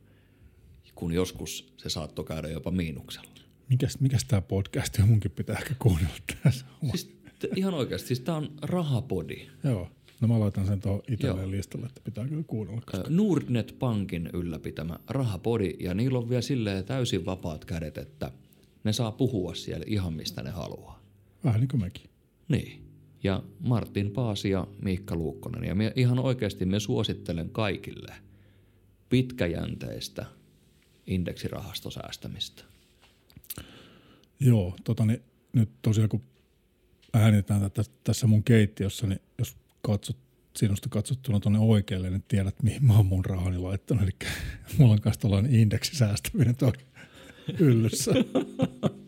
kun 0.96 1.14
joskus 1.14 1.74
se 1.78 1.90
saattoi 1.90 2.26
käydä 2.26 2.50
jopa 2.50 2.72
miinuksella. 2.72 3.32
Mikäs, 3.70 4.00
mikäs 4.00 4.26
tämä 4.26 4.42
podcast 4.42 5.00
on? 5.00 5.08
Munkin 5.10 5.32
pitää 5.32 5.56
ehkä 5.56 5.76
kuunnella 5.80 6.16
tässä. 6.44 6.66
Siis 6.92 7.18
ihan 7.56 7.74
oikeasti, 7.74 8.08
siis 8.08 8.20
tämä 8.20 8.38
on 8.38 8.52
rahapodi. 8.62 9.48
Joo. 9.64 9.92
No 10.22 10.28
mä 10.28 10.40
laitan 10.40 10.66
sen 10.66 10.82
tuohon 10.82 11.02
itselleen 11.08 11.52
listalle, 11.52 11.86
että 11.86 12.02
pitää 12.04 12.28
kyllä 12.28 12.44
kuunnella. 12.48 12.82
Koska... 12.82 13.10
Nordnet 13.10 13.76
Pankin 13.80 14.30
ylläpitämä 14.34 15.00
rahapodi, 15.08 15.76
ja 15.80 15.94
niillä 15.94 16.20
on 16.20 16.30
vielä 16.30 16.42
silleen 16.42 16.86
täysin 16.86 17.26
vapaat 17.26 17.66
kädet, 17.66 17.98
että 17.98 18.32
ne 18.84 18.94
saa 18.94 19.12
puhua 19.12 19.56
siellä 19.56 19.86
ihan 19.88 20.14
mistä 20.14 20.44
ne 20.44 20.50
haluaa. 20.50 21.04
Vähän 21.44 21.60
niin 21.60 21.68
kuin 21.68 21.82
mekin. 21.82 22.10
Niin 22.48 22.92
ja 23.24 23.44
Martin 23.60 24.12
Paasi 24.12 24.50
ja 24.50 24.68
Miikka 24.82 25.16
Luukkonen. 25.16 25.64
Ja 25.64 25.76
me 25.76 25.94
ihan 25.96 26.20
oikeasti 26.20 26.66
me 26.66 26.80
suosittelen 26.80 27.50
kaikille 27.50 28.14
pitkäjänteistä 29.10 30.26
indeksirahastosäästämistä. 31.08 32.64
Joo, 34.40 34.76
tota, 34.84 35.06
niin, 35.06 35.22
nyt 35.54 35.70
tosiaan 35.82 36.10
kun 36.10 36.22
äänitään 37.14 37.62
tätä 37.62 37.84
tässä 38.04 38.28
mun 38.28 38.44
keittiössä, 38.44 39.08
niin 39.08 39.22
katsot 39.82 40.18
sinusta 40.58 40.90
katsottuna 40.90 41.40
tuonne 41.40 41.60
oikealle, 41.60 42.10
niin 42.10 42.24
tiedät, 42.28 42.64
mihin 42.64 42.86
mä 42.86 42.98
oon 42.98 43.06
mun 43.06 43.26
rahani 43.26 43.58
laittanut. 43.58 44.04
Eli 44.04 44.12
mulla 44.78 44.94
on 44.94 45.02
kanssa 45.02 45.22
tällainen 45.22 45.56
indeksisäästäminen 45.56 46.56
tuolla 46.56 46.78
yllyssä. 47.60 48.12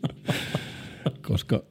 Koska 1.28 1.62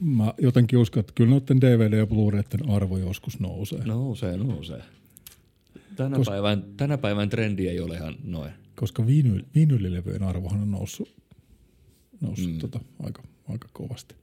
mä 0.00 0.34
jotenkin 0.38 0.78
uskon, 0.78 1.00
että 1.00 1.12
kyllä 1.16 1.30
noiden 1.30 1.58
DVD- 1.62 1.96
ja 1.96 2.06
Blu-rayten 2.06 2.70
arvo 2.70 2.98
joskus 2.98 3.40
nousee. 3.40 3.84
Nousee, 3.84 4.36
nousee. 4.36 4.82
Tänä, 5.96 6.16
Kos- 6.16 6.30
päivän, 6.30 6.64
tänä 6.76 6.98
päivän 6.98 7.28
trendi 7.28 7.68
ei 7.68 7.80
ole 7.80 7.94
ihan 7.94 8.14
noin. 8.24 8.52
Koska 8.76 9.06
vinyl, 9.06 9.42
vinylilevyjen 9.54 10.22
arvohan 10.22 10.60
on 10.60 10.70
noussut, 10.70 11.14
noussut 12.20 12.52
mm. 12.52 12.58
tota, 12.58 12.80
aika, 13.02 13.22
aika 13.48 13.68
kovasti. 13.72 14.14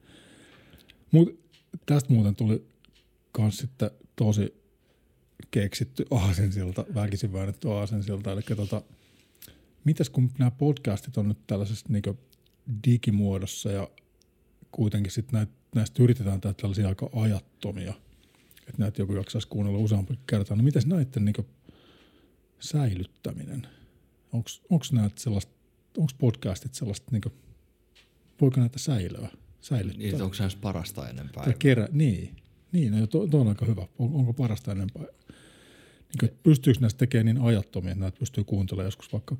Mut, 1.10 1.40
tästä 1.86 2.12
muuten 2.12 2.36
tuli 2.36 2.64
kans 3.32 3.56
sitten 3.56 3.90
tosi 4.16 4.62
keksitty 5.50 6.04
aasensilta, 6.10 6.84
väkisin 6.94 7.32
väännetty 7.32 7.70
aasensilta. 7.70 8.32
Eli 8.32 8.42
tota, 8.56 8.82
mitäs 9.84 10.10
kun 10.10 10.30
nämä 10.38 10.50
podcastit 10.50 11.16
on 11.16 11.28
nyt 11.28 11.38
tällaisessa 11.46 11.86
niin 11.88 12.18
digimuodossa 12.86 13.72
ja 13.72 13.88
kuitenkin 14.72 15.12
sitten 15.12 15.38
näitä 15.38 15.52
näistä 15.74 16.02
yritetään 16.02 16.40
tehdä 16.40 16.54
tällaisia 16.54 16.88
aika 16.88 17.10
ajattomia, 17.12 17.94
että 18.58 18.78
näitä 18.78 19.02
joku 19.02 19.14
jaksaisi 19.14 19.48
kuunnella 19.48 19.78
useampi 19.78 20.18
kertaa. 20.26 20.56
No 20.56 20.62
miten 20.62 20.82
näiden 20.86 21.24
niin 21.24 21.46
säilyttäminen? 22.60 23.66
Onko 24.32 24.84
näitä 24.92 25.20
sellaista, 25.20 25.52
onko 25.98 26.12
podcastit 26.18 26.74
sellaista, 26.74 27.10
niin 27.10 27.22
kuin, 27.22 27.32
voiko 28.40 28.60
näitä 28.60 28.78
säilyä? 28.78 29.28
Säilyttää? 29.60 29.98
Niin, 29.98 30.22
onko 30.22 30.34
se 30.34 30.44
parasta 30.60 31.08
ennen 31.08 31.30
päivää? 31.34 31.54
Kerä, 31.58 31.88
niin, 31.92 32.36
niin 32.72 33.00
no, 33.00 33.06
to, 33.06 33.26
to, 33.26 33.40
on 33.40 33.48
aika 33.48 33.66
hyvä. 33.66 33.86
On, 33.98 34.14
onko 34.14 34.32
parasta 34.32 34.72
ennen 34.72 34.88
päivää? 34.94 35.12
Niin 35.18 36.18
kuin, 36.20 36.30
pystyykö 36.42 36.80
näistä 36.80 36.98
tekemään 36.98 37.34
niin 37.34 37.44
ajattomia, 37.44 37.92
että 37.92 38.00
näitä 38.00 38.18
pystyy 38.18 38.44
kuuntelemaan 38.44 38.86
joskus 38.86 39.12
vaikka 39.12 39.36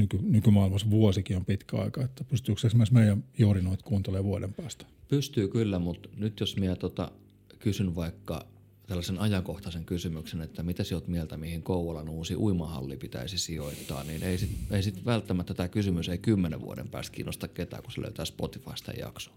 nyky, 0.00 0.18
nykymaailmassa 0.22 0.90
vuosikin 0.90 1.36
on 1.36 1.44
pitkä 1.44 1.76
aika, 1.76 2.04
että 2.04 2.24
pystyykö 2.24 2.66
esimerkiksi 2.66 2.94
meidän 2.94 3.24
joorinoit 3.38 3.82
kuuntelemaan 3.82 4.24
vuoden 4.24 4.54
päästä? 4.54 4.86
Pystyy 5.08 5.48
kyllä, 5.48 5.78
mutta 5.78 6.08
nyt 6.16 6.40
jos 6.40 6.56
minä 6.56 6.76
tota, 6.76 7.12
kysyn 7.58 7.94
vaikka 7.94 8.46
tällaisen 8.86 9.18
ajankohtaisen 9.18 9.84
kysymyksen, 9.84 10.40
että 10.40 10.62
mitä 10.62 10.84
sinä 10.84 10.96
olet 10.96 11.08
mieltä, 11.08 11.36
mihin 11.36 11.62
Kouvolan 11.62 12.08
uusi 12.08 12.36
uimahalli 12.36 12.96
pitäisi 12.96 13.38
sijoittaa, 13.38 14.04
niin 14.04 14.22
ei 14.22 14.38
sitten 14.38 14.76
ei 14.76 14.82
sit 14.82 15.04
välttämättä 15.04 15.54
tämä 15.54 15.68
kysymys 15.68 16.08
ei 16.08 16.18
kymmenen 16.18 16.60
vuoden 16.60 16.88
päästä 16.88 17.12
kiinnosta 17.12 17.48
ketään, 17.48 17.82
kun 17.82 17.92
se 17.92 18.00
löytää 18.00 18.24
Spotifysta 18.24 18.92
jakso. 18.92 19.30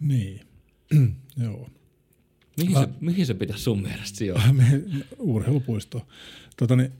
Niin, 0.00 0.40
joo. 1.44 1.68
Mihin, 2.56 2.76
se, 2.78 2.88
mihin 3.00 3.26
se 3.26 3.34
pitäisi 3.34 3.64
sun 3.64 3.82
mielestä 3.82 4.18
sijoittaa? 4.18 4.54
Urheilupuisto. 5.18 6.06
Tota, 6.56 6.76
niin, 6.76 6.92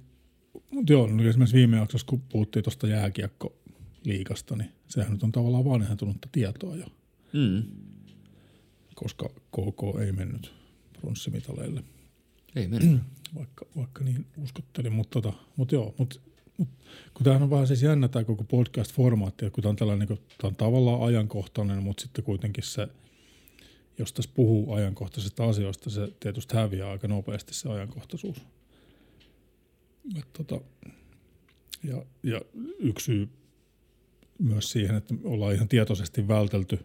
mutta 0.71 0.93
joo, 0.93 1.07
no 1.07 1.23
esimerkiksi 1.23 1.57
viime 1.57 1.77
jaksossa, 1.77 2.07
kun 2.07 2.21
puhuttiin 2.21 2.63
tuosta 2.63 2.87
jääkiekkoliikasta, 2.87 4.57
niin 4.57 4.71
sehän 4.89 5.13
nyt 5.13 5.23
on 5.23 5.33
tavallaan 5.33 5.65
vanhentunutta 5.65 6.29
tietoa 6.33 6.77
jo. 6.77 6.87
Mm. 7.33 7.63
Koska 8.95 9.29
KK 9.29 10.01
ei 10.01 10.13
mennyt 10.13 10.53
pronssimitaleille. 11.01 11.85
Ei 12.57 12.69
mennyt. 12.69 13.01
vaikka, 13.39 13.67
vaikka 13.77 14.05
niin 14.05 14.27
uskottelin, 14.37 14.93
mutta 14.93 15.21
tota, 15.21 15.39
mut 15.57 15.73
joo, 15.73 15.95
mut, 15.99 16.21
mut, 16.59 16.69
kun 17.15 17.25
tämähän 17.25 17.43
on 17.43 17.51
vähän 17.51 17.67
siis 17.67 17.83
jännä 17.83 18.09
tämä 18.09 18.25
koko 18.25 18.45
podcast-formaatti, 18.45 19.51
kun 19.51 19.63
tämä 19.63 19.71
on, 19.71 19.77
tällainen, 19.77 20.09
niin 20.09 20.19
tämä 20.39 20.49
on 20.49 20.57
tavallaan 20.57 21.03
ajankohtainen, 21.03 21.83
mutta 21.83 22.03
sitten 22.03 22.25
kuitenkin 22.25 22.65
se, 22.65 22.89
jos 23.99 24.13
tässä 24.13 24.31
puhuu 24.35 24.73
ajankohtaisista 24.73 25.45
asioista, 25.45 25.91
se 25.91 26.13
tietysti 26.21 26.57
häviää 26.57 26.91
aika 26.91 27.09
nopeasti 27.09 27.55
se 27.55 27.69
ajankohtaisuus. 27.69 28.37
Et 30.19 30.33
tota, 30.33 30.61
ja, 31.85 32.03
ja 32.23 32.41
yksi 32.79 33.05
syy 33.05 33.29
myös 34.39 34.71
siihen, 34.71 34.97
että 34.97 35.15
ollaan 35.25 35.55
ihan 35.55 35.69
tietoisesti 35.69 36.29
vältelty 36.29 36.79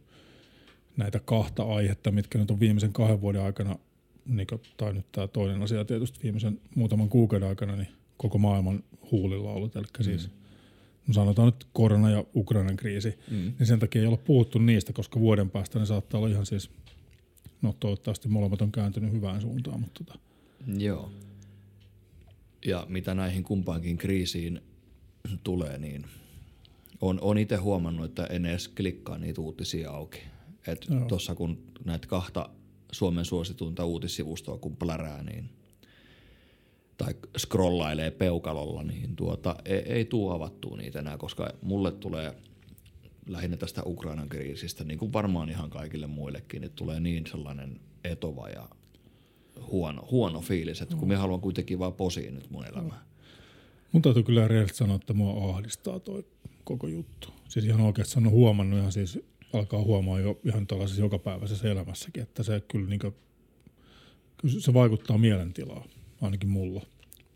näitä 0.97 1.19
kahta 1.19 1.63
aihetta, 1.63 2.11
mitkä 2.11 2.37
nyt 2.37 2.51
on 2.51 2.59
viimeisen 2.59 2.93
kahden 2.93 3.21
vuoden 3.21 3.41
aikana, 3.41 3.79
niin 4.25 4.47
kuin, 4.47 4.61
tai 4.77 4.93
nyt 4.93 5.05
tämä 5.11 5.27
toinen 5.27 5.63
asia 5.63 5.85
tietysti 5.85 6.19
viimeisen 6.23 6.61
muutaman 6.75 7.09
kuukauden 7.09 7.47
aikana, 7.47 7.75
niin 7.75 7.87
koko 8.17 8.37
maailman 8.37 8.83
huulilla 9.11 9.51
ollut. 9.51 9.75
Eli 9.75 9.85
mm. 9.99 10.03
siis 10.03 10.29
no 11.07 11.13
sanotaan 11.13 11.45
nyt 11.45 11.67
korona 11.73 12.09
ja 12.09 12.23
Ukrainan 12.35 12.77
kriisi, 12.77 13.17
mm. 13.31 13.53
niin 13.59 13.67
sen 13.67 13.79
takia 13.79 14.01
ei 14.01 14.07
ole 14.07 14.17
puhuttu 14.17 14.59
niistä, 14.59 14.93
koska 14.93 15.19
vuoden 15.19 15.49
päästä 15.49 15.79
ne 15.79 15.85
saattaa 15.85 16.17
olla 16.17 16.29
ihan 16.29 16.45
siis, 16.45 16.69
no 17.61 17.75
toivottavasti 17.79 18.27
molemmat 18.27 18.61
on 18.61 18.71
kääntynyt 18.71 19.11
hyvään 19.11 19.41
suuntaan. 19.41 19.79
Mutta 19.79 20.03
tota. 20.03 20.19
Joo. 20.77 21.11
Ja 22.65 22.85
mitä 22.89 23.13
näihin 23.13 23.43
kumpaankin 23.43 23.97
kriisiin 23.97 24.61
tulee, 25.43 25.77
niin 25.77 26.05
on, 27.01 27.19
on 27.21 27.37
itse 27.37 27.55
huomannut, 27.55 28.05
että 28.05 28.25
en 28.25 28.45
edes 28.45 28.67
klikkaa 28.67 29.17
niitä 29.17 29.41
uutisia 29.41 29.91
auki. 29.91 30.19
Tuossa 31.07 31.35
kun 31.35 31.63
näitä 31.85 32.07
kahta 32.07 32.49
Suomen 32.91 33.25
suosituinta 33.25 33.85
uutissivustoa 33.85 34.57
kun 34.57 34.75
plärää, 34.75 35.23
niin 35.23 35.49
tai 36.97 37.15
scrollailee 37.37 38.11
peukalolla, 38.11 38.83
niin 38.83 39.15
tuota, 39.15 39.55
ei, 39.65 39.77
ei 39.77 40.05
tuu 40.05 40.29
avattua 40.29 40.77
niitä 40.77 40.99
enää, 40.99 41.17
koska 41.17 41.53
mulle 41.61 41.91
tulee 41.91 42.35
lähinnä 43.31 43.57
tästä 43.57 43.81
Ukrainan 43.85 44.29
kriisistä, 44.29 44.83
niin 44.83 44.99
kuin 44.99 45.13
varmaan 45.13 45.49
ihan 45.49 45.69
kaikille 45.69 46.07
muillekin, 46.07 46.63
että 46.63 46.75
tulee 46.75 46.99
niin 46.99 47.27
sellainen 47.27 47.79
etova 48.03 48.49
ja 48.49 48.69
huono, 49.71 50.07
huono 50.11 50.41
fiilis, 50.41 50.81
että 50.81 50.95
kun 50.95 51.07
minä 51.07 51.19
haluan 51.19 51.41
kuitenkin 51.41 51.79
vaan 51.79 51.93
posiin 51.93 52.35
nyt 52.35 52.49
mun 52.49 52.65
elämään. 52.65 53.01
Mun 53.91 54.01
täytyy 54.01 54.23
kyllä 54.23 54.47
rehellisesti 54.47 54.77
sanoa, 54.77 54.95
että 54.95 55.13
mua 55.13 55.49
ahdistaa 55.49 55.99
toi 55.99 56.25
koko 56.63 56.87
juttu. 56.87 57.29
Siis 57.49 57.65
ihan 57.65 57.81
oikeasti 57.81 58.19
on 58.19 58.29
huomannut 58.29 58.79
ihan 58.79 58.91
siis, 58.91 59.19
alkaa 59.53 59.81
huomaa 59.81 60.19
jo 60.19 60.39
ihan 60.45 60.67
tällaisessa 60.67 61.01
jokapäiväisessä 61.01 61.71
elämässäkin, 61.71 62.23
että 62.23 62.43
se 62.43 62.61
kyllä, 62.67 62.89
niin 62.89 62.99
kuin, 62.99 63.15
kyllä 64.37 64.59
se 64.59 64.73
vaikuttaa 64.73 65.17
mielentilaa, 65.17 65.85
ainakin 66.21 66.49
mulla. 66.49 66.85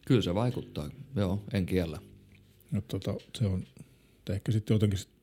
Kyllä 0.07 0.21
se 0.21 0.35
vaikuttaa, 0.35 0.89
joo, 1.15 1.43
en 1.53 1.65
kiellä. 1.65 1.99
Tota, 2.87 3.15
se 3.37 3.45
on, 3.45 3.63
ehkä 4.29 4.51
sitten 4.51 4.75
jotenkin, 4.75 4.99
pyst- 4.99 5.14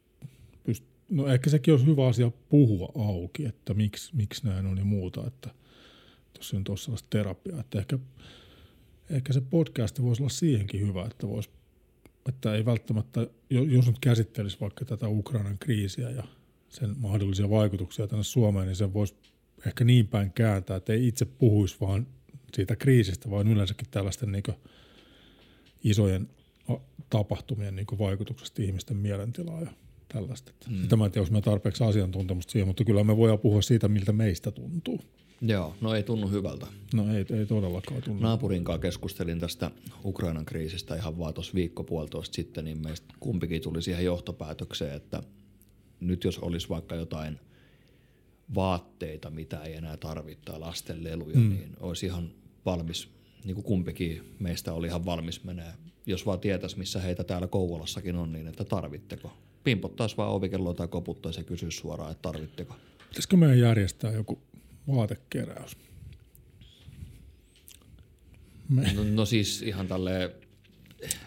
no 1.12 1.26
ehkä 1.26 1.50
sekin 1.50 1.74
olisi 1.74 1.86
hyvä 1.86 2.06
asia 2.06 2.30
puhua 2.48 2.92
auki, 2.94 3.44
että 3.46 3.74
miksi, 3.74 4.16
miksi 4.16 4.46
näin 4.46 4.66
on 4.66 4.78
ja 4.78 4.84
muuta, 4.84 5.26
että 5.26 5.50
tuossa 6.32 6.56
on 6.56 6.64
tuossa 6.64 6.84
sellaista 6.84 7.10
terapiaa, 7.10 7.60
että 7.60 7.78
ehkä, 7.78 7.98
ehkä 9.10 9.32
se 9.32 9.40
podcast 9.40 10.02
voisi 10.02 10.22
olla 10.22 10.30
siihenkin 10.30 10.80
hyvä, 10.80 11.04
että 11.04 11.28
voisi 11.28 11.50
että 12.28 12.54
ei 12.54 12.64
välttämättä, 12.64 13.26
jos 13.50 13.86
nyt 13.86 13.98
käsittelisi 13.98 14.60
vaikka 14.60 14.84
tätä 14.84 15.08
Ukrainan 15.08 15.58
kriisiä 15.58 16.10
ja 16.10 16.24
sen 16.68 16.94
mahdollisia 16.98 17.50
vaikutuksia 17.50 18.06
tänne 18.06 18.24
Suomeen, 18.24 18.66
niin 18.66 18.76
sen 18.76 18.94
voisi 18.94 19.14
ehkä 19.66 19.84
niin 19.84 20.08
päin 20.08 20.32
kääntää, 20.32 20.76
että 20.76 20.92
ei 20.92 21.08
itse 21.08 21.24
puhuisi 21.24 21.76
vaan 21.80 22.06
siitä 22.52 22.76
kriisistä, 22.76 23.30
vaan 23.30 23.48
yleensäkin 23.48 23.88
tällaisten 23.90 24.32
niin 24.32 24.42
isojen 25.84 26.28
tapahtumien 27.10 27.76
niin 27.76 27.86
vaikutuksesta 27.98 28.62
ihmisten 28.62 28.96
mielentilaa 28.96 29.60
ja 29.60 29.70
tällaista. 30.12 30.52
Mm. 30.68 30.88
Tämä 30.88 31.04
en 31.04 31.12
tiedä, 31.12 31.22
jos 31.22 31.30
me 31.30 31.40
tarpeeksi 31.40 31.84
asiantuntemusta 31.84 32.52
siihen, 32.52 32.66
mutta 32.66 32.84
kyllä 32.84 33.04
me 33.04 33.16
voidaan 33.16 33.38
puhua 33.38 33.62
siitä, 33.62 33.88
miltä 33.88 34.12
meistä 34.12 34.50
tuntuu. 34.50 35.00
Joo, 35.42 35.74
no 35.80 35.94
ei 35.94 36.02
tunnu 36.02 36.28
hyvältä. 36.28 36.66
No 36.94 37.14
ei, 37.14 37.38
ei 37.38 37.46
todellakaan 37.46 38.02
tunnu. 38.02 38.22
Naapurin 38.22 38.64
kanssa 38.64 38.78
keskustelin 38.78 39.40
tästä 39.40 39.70
Ukrainan 40.04 40.44
kriisistä 40.44 40.96
ihan 40.96 41.18
vaan 41.18 41.34
tuossa 41.34 41.54
viikko 41.54 41.84
puolitoista 41.84 42.34
sitten, 42.34 42.64
niin 42.64 42.78
meistä 42.78 43.14
kumpikin 43.20 43.62
tuli 43.62 43.82
siihen 43.82 44.04
johtopäätökseen, 44.04 44.96
että 44.96 45.22
nyt 46.00 46.24
jos 46.24 46.38
olisi 46.38 46.68
vaikka 46.68 46.94
jotain 46.94 47.38
vaatteita, 48.54 49.30
mitä 49.30 49.62
ei 49.62 49.74
enää 49.74 49.96
tarvittaa, 49.96 50.60
lasten 50.60 51.04
leluja, 51.04 51.36
mm. 51.36 51.48
niin 51.48 51.76
olisi 51.80 52.06
ihan 52.06 52.30
valmis, 52.66 53.08
niin 53.44 53.54
kuin 53.54 53.64
kumpikin 53.64 54.36
meistä 54.38 54.72
oli 54.72 54.86
ihan 54.86 55.04
valmis 55.04 55.44
menee, 55.44 55.72
jos 56.06 56.26
vaan 56.26 56.40
tietäisi, 56.40 56.78
missä 56.78 57.00
heitä 57.00 57.24
täällä 57.24 57.46
Kouvolassakin 57.46 58.16
on, 58.16 58.32
niin 58.32 58.46
että 58.46 58.64
tarvitteko. 58.64 59.32
Pimpottaisi 59.64 60.16
vaan 60.16 60.32
ovikelloa 60.32 60.74
tai 60.74 60.88
koputtaisi 60.88 61.40
ja 61.40 61.44
kysyisi 61.44 61.78
suoraan, 61.78 62.12
että 62.12 62.22
tarvitteko. 62.22 62.76
Pitäisikö 63.08 63.36
meidän 63.36 63.58
järjestää 63.58 64.12
joku 64.12 64.42
vaatekeräys? 64.88 65.76
Me... 68.68 68.92
No, 68.92 69.04
no 69.04 69.24
siis 69.24 69.62
ihan 69.62 69.88
tälleen 69.88 70.30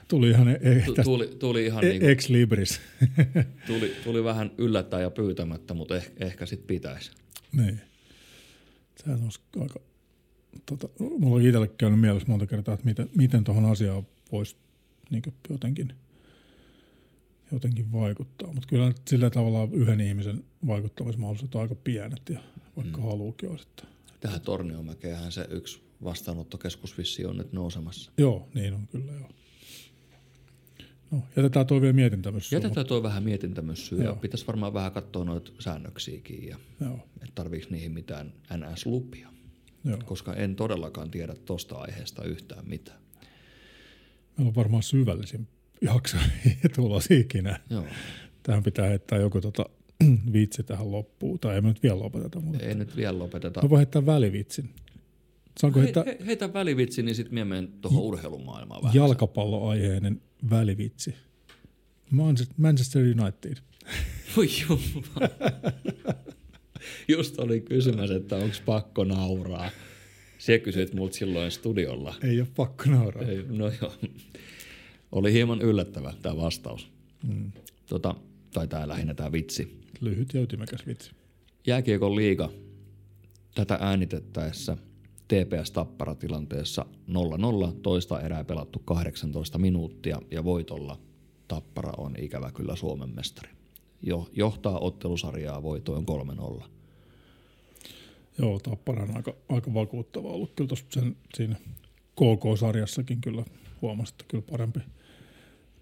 Tuli 0.08 0.30
ihan, 0.30 0.48
e- 0.48 0.60
e- 0.62 1.04
tuli, 1.04 1.28
tuli 1.28 1.66
ihan 1.66 1.86
e- 1.86 1.90
niin 1.90 2.06
ex 2.06 2.30
libris. 2.30 2.82
tuli, 3.68 3.96
tuli 4.04 4.24
vähän 4.24 4.52
yllättäen 4.58 5.04
ja 5.04 5.10
pyytämättä, 5.10 5.74
mutta 5.74 5.98
eh, 5.98 6.12
ehkä 6.20 6.46
sitten 6.46 6.68
pitäisi. 6.68 7.12
Niin. 7.52 7.82
Sehän 9.04 9.24
olisi 9.24 9.40
aika, 9.62 9.80
tota, 10.66 10.90
mulla 11.00 11.36
on 11.36 11.42
itselle 11.42 11.68
käynyt 11.68 12.00
mielessä 12.00 12.28
monta 12.28 12.48
kertaa, 12.48 12.74
että 12.74 12.86
miten, 12.86 13.10
miten 13.18 13.44
tuohon 13.44 13.66
asiaan 13.66 14.08
voisi 14.32 14.56
niin 15.10 15.24
jotenkin, 15.50 15.94
jotenkin 17.52 17.92
vaikuttaa. 17.92 18.54
Mutta 18.54 18.68
kyllä 18.68 18.94
sillä 19.08 19.30
tavalla 19.30 19.70
yhden 19.72 20.02
ihmisen 20.02 20.44
vaikuttamismahdollisuudet 20.68 21.56
on 21.56 21.62
aika 21.62 21.76
pienet 21.76 22.22
ja 22.30 22.40
vaikka 22.76 22.98
mm. 22.98 23.04
haluukin 23.04 23.50
olisi. 23.50 23.68
Että... 23.70 23.88
Tähän 24.20 24.42
Torniomäkeenhän 24.42 25.32
se 25.32 25.48
yksi 25.50 25.82
vastaanottokeskus 26.04 26.98
vissi 26.98 27.26
on 27.26 27.38
nyt 27.38 27.54
nousemassa. 27.54 28.12
Joo, 28.18 28.48
niin 28.54 28.74
on 28.74 28.88
kyllä 28.88 29.12
joo. 29.12 29.30
No, 31.12 31.24
jätetään 31.38 31.68
tuo 31.68 31.82
vielä 31.82 31.94
mietintämyssyä. 31.94 32.60
Jätetään 32.60 32.88
tuo 32.88 33.04
vähän 33.04 33.24
mietintämyssyä 33.24 34.16
pitäisi 34.16 34.48
varmaan 34.48 34.74
vähän 34.74 34.92
katsoa 34.92 35.26
noita 35.26 35.52
säännöksiäkin 35.60 36.48
ja 36.48 36.58
että 37.22 37.36
tarviiko 37.36 37.68
niihin 37.70 37.92
mitään 37.92 38.34
NS-lupia. 38.54 39.30
Joo. 39.84 39.98
Koska 40.06 40.34
en 40.34 40.56
todellakaan 40.56 41.12
tiedä 41.12 41.36
tuosta 41.36 41.76
aiheesta 41.76 42.24
yhtään 42.24 42.70
mitään. 42.70 43.00
Meillä 44.38 44.50
on 44.50 44.56
varmaan 44.56 44.84
syvällisin 44.84 45.48
jakso 45.82 46.18
tulos 46.76 47.12
ikinä. 47.12 47.60
Joo. 47.70 47.86
Tähän 48.44 48.64
pitää 48.64 48.88
heittää 48.88 49.20
joku 49.20 49.42
tota, 49.42 49.66
vitsi 50.34 50.64
tähän 50.64 50.92
loppuun. 50.92 51.40
Tai 51.40 51.56
ei 51.56 51.62
me 51.62 51.68
nyt 51.68 51.84
vielä 51.84 52.00
lopeteta. 52.00 52.40
Mutta 52.40 52.66
ei 52.66 52.76
nyt 52.76 52.96
vielä 52.96 53.20
lopeteta. 53.20 53.62
Mä 53.62 53.70
voin 53.70 53.80
heittää 53.80 54.06
välivitsin. 54.06 54.70
Saanko 55.60 55.80
he, 55.80 55.94
he, 56.06 56.18
heitä 56.26 56.54
välivitsi, 56.54 57.04
niin 57.04 57.16
sitten 57.16 57.34
minä 57.34 57.46
menen 57.46 57.68
tuohon 57.82 58.04
urheilumaailmaan 58.04 58.84
vähän. 58.84 58.96
Jalkapalloaiheinen 58.96 60.22
välivitsi. 60.50 61.16
Manchester 62.58 63.02
United. 63.02 63.58
Voi 64.38 64.48
jumala. 64.62 65.30
Just 67.08 67.40
oli 67.40 67.62
kysymys, 67.62 68.12
että 68.12 68.36
onko 68.36 68.56
pakko 68.66 69.04
nauraa. 69.04 69.70
Se 70.38 70.60
kysyit 70.60 70.94
multa 70.94 71.16
silloin 71.16 71.52
studiolla. 71.52 72.16
Ei 72.24 72.40
ole 72.40 72.48
pakko 72.56 72.84
nauraa. 72.90 73.24
Ei, 73.24 73.46
no 73.48 73.72
joo. 73.82 73.94
Oli 75.16 75.34
hieman 75.34 75.62
yllättävä 75.62 76.14
tämä 76.22 76.38
vastaus. 76.38 76.92
Mm. 77.28 77.52
Tota, 77.86 78.16
tai 78.54 78.68
tämä 78.68 78.88
lähinnä 78.88 79.14
tämä 79.14 79.32
vitsi. 79.32 79.82
Lyhyt 80.02 80.34
ja 80.34 80.42
ytimekäs 80.42 80.88
vitsi. 80.88 81.12
Jääkiekon 81.68 82.16
liiga 82.16 82.50
tätä 83.56 83.78
äänitettäessä– 83.82 84.78
TPS 85.28 85.72
Tappara 85.72 86.16
tilanteessa 86.16 86.86
0-0, 87.10 87.74
toista 87.82 88.22
erää 88.22 88.44
pelattu 88.44 88.80
18 88.80 89.58
minuuttia 89.58 90.22
ja 90.32 90.44
voitolla 90.44 91.00
Tappara 91.48 91.94
on 91.98 92.16
ikävä 92.20 92.52
kyllä 92.52 92.76
Suomen 92.76 93.10
mestari. 93.16 93.50
Jo, 94.02 94.30
johtaa 94.34 94.80
ottelusarjaa 94.80 95.64
voitoin 95.64 96.06
3-0. 96.62 96.64
Joo, 98.40 98.60
Tappara 98.60 99.04
on 99.04 99.16
aika, 99.16 99.36
aika 99.50 99.74
vakuuttava 99.74 100.28
ollut 100.28 100.52
kyllä 100.56 100.68
tuossa 100.68 100.86
sen, 100.90 101.16
siinä 101.36 101.56
KK-sarjassakin 102.16 103.22
kyllä 103.22 103.46
huomasi, 103.82 104.14
että 104.14 104.26
kyllä 104.28 104.44
parempi, 104.52 104.80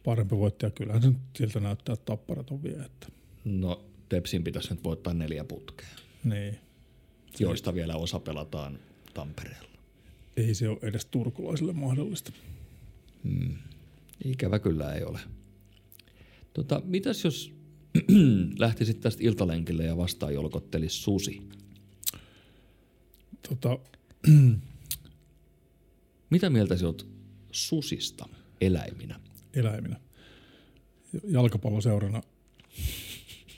parempi 0.04 0.38
voittaja. 0.38 0.72
Kyllähän 0.72 1.01
se 1.01 1.12
siltä 1.38 1.60
näyttää, 1.60 1.93
että 1.93 2.06
Tapparat 2.06 2.51
on 2.51 2.64
vielä. 2.64 2.86
Että. 2.86 3.08
No 3.45 3.86
Tepsin 4.10 4.43
pitäisi 4.43 4.74
nyt 4.74 4.84
voittaa 4.84 5.14
neljä 5.14 5.43
putkea. 5.43 5.88
Niin. 6.24 6.60
Joista 7.39 7.74
vielä 7.74 7.95
osa 7.95 8.20
pelataan 8.20 8.80
Tampereella. 9.14 9.70
Ei 10.38 10.56
se 10.56 10.70
ole 10.70 10.80
edes 10.82 11.06
turkulaisille 11.06 11.74
mahdollista. 11.74 12.32
Hmm. 13.24 13.58
Ikävä 14.26 14.60
kyllä 14.60 14.93
ei 14.93 15.04
ole. 15.04 15.20
Tota, 16.54 16.82
mitäs 16.86 17.24
jos 17.24 17.54
lähtisit 18.60 18.99
tästä 18.99 19.24
iltalenkille 19.24 19.84
ja 19.84 19.97
vastaan 19.97 20.34
jolkottelisi 20.34 20.95
susi? 20.95 21.41
Tota, 23.49 23.80
Mitä 26.34 26.49
mieltä 26.49 26.76
olet 26.86 27.06
susista 27.51 28.30
eläiminä? 28.62 29.20
Eläiminä. 29.56 29.99
Jalkapalloseurana 31.28 32.24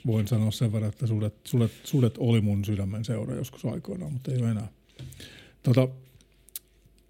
voin 0.06 0.28
sanoa 0.28 0.50
sen 0.50 0.72
verran, 0.72 0.88
että 0.88 1.06
sudet, 1.06 1.34
sudet, 1.44 1.72
sudet 1.84 2.14
oli 2.18 2.40
mun 2.40 2.64
sydämen 2.64 3.04
seura 3.04 3.34
joskus 3.34 3.64
aikoinaan, 3.64 4.12
mutta 4.12 4.32
ei 4.32 4.38
ole 4.38 4.50
enää. 4.50 4.68
Tota, 5.62 5.88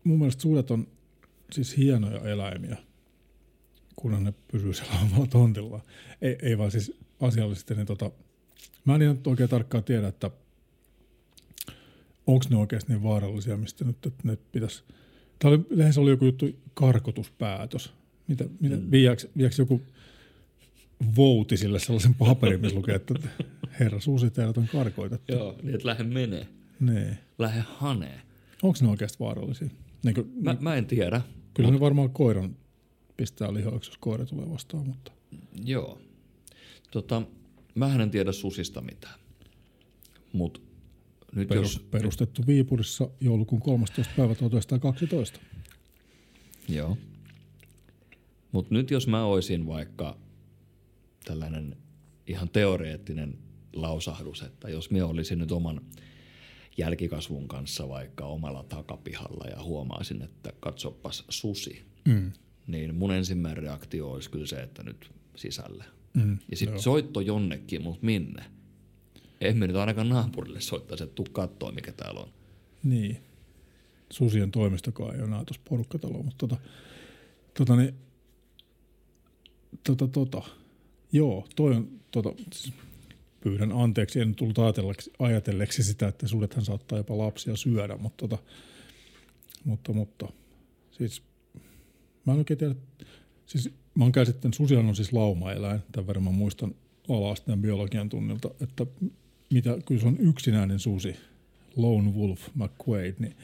mun 0.04 0.18
mielestä 0.18 0.42
suudet 0.42 0.70
on 0.70 0.86
siis 1.52 1.76
hienoja 1.76 2.20
eläimiä, 2.20 2.76
kunhan 3.96 4.24
ne 4.24 4.34
pysyy 4.52 4.74
siellä 4.74 4.94
omalla 5.10 5.26
tontilla. 5.26 5.80
Ei, 6.22 6.38
ei 6.42 6.58
vaan 6.58 6.70
siis 6.70 6.92
asiallisesti, 7.20 7.74
niin 7.74 7.86
tota, 7.86 8.10
mä 8.84 8.94
en 8.94 9.02
ihan 9.02 9.18
oikein 9.26 9.48
tarkkaan 9.48 9.84
tiedä, 9.84 10.08
että 10.08 10.30
onko 12.26 12.44
ne 12.50 12.56
oikeasti 12.56 12.92
niin 12.92 13.02
vaarallisia, 13.02 13.56
mistä 13.56 13.84
nyt, 13.84 14.06
että 14.06 14.28
ne 14.28 14.38
pitäisi 14.52 14.82
Tämä 15.38 15.54
oli, 15.54 15.66
lehdessä 15.70 16.00
oli 16.00 16.10
joku 16.10 16.24
juttu, 16.24 16.46
karkotuspäätös. 16.74 17.92
Mitä, 18.28 18.44
mitä, 18.60 18.76
mm. 18.76 18.90
viiäks, 18.90 19.26
viiäks 19.36 19.58
joku 19.58 19.82
vouti 21.16 21.56
sille 21.56 21.78
sellaisen 21.78 22.14
paperin, 22.14 22.60
missä 22.60 22.76
lukee, 22.76 22.94
että 22.94 23.14
herra 23.80 24.00
susi, 24.00 24.30
teidät 24.30 24.58
on 24.58 24.68
karkoitettu. 24.72 25.32
Joo, 25.32 25.56
niin 25.62 25.74
että 25.74 25.88
lähde 25.88 26.04
menee. 26.04 26.46
Nee. 26.80 27.18
Lähde 27.38 27.60
hanee. 27.66 28.20
Onko 28.62 28.78
ne 28.82 28.88
oikeasti 28.88 29.18
vaarallisia? 29.20 29.68
Niin 30.02 30.14
kuin, 30.14 30.32
Mä, 30.42 30.56
mä 30.60 30.74
en 30.74 30.86
tiedä. 30.86 31.20
kyllä 31.54 31.70
ne 31.70 31.80
varmaan 31.80 32.10
koiran 32.10 32.56
pistää 33.16 33.54
lihoiksi, 33.54 33.90
jos 33.90 33.98
koira 33.98 34.26
tulee 34.26 34.50
vastaan, 34.50 34.86
mutta 34.86 35.12
Joo. 35.64 35.98
Tota, 36.90 37.22
mähän 37.74 38.00
en 38.00 38.10
tiedä 38.10 38.32
susista 38.32 38.80
mitään. 38.80 39.14
Mut 40.32 40.62
nyt 41.34 41.48
perus, 41.48 41.74
jos... 41.74 41.82
perustettu 41.82 42.42
Viipurissa 42.46 43.10
joulukuun 43.20 43.62
13. 43.62 44.12
päivä 44.16 44.34
1912. 44.34 45.40
Joo. 46.68 46.96
Mut 48.52 48.70
nyt 48.70 48.90
jos 48.90 49.06
mä 49.06 49.24
oisin 49.24 49.66
vaikka 49.66 50.16
tällainen 51.24 51.76
ihan 52.26 52.48
teoreettinen 52.48 53.38
lausahdus, 53.72 54.42
että 54.42 54.68
jos 54.68 54.90
mä 54.90 55.04
olisin 55.04 55.38
nyt 55.38 55.52
oman 55.52 55.80
jälkikasvun 56.78 57.48
kanssa 57.48 57.88
vaikka 57.88 58.24
omalla 58.24 58.62
takapihalla 58.62 59.44
ja 59.50 59.62
huomaisin, 59.62 60.22
että 60.22 60.52
katsopas 60.60 61.24
susi, 61.28 61.86
Mm. 62.08 62.32
niin 62.66 62.94
mun 62.94 63.12
ensimmäinen 63.12 63.62
reaktio 63.62 64.10
olisi 64.10 64.30
kyllä 64.30 64.46
se, 64.46 64.56
että 64.56 64.82
nyt 64.82 65.10
sisälle. 65.36 65.84
Mm. 66.14 66.38
Ja 66.50 66.56
sitten 66.56 66.80
soitto 66.82 67.20
jonnekin, 67.20 67.82
mutta 67.82 68.06
minne? 68.06 68.44
Emme 69.40 69.66
nyt 69.66 69.76
ainakaan 69.76 70.08
naapurille 70.08 70.60
soittaisi, 70.60 71.04
että 71.04 71.14
tuu 71.14 71.26
kattoo, 71.32 71.72
mikä 71.72 71.92
täällä 71.92 72.20
on. 72.20 72.28
Niin. 72.84 73.22
Susien 74.12 74.50
toimistokaan 74.50 75.14
ei 75.14 75.20
ole 75.20 75.28
enää 75.28 75.44
tuossa 75.44 75.62
porukkataloa, 75.68 76.22
mutta 76.22 76.48
tota, 76.48 76.62
tota, 77.58 77.76
niin, 77.76 77.94
tota, 79.84 80.08
tota, 80.08 80.42
joo, 81.12 81.46
toi 81.56 81.76
on, 81.76 82.00
tota, 82.10 82.32
siis 82.52 82.74
pyydän 83.40 83.72
anteeksi, 83.72 84.20
en 84.20 84.34
tullut 84.34 84.58
ajatelleeksi, 85.18 85.82
sitä, 85.82 86.08
että 86.08 86.28
sudethan 86.28 86.64
saattaa 86.64 86.98
jopa 86.98 87.18
lapsia 87.18 87.56
syödä, 87.56 87.96
mutta, 87.96 88.28
tota, 88.28 88.42
mutta, 89.64 89.92
mutta. 89.92 90.28
Siis 90.90 91.22
mä 92.26 92.32
en 92.32 92.38
oikein 92.38 92.58
tiedä, 92.58 92.74
siis 93.46 93.70
mä 93.94 94.04
oon 94.04 94.12
käsittänyt, 94.12 94.54
susihan 94.54 94.86
on 94.86 94.96
siis 94.96 95.12
laumaeläin, 95.12 95.80
tämän 95.92 96.06
verran 96.06 96.24
mä 96.24 96.30
muistan 96.30 96.74
ala-asteen 97.08 97.62
biologian 97.62 98.08
tunnilta, 98.08 98.50
että 98.60 98.86
mitä, 99.50 99.78
kyllä 99.86 100.00
se 100.00 100.06
on 100.06 100.16
yksinäinen 100.18 100.78
susi, 100.78 101.16
lone 101.76 102.10
wolf 102.10 102.48
McQuaid, 102.54 103.14
niin 103.18 103.36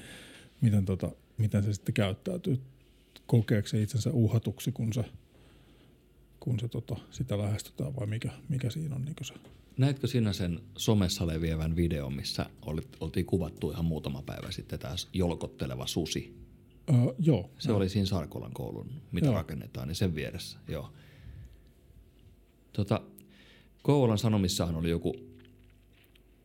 miten, 0.61 0.85
tota, 0.85 1.11
miten 1.39 1.63
se 1.63 1.75
sitten 1.75 1.95
käyttäytyy, 1.95 2.61
kokeeko 3.27 3.69
se 3.69 3.83
itsensä 3.83 4.11
uhatuksi, 4.11 4.73
kun 4.73 4.93
se, 4.93 5.05
kun 6.43 6.61
se 6.61 6.69
tota, 6.69 6.97
sitä 7.11 7.39
lähestytään 7.39 7.97
vai 7.97 8.07
mikä, 8.07 8.31
mikä 8.49 8.71
siinä 8.71 8.95
on 8.95 9.03
niin 9.03 9.17
se. 9.23 9.35
Näitkö 9.79 10.07
sinä 10.07 10.33
sen 10.33 10.61
somessa 10.77 11.27
leviävän 11.27 11.77
videon, 11.77 12.15
missä 12.15 12.47
oli, 12.63 12.81
oltiin 13.01 13.27
kuvattu 13.27 13.71
ihan 13.71 13.85
muutama 13.85 14.23
päivä 14.23 14.51
sitten 14.51 14.79
tämä 14.79 14.95
jolkotteleva 15.13 15.87
susi? 15.87 16.37
Öö, 16.91 17.15
joo, 17.19 17.51
Se 17.59 17.73
oli 17.73 17.89
siinä 17.89 18.07
Sarkolan 18.07 18.53
koulun, 18.53 18.91
mitä 19.13 19.27
Joo. 19.27 19.35
rakennetaan, 19.35 19.89
niin 19.89 19.97
sen 19.97 20.15
vieressä. 20.15 20.59
Joo. 20.69 20.93
Tota, 22.73 23.01
Kouvolan 23.83 24.19
Sanomissahan 24.19 24.77
oli 24.77 24.91
joku, 24.91 25.17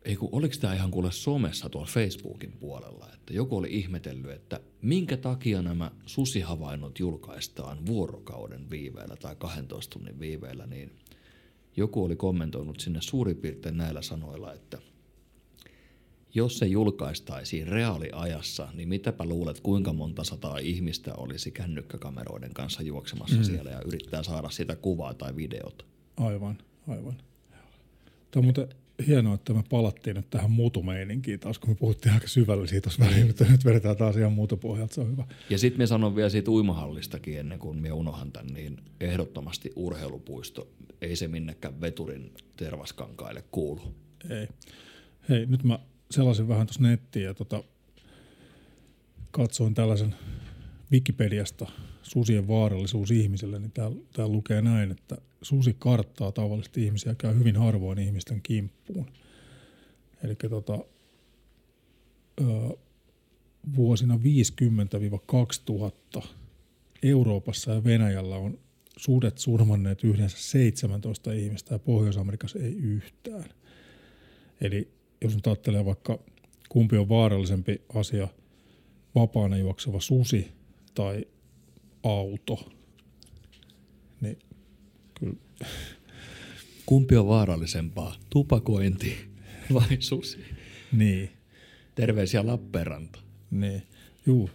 ei 0.08 0.16
kun, 0.16 0.30
oliko 0.32 0.56
tämä 0.62 0.74
ihan 0.74 0.92
kuule 0.92 1.12
somessa 1.12 1.70
tuolla 1.70 1.88
Facebookin 1.88 2.52
puolella, 2.52 3.10
että 3.14 3.34
joku 3.34 3.58
oli 3.58 3.68
ihmetellyt, 3.72 4.32
että 4.32 4.60
minkä 4.82 5.18
takia 5.18 5.62
nämä 5.62 5.92
susihavainnot 6.06 7.00
julkaistaan 7.00 7.86
vuorokauden 7.86 8.70
viiveellä 8.70 9.16
tai 9.16 9.36
12 9.36 9.94
tunnin 9.94 10.20
viiveellä, 10.20 10.68
niin 10.68 10.92
joku 11.78 12.04
oli 12.04 12.16
kommentoinut 12.16 12.80
sinne 12.80 13.02
suurin 13.02 13.38
piirtein 13.38 13.78
näillä 13.78 14.02
sanoilla, 14.02 14.54
että 14.54 14.78
jos 16.34 16.58
se 16.58 16.66
julkaistaisiin 16.66 17.68
reaaliajassa, 17.68 18.68
niin 18.74 18.90
mitäpä 18.90 19.26
luulet, 19.26 19.60
kuinka 19.60 19.94
monta 19.94 20.24
sataa 20.24 20.58
ihmistä 20.58 21.16
olisi 21.16 21.52
kännykkäkameroiden 21.52 22.54
kanssa 22.54 22.82
juoksemassa 22.82 23.38
mm. 23.38 23.44
siellä 23.44 23.72
ja 23.72 23.82
yrittää 23.86 24.24
saada 24.24 24.50
sitä 24.50 24.76
kuvaa 24.76 25.14
tai 25.14 25.36
videota. 25.36 25.86
aivan, 26.18 26.58
aivan. 26.88 27.18
Tämä 28.32 28.42
on 28.42 28.44
muuten 28.44 28.68
hienoa, 29.08 29.36
että 29.36 29.54
me 29.54 29.64
palattiin 29.70 30.16
nyt 30.16 30.30
tähän 30.30 30.52
mutumeininkiin 30.52 31.40
taas, 31.40 31.60
kun 31.60 31.70
me 31.70 31.76
puhuttiin 31.76 32.14
aika 32.14 32.28
syvällisiä 32.28 32.82
tuossa 32.82 33.06
väliin, 33.06 33.28
mutta 33.28 33.46
nyt 33.46 33.66
vedetään 33.66 33.98
taas 33.98 34.16
ihan 34.18 34.34
muutopohjalta, 34.34 34.94
se 34.94 35.02
on 35.02 35.12
hyvä. 35.12 35.26
Ja 35.50 35.58
sitten 35.58 35.82
me 35.82 35.88
sanon 35.88 36.16
vielä 36.16 36.30
siitä 36.30 36.52
uimahallistakin 36.52 37.40
ennen 37.40 37.60
kuin 37.60 37.78
me 37.78 37.92
unohan 37.92 38.32
tämän, 38.32 38.54
niin 38.54 38.78
ehdottomasti 39.00 39.72
urheilupuisto, 39.76 40.68
ei 41.02 41.16
se 41.16 41.28
minnekään 41.28 41.82
veturin 41.82 42.32
tervaskankaille 42.56 43.44
kuulu. 43.52 43.82
Ei. 44.30 44.48
Hei, 45.30 45.46
nyt 45.46 45.64
mä 45.64 45.80
selasin 46.12 46.48
vähän 46.48 46.68
tuossa 46.68 46.84
nettiin 46.84 47.26
ja 47.26 47.34
tota, 47.34 47.64
katsoin 49.32 49.74
tällaisen 49.74 50.16
Wikipediasta 50.92 51.66
susien 52.04 52.48
vaarallisuus 52.48 53.12
ihmiselle, 53.12 53.60
niin 53.60 53.72
täällä, 53.72 53.98
täällä 54.14 54.34
lukee 54.34 54.62
näin, 54.62 54.92
että 54.92 55.18
susi 55.42 55.76
karttaa 55.80 56.32
tavallisesti 56.32 56.86
ihmisiä 56.86 57.16
käy 57.16 57.40
hyvin 57.40 57.56
harvoin 57.56 58.00
ihmisten 58.00 58.42
kimppuun. 58.42 59.06
Eli 60.24 60.36
tota, 60.36 60.80
vuosina 63.76 64.20
50-2000 66.20 66.24
Euroopassa 67.04 67.72
ja 67.72 67.84
Venäjällä 67.84 68.36
on 68.36 68.60
sudet 68.98 69.38
surmanneet 69.38 70.04
yhdessä 70.04 70.38
17 70.42 71.32
ihmistä 71.32 71.76
ja 71.76 71.80
Pohjois-Amerikassa 71.80 72.60
ei 72.60 72.74
yhtään. 72.74 73.50
Eli 74.62 74.92
jos 75.22 75.36
nyt 75.36 75.48
ajattelee 75.48 75.86
vaikka 75.86 76.20
kumpi 76.70 76.98
on 76.98 77.10
vaarallisempi 77.10 77.82
asia, 77.94 78.28
vapaana 79.16 79.58
juokseva 79.58 80.00
susi 80.00 80.52
tai 80.94 81.26
auto, 82.04 82.70
kyllä 85.20 85.36
Kumpi 86.86 87.16
on 87.18 87.28
vaarallisempaa, 87.28 88.16
tupakointi 88.30 89.18
vai 89.74 89.98
susi? 90.00 90.38
niin, 90.92 91.30
Terveisiä 91.96 92.46
Lappeenranta. 92.48 93.20
niin, 93.52 93.84
juu, 94.26 94.50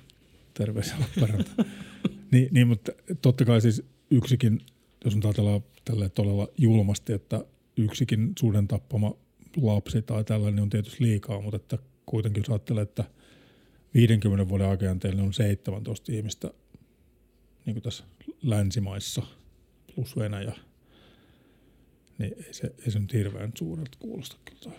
terveisiä 0.55 0.95
Lappeenranta. 1.01 1.65
niin, 2.33 2.49
niin, 2.51 2.69
mutta 2.69 2.93
totta 3.23 3.45
kai 3.45 3.61
siis 3.61 3.83
yksikin, 4.11 4.61
jos 5.05 5.15
nyt 5.15 5.25
ajatellaan 5.25 5.65
tälle 5.85 6.09
todella 6.09 6.49
julmasti, 6.59 7.13
että 7.13 7.45
yksikin 7.77 8.33
suden 8.39 8.69
tappama 8.69 9.15
lapsi 9.63 10.03
tai 10.03 10.25
tällainen 10.25 10.63
on 10.63 10.71
tietysti 10.71 11.05
liikaa, 11.05 11.41
mutta 11.41 11.57
että 11.57 11.79
kuitenkin 12.07 12.41
jos 12.41 12.49
ajattelee, 12.49 12.83
että 12.83 13.05
50 13.95 14.49
vuoden 14.49 14.69
aikajänteellä 14.69 15.23
on 15.23 15.33
17 15.33 16.13
ihmistä 16.13 16.51
niin 17.67 17.75
kuin 17.75 17.83
tässä 17.83 18.05
länsimaissa 18.43 19.23
plus 19.95 20.17
Venäjä, 20.17 20.53
niin 22.19 22.35
ei 22.47 22.55
se, 22.55 22.75
ei 22.85 22.91
se 22.91 22.99
nyt 22.99 23.13
hirveän 23.13 23.53
suurelta 23.59 23.99
kuulosta 23.99 24.37
kyllä. 24.45 24.77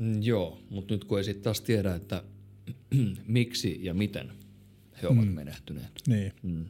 Mm, 0.00 0.22
joo, 0.22 0.58
mutta 0.70 0.94
nyt 0.94 1.04
kun 1.04 1.18
ei 1.18 1.24
sitten 1.24 1.42
taas 1.42 1.60
tiedä, 1.60 1.94
että 1.94 2.22
miksi 3.26 3.78
ja 3.82 3.94
miten 3.94 4.32
he 5.02 5.08
ovat 5.08 5.26
mm. 5.26 5.32
menehtyneet. 5.32 6.02
Niin. 6.06 6.32
Mm. 6.42 6.64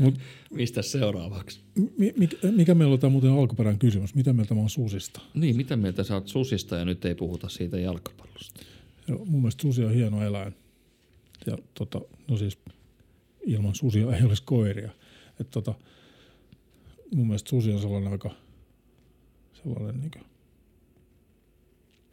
Mut 0.00 0.18
Mistä 0.52 0.82
seuraavaksi? 0.82 1.60
mi- 1.98 2.14
mikä, 2.16 2.36
mikä 2.50 2.74
meillä 2.74 2.92
on 2.92 2.98
tämä 2.98 3.10
muuten 3.10 3.30
alkuperäinen 3.30 3.78
kysymys? 3.78 4.14
Mitä 4.14 4.32
mieltä 4.32 4.54
mä 4.54 4.60
oon 4.60 4.70
susista? 4.70 5.20
Niin, 5.34 5.56
mitä 5.56 5.76
mieltä 5.76 6.04
sä 6.04 6.14
oot 6.14 6.28
susista 6.28 6.76
ja 6.76 6.84
nyt 6.84 7.04
ei 7.04 7.14
puhuta 7.14 7.48
siitä 7.48 7.78
jalkapallosta? 7.78 8.60
Joo, 9.08 9.24
mun 9.24 9.40
mielestä 9.40 9.62
susi 9.62 9.84
on 9.84 9.94
hieno 9.94 10.24
eläin. 10.24 10.54
Ja 11.46 11.58
tota, 11.74 12.00
no 12.28 12.36
siis 12.36 12.58
ilman 13.46 13.74
susia 13.74 14.16
ei 14.16 14.22
olisi 14.22 14.42
koiria. 14.42 14.90
Et 15.40 15.50
tota, 15.50 15.74
mun 17.14 17.26
mielestä 17.26 17.50
susi 17.50 17.72
on 17.72 17.80
sellainen 17.80 18.12
aika 18.12 18.30
sellainen 19.62 20.00
niin 20.00 20.24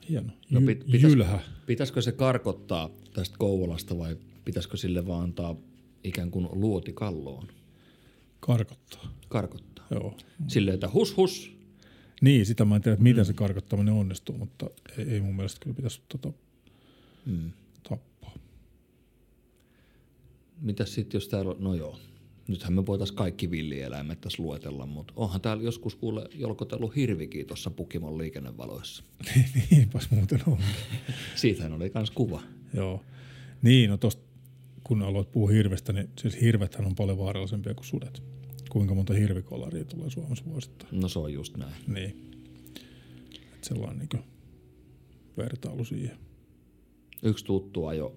hieno. 0.10 0.34
No 0.50 0.60
pit- 0.60 0.84
pitäis- 0.92 1.04
jylhä. 1.04 1.40
Pitäisikö 1.66 2.02
se 2.02 2.12
karkottaa 2.12 2.90
tästä 3.14 3.36
Kouvolasta 3.40 3.98
vai 3.98 4.18
pitäisikö 4.46 4.78
sille 4.78 5.08
vaan 5.08 5.24
antaa 5.24 5.56
ikään 6.04 6.32
kuin 6.32 6.48
luoti 6.52 6.94
kalloon? 6.94 7.48
Karkottaa. 8.40 9.14
Karkottaa. 9.30 9.86
Joo. 9.92 10.18
Silleen, 10.48 10.74
että 10.74 10.90
hus 10.94 11.18
hus. 11.18 11.52
Niin, 12.22 12.46
sitä 12.46 12.66
mä 12.66 12.76
en 12.76 12.82
tiedä, 12.82 12.94
että 12.94 13.04
miten 13.04 13.26
se 13.26 13.34
karkottaminen 13.34 13.94
onnistuu, 13.94 14.38
mutta 14.38 14.70
ei, 14.98 15.10
ei 15.10 15.22
mun 15.22 15.36
mielestä 15.36 15.60
kyllä 15.64 15.76
pitäisi 15.76 16.02
tota, 16.10 16.32
Mm. 17.26 17.52
tappaa. 17.84 18.09
Mitäs 20.62 20.93
sitten, 20.93 21.18
jos 21.18 21.28
täällä 21.28 21.51
on, 21.51 21.57
no 21.60 21.74
joo, 21.74 21.99
nythän 22.47 22.74
me 22.74 22.86
voitaisiin 22.86 23.18
kaikki 23.18 23.51
villieläimet 23.51 24.22
tässä 24.22 24.43
luetella, 24.43 24.86
mutta 24.86 25.14
onhan 25.16 25.41
täällä 25.41 25.64
joskus 25.64 25.95
kuule 25.95 26.30
jolkotellut 26.36 26.95
hirvikin 26.95 27.47
tuossa 27.47 27.72
Pukimon 27.72 28.18
liikennevaloissa. 28.18 29.03
Niinpäs 29.72 30.12
muuten 30.12 30.41
on. 30.47 30.57
Siitähän 31.36 31.74
oli 31.74 31.91
myös 31.93 32.12
kuva. 32.12 32.41
Joo. 32.74 33.03
Niin, 33.62 33.89
no 33.89 33.97
tosta, 33.97 34.22
kun 34.84 35.01
aloit 35.01 35.32
puhua 35.32 35.49
hirvestä, 35.49 35.93
niin 35.93 36.10
siis 36.18 36.41
hirvethän 36.41 36.86
on 36.86 36.95
paljon 36.95 37.18
vaarallisempia 37.18 37.74
kuin 37.74 37.86
sudet. 37.86 38.24
Kuinka 38.70 38.95
monta 38.95 39.14
hirvikolaria 39.14 39.86
tulee 39.86 40.10
Suomessa 40.10 40.45
vuosittain? 40.45 41.01
No 41.01 41.07
se 41.07 41.20
on 41.20 41.34
just 41.34 41.57
näin. 41.57 41.74
Niin. 41.88 42.32
Et 43.53 43.64
sellainen 43.64 44.07
niin 44.14 44.24
vertailu 45.38 45.86
siihen. 45.86 46.18
Yksi 47.24 47.45
tuttu 47.45 47.86
ajo 47.86 48.16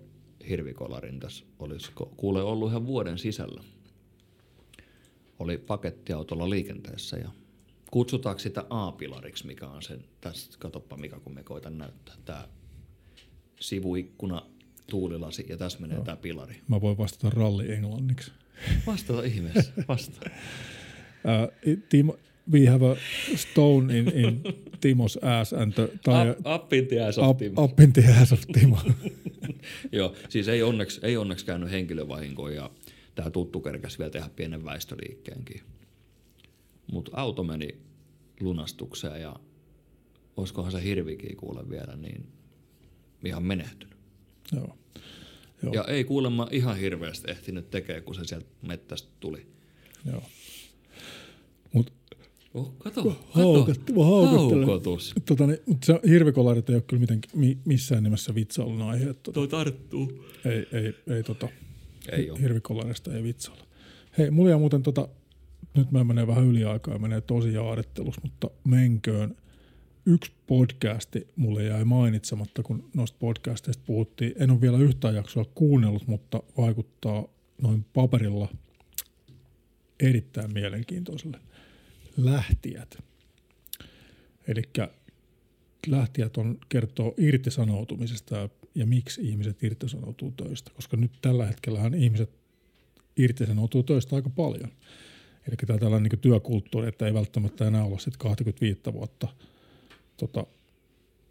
hirvikolarin 0.48 1.20
tässä 1.20 1.44
olisi 1.58 1.92
kuule 2.16 2.42
ollut 2.42 2.70
ihan 2.70 2.86
vuoden 2.86 3.18
sisällä. 3.18 3.64
Oli 5.38 5.58
pakettiautolla 5.58 6.50
liikenteessä 6.50 7.16
ja 7.16 7.28
kutsutaanko 7.90 8.38
sitä 8.38 8.64
A-pilariksi, 8.70 9.46
mikä 9.46 9.66
on 9.68 9.82
sen, 9.82 10.04
tässä 10.20 10.58
katoppa 10.58 10.96
mikä 10.96 11.20
kun 11.20 11.34
me 11.34 11.42
koitan 11.42 11.78
näyttää, 11.78 12.14
tämä 12.24 12.48
sivuikkuna, 13.60 14.42
tuulilasi 14.90 15.46
ja 15.48 15.56
tässä 15.56 15.78
menee 15.80 16.00
tämä 16.04 16.16
pilari. 16.16 16.60
Mä 16.68 16.80
voin 16.80 16.98
vastata 16.98 17.30
ralli 17.30 17.72
englanniksi. 17.72 18.32
Vastata 18.86 19.22
ihmeessä, 19.22 19.72
vasta. 19.88 20.20
Uh, 21.24 21.78
Timo, 21.88 22.16
we 22.50 22.66
have 22.66 22.82
a 22.82 22.96
stone 23.36 23.98
in, 23.98 24.08
in 24.08 24.42
Timo's 24.80 25.18
ass 25.22 25.52
and 25.52 25.72
the 25.72 25.88
tire, 26.04 26.30
Up, 26.30 26.46
up 26.46 26.72
in 26.72 26.86
the 26.88 27.00
ass 27.00 27.18
of 27.18 27.28
up, 27.28 27.38
Timo. 27.38 27.64
up 27.64 27.80
in 27.80 27.92
the 27.92 28.04
ass 28.20 28.32
of 28.32 28.40
Timo. 28.52 28.78
Joo, 29.92 30.14
siis 30.28 30.48
ei 30.48 30.62
onneksi, 30.62 31.00
ei 31.02 31.16
onneksi 31.16 31.46
käynyt 31.46 31.70
henkilövahinkoja 31.70 32.54
ja 32.62 32.70
tämä 33.14 33.30
tuttu 33.30 33.60
kerkäsi 33.60 33.98
vielä 33.98 34.10
tehdä 34.10 34.30
pienen 34.36 34.64
väistöliikkeenkin. 34.64 35.60
Mutta 36.92 37.10
auto 37.14 37.42
meni 37.42 37.68
lunastukseen 38.40 39.20
ja 39.20 39.36
olisikohan 40.36 40.72
se 40.72 40.82
hirvikin 40.82 41.36
kuule 41.36 41.70
vielä, 41.70 41.96
niin 41.96 42.26
ihan 43.24 43.42
menehtynyt. 43.42 43.96
Joo. 44.52 44.76
Joo. 45.62 45.74
Ja 45.74 45.84
ei 45.84 46.04
kuulemma 46.04 46.48
ihan 46.50 46.76
hirveästi 46.76 47.30
ehtinyt 47.30 47.70
tekemään, 47.70 48.02
kun 48.02 48.14
se 48.14 48.24
sieltä 48.24 48.46
mettästä 48.62 49.08
tuli. 49.20 49.46
Joo. 50.12 50.22
Oh, 52.54 52.72
kato, 52.78 53.02
kato. 53.02 53.16
Haukatti, 53.30 53.92
mä. 53.92 54.04
Haukotus. 54.04 55.14
Tota, 55.26 55.46
niin, 55.46 55.58
mutta 55.66 55.86
se 55.86 56.00
hirvikolarit 56.08 56.68
ei 56.70 56.74
ole 56.74 56.82
kyllä 56.82 57.00
miten, 57.00 57.20
mi, 57.34 57.58
missään 57.64 58.02
nimessä 58.02 58.34
vitsailun 58.34 58.82
aihe. 58.82 59.06
Tota, 59.06 59.32
Toi 59.32 59.48
tarttuu. 59.48 60.24
ei, 60.44 60.66
ei, 60.72 60.94
ei, 61.16 61.22
tota, 61.22 61.48
Ei 62.12 62.30
oo. 62.30 62.36
hirvikolarista 62.36 63.14
ei 63.14 63.22
vitsailla. 63.22 63.64
Hei, 64.18 64.30
mulla 64.30 64.50
jää 64.50 64.58
muuten 64.58 64.82
tota, 64.82 65.08
nyt 65.76 65.90
mä 65.90 66.04
menen 66.04 66.26
vähän 66.26 66.44
yliaikaa 66.44 66.94
ja 66.94 66.98
menee 67.00 67.20
tosi 67.20 67.52
jaarittelus, 67.52 68.22
mutta 68.22 68.50
menköön. 68.64 69.36
Yksi 70.06 70.32
podcasti 70.46 71.26
mulle 71.36 71.64
jäi 71.64 71.84
mainitsematta, 71.84 72.62
kun 72.62 72.88
noista 72.94 73.16
podcasteista 73.20 73.82
puhuttiin. 73.86 74.32
En 74.36 74.50
ole 74.50 74.60
vielä 74.60 74.78
yhtään 74.78 75.14
jaksoa 75.14 75.44
kuunnellut, 75.54 76.06
mutta 76.06 76.42
vaikuttaa 76.56 77.24
noin 77.62 77.84
paperilla 77.92 78.48
erittäin 80.00 80.52
mielenkiintoiselle. 80.52 81.38
Lähtijät. 82.16 82.98
Eli 84.48 84.62
lähtijät 85.86 86.36
on, 86.36 86.58
kertoo 86.68 87.14
irtisanoutumisesta 87.18 88.36
ja, 88.36 88.48
ja 88.74 88.86
miksi 88.86 89.28
ihmiset 89.28 89.62
irtisanoutuu 89.62 90.30
töistä. 90.30 90.70
Koska 90.74 90.96
nyt 90.96 91.12
tällä 91.22 91.46
hetkellähän 91.46 91.94
ihmiset 91.94 92.30
irtisanoutuu 93.16 93.82
töistä 93.82 94.16
aika 94.16 94.30
paljon. 94.30 94.72
Eli 95.48 95.56
tämä 95.66 95.78
tällainen 95.78 96.10
niin 96.10 96.20
työkulttuuri, 96.20 96.88
että 96.88 97.06
ei 97.06 97.14
välttämättä 97.14 97.66
enää 97.66 97.84
olla 97.84 97.98
sitten 97.98 98.18
25 98.18 98.80
vuotta 98.92 99.28
tota, 100.16 100.46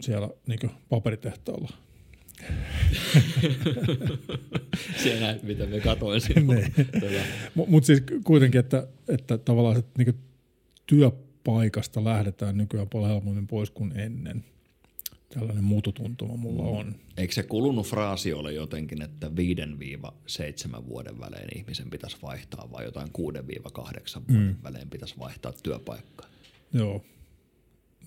siellä 0.02 0.30
niin 0.48 0.72
paperitehtaalla. 0.90 1.70
Siellä 5.04 5.40
mitä 5.44 5.66
me 5.66 5.80
katoin. 5.80 6.22
Niin. 6.36 6.74
Tota, 6.76 7.24
Mutta 7.56 7.88
siis 7.88 8.04
kuitenkin, 8.24 8.60
että, 8.60 8.88
että 9.08 9.38
tavallaan 9.38 9.76
sit 9.76 9.86
niin 9.98 10.31
työpaikasta 10.92 12.04
lähdetään 12.04 12.58
nykyään 12.58 12.89
paljon 12.89 13.12
helpommin 13.12 13.48
pois 13.48 13.70
kuin 13.70 14.00
ennen. 14.00 14.44
Tällainen 15.34 15.64
muututuntuma 15.64 16.36
mulla 16.38 16.64
on. 16.64 16.96
Eikö 17.18 17.34
se 17.34 17.44
kulunut 17.44 17.88
fraasi 17.88 18.34
ole 18.34 18.54
jotenkin, 18.54 19.02
että 19.02 19.32
5-7 20.78 20.88
vuoden 20.88 21.20
välein 21.20 21.58
ihmisen 21.58 21.89
pitäisi 21.89 22.18
vaihtaa 22.22 22.72
vai 22.72 22.86
jotain 22.86 23.08
6-8 23.08 23.12
vuoden 24.30 24.48
mm. 24.48 24.56
välein 24.64 24.89
pitäisi 24.89 25.16
vaihtaa 25.20 25.54
työpaikkaa? 25.64 26.28
Joo. 26.74 27.04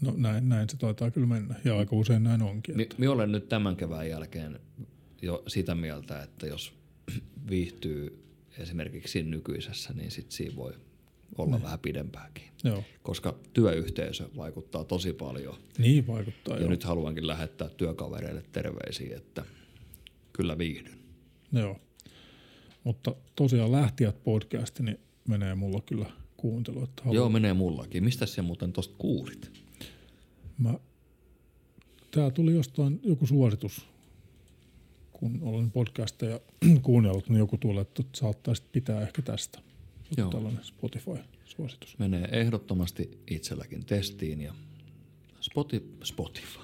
No 0.00 0.14
näin, 0.16 0.48
näin 0.48 0.68
se 0.68 0.76
taitaa 0.76 1.10
kyllä 1.10 1.26
mennä. 1.26 1.54
Ja 1.64 1.78
aika 1.78 1.96
usein 1.96 2.22
näin 2.22 2.42
onkin. 2.42 2.76
Mi- 2.76 2.88
minä 2.98 3.12
olen 3.12 3.32
nyt 3.32 3.48
tämän 3.48 3.76
kevään 3.76 4.08
jälkeen 4.08 4.60
jo 5.22 5.42
sitä 5.46 5.74
mieltä, 5.74 6.22
että 6.22 6.46
jos 6.46 6.74
viihtyy 7.50 8.24
esimerkiksi 8.58 9.12
siinä 9.12 9.30
nykyisessä, 9.30 9.92
niin 9.92 10.10
sit 10.10 10.32
siinä 10.32 10.56
voi 10.56 10.74
olla 11.38 11.62
vähän 11.62 11.78
pidempääkin. 11.78 12.44
Joo. 12.64 12.82
Koska 13.02 13.34
työyhteisö 13.52 14.28
vaikuttaa 14.36 14.84
tosi 14.84 15.12
paljon. 15.12 15.54
Niin 15.78 16.06
vaikuttaa 16.06 16.54
Ja 16.54 16.60
joo. 16.60 16.70
nyt 16.70 16.84
haluankin 16.84 17.26
lähettää 17.26 17.68
työkavereille 17.68 18.44
terveisiä, 18.52 19.16
että 19.16 19.44
kyllä 20.32 20.58
viihdyn. 20.58 20.98
Joo. 21.52 21.76
Mutta 22.84 23.14
tosiaan 23.36 23.72
Lähtijät 23.72 24.24
podcasti 24.24 24.82
niin 24.82 24.98
menee 25.28 25.54
mulla 25.54 25.80
kyllä 25.86 26.06
kuuntelu. 26.36 26.84
Että 26.84 27.02
haluan- 27.02 27.16
Joo, 27.16 27.28
menee 27.28 27.52
mullakin. 27.52 28.04
Mistä 28.04 28.26
se 28.26 28.42
muuten 28.42 28.72
tosta 28.72 28.94
kuulit? 28.98 29.52
Mä, 30.58 30.74
tää 32.10 32.30
tuli 32.30 32.54
jostain 32.54 33.00
joku 33.02 33.26
suositus, 33.26 33.86
kun 35.12 35.38
olen 35.42 35.70
podcasteja 35.70 36.40
kuunnellut, 36.82 37.28
niin 37.28 37.38
joku 37.38 37.56
tulee, 37.58 37.82
että 37.82 38.02
saattaisit 38.14 38.72
pitää 38.72 39.00
ehkä 39.02 39.22
tästä. 39.22 39.58
Joo. 40.16 40.30
tällainen 40.30 40.64
Spotify-suositus. 40.64 41.98
Menee 41.98 42.28
ehdottomasti 42.32 43.18
itselläkin 43.30 43.84
testiin 43.84 44.40
ja 44.40 44.54
Spoti, 45.40 45.96
Spotify. 46.04 46.58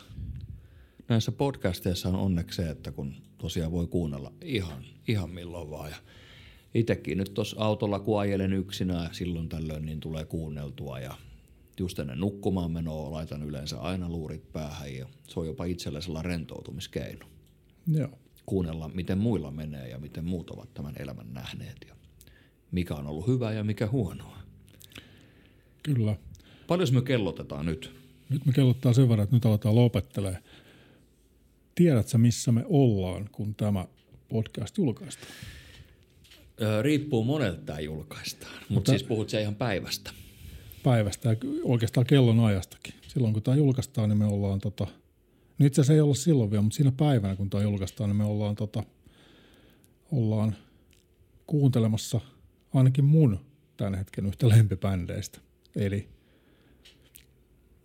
Näissä 1.09 1.33
podcasteissa 1.33 2.09
on 2.09 2.15
onneksi 2.15 2.57
se, 2.57 2.71
että 2.71 2.93
kun 2.93 3.15
tosiaan 3.39 3.73
voi 3.73 3.87
kuunnella 3.87 4.33
ihan, 4.45 4.85
ihan 5.09 5.31
milloin 5.31 5.71
vaan. 5.71 5.91
Ja 5.91 5.97
itekin 6.75 7.19
nyt 7.19 7.35
tuossa 7.35 7.57
autolla 7.61 8.01
kun 8.01 8.21
ajelen 8.21 8.53
yksinään 8.53 9.15
silloin 9.15 9.49
tällöin, 9.49 9.87
niin 9.87 10.01
tulee 10.01 10.25
kuunneltua 10.25 11.01
ja 11.01 11.15
just 11.79 11.99
ennen 11.99 12.21
nukkumaan 12.21 12.71
menoa 12.71 13.11
laitan 13.11 13.43
yleensä 13.43 13.81
aina 13.81 14.09
luurit 14.09 14.53
päähän 14.53 14.95
ja 14.95 15.09
se 15.29 15.41
on 15.41 15.47
jopa 15.47 15.65
itselle 15.65 16.01
sellainen 16.01 16.31
rentoutumiskeino. 16.31 17.27
Joo. 17.87 18.19
Kuunnella, 18.47 18.89
miten 18.89 19.19
muilla 19.19 19.51
menee 19.51 19.89
ja 19.89 19.99
miten 19.99 20.25
muut 20.25 20.51
ovat 20.51 20.75
tämän 20.75 20.95
elämän 20.99 21.35
nähneet 21.35 21.77
ja 21.89 21.95
mikä 22.73 22.95
on 22.95 23.07
ollut 23.07 23.27
hyvää 23.27 23.53
ja 23.53 23.65
mikä 23.65 23.87
huonoa. 23.87 24.39
Kyllä. 25.83 26.17
Paljon 26.67 26.89
me 26.93 27.03
kellotetaan 27.03 27.67
nyt? 27.67 27.93
Nyt 28.29 28.47
me 28.47 28.53
kellottaa 28.53 28.93
sen 28.93 29.09
verran, 29.09 29.25
että 29.25 29.37
nyt 29.37 29.47
aletaan 29.47 29.75
lopettelee. 29.75 30.39
Tiedätkö, 31.75 32.19
missä 32.19 32.53
me 32.53 32.65
ollaan, 32.69 33.29
kun 33.33 33.55
tämä 33.55 33.87
podcast 34.29 34.79
julkaistaan? 34.79 35.33
Öö, 36.63 36.83
riippuu 36.83 37.25
monelta 37.25 37.61
tämä 37.61 37.81
julkaistaan, 37.81 38.53
mutta 38.53 38.75
Mutta- 38.75 38.91
siis 38.91 39.03
puhut 39.03 39.29
se 39.31 39.41
ihan 39.41 39.55
päivästä. 39.55 40.11
Päivästä 40.83 41.29
ja 41.29 41.37
oikeastaan 41.63 42.07
kellon 42.07 42.41
ajastakin. 42.41 42.95
Silloin 43.09 43.33
kun 43.35 43.43
tämä 43.43 43.57
julkaistaan, 43.57 44.09
niin 44.09 44.19
me 44.19 44.27
ollaan 44.27 44.61
tota, 44.61 44.87
no 45.59 45.67
itse 45.67 45.81
asiassa 45.81 45.93
ei 45.93 46.01
olla 46.01 46.15
silloin 46.15 46.51
vielä, 46.51 46.63
mutta 46.63 46.77
siinä 46.77 46.93
päivänä 46.93 47.37
kun 47.37 47.51
tämä 47.51 47.63
julkaistaan, 47.63 48.11
niin 48.11 48.17
me 48.17 48.25
ollaan, 48.25 48.55
tota, 48.57 48.83
ollaan 50.13 50.57
kuuntelemassa 51.47 52.21
ainakin 52.75 53.05
mun 53.05 53.41
tämän 53.77 53.95
hetken 53.95 54.27
yhtä 54.27 54.49
lempibändeistä. 54.49 55.39
Eli 55.77 56.09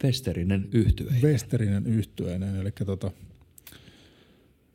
Festerinen 0.01 0.69
yhtye. 0.71 1.07
Westerinen 1.21 1.87
yhtyeinen, 1.87 2.55
eli 2.55 2.71
tota, 2.71 3.11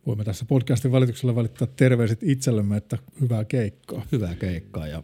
voimme 0.07 0.25
tässä 0.25 0.45
podcastin 0.45 0.93
välityksellä 0.93 1.35
välittää 1.35 1.69
terveiset 1.77 2.23
itsellemme, 2.23 2.77
että 2.77 2.99
hyvää 3.21 3.45
keikkaa. 3.45 4.07
Hyvää 4.13 4.35
keikkaa 4.35 4.87
ja 4.87 5.03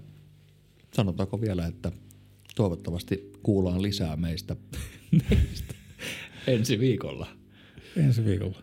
sanotaanko 0.95 1.41
vielä, 1.41 1.67
että 1.67 1.93
toivottavasti 2.57 3.33
kuullaan 3.43 3.83
lisää 3.83 4.17
meistä, 4.17 4.57
meistä 5.31 5.75
ensi 6.47 6.79
viikolla. 6.81 7.29
ensi 7.97 8.25
viikolla. 8.25 8.63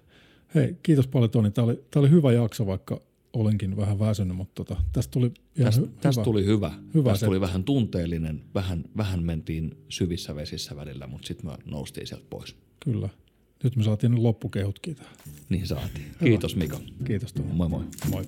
Hei, 0.56 0.76
kiitos 0.84 1.08
paljon 1.08 1.32
Toni. 1.32 1.52
Tämä 1.52 1.66
oli, 1.66 1.84
tämä 1.92 2.02
oli 2.02 2.10
hyvä 2.10 2.32
jakso, 2.32 2.66
vaikka 2.66 3.02
olenkin 3.34 3.78
vähän 3.78 4.00
väsynyt, 4.00 4.38
mutta 4.38 4.64
tota, 4.66 4.84
tästä 4.94 5.12
tuli 5.12 5.32
ihan 5.56 5.74
Täst, 5.74 5.78
hy- 5.78 5.82
tästä 5.82 5.92
hyvä. 5.92 6.02
Tästä 6.02 6.24
tuli 6.24 6.46
hyvä. 6.46 6.72
hyvä 6.94 7.10
tästä 7.10 7.26
tuli 7.26 7.42
vähän 7.42 7.64
tunteellinen, 7.64 8.42
vähän, 8.56 8.84
vähän 8.98 9.24
mentiin 9.24 9.78
syvissä 9.90 10.36
vesissä 10.36 10.76
välillä, 10.76 11.08
mutta 11.08 11.28
sitten 11.28 11.46
me 11.52 11.58
noustiin 11.66 12.08
sieltä 12.08 12.26
pois. 12.30 12.56
Kyllä. 12.80 13.10
Nyt 13.64 13.76
me 13.76 13.84
saatiin 13.84 14.12
ne 14.12 14.18
loppukehutkin 14.20 14.96
tähän. 14.96 15.14
Niin 15.50 15.68
saatiin. 15.68 16.06
Hyvä. 16.06 16.30
Kiitos 16.30 16.56
Mika. 16.56 16.80
Kiitos 17.08 17.34
Tomi. 17.34 17.54
Moi 17.54 17.70
moi. 17.70 17.84
Moi. 18.12 18.24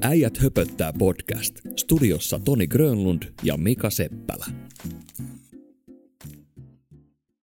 Äijät 0.00 0.38
höpöttää 0.38 0.92
podcast. 0.92 1.58
Studiossa 1.76 2.38
Toni 2.44 2.66
Grönlund 2.66 3.22
ja 3.42 3.56
Mika 3.56 3.90
Seppälä. 3.90 4.46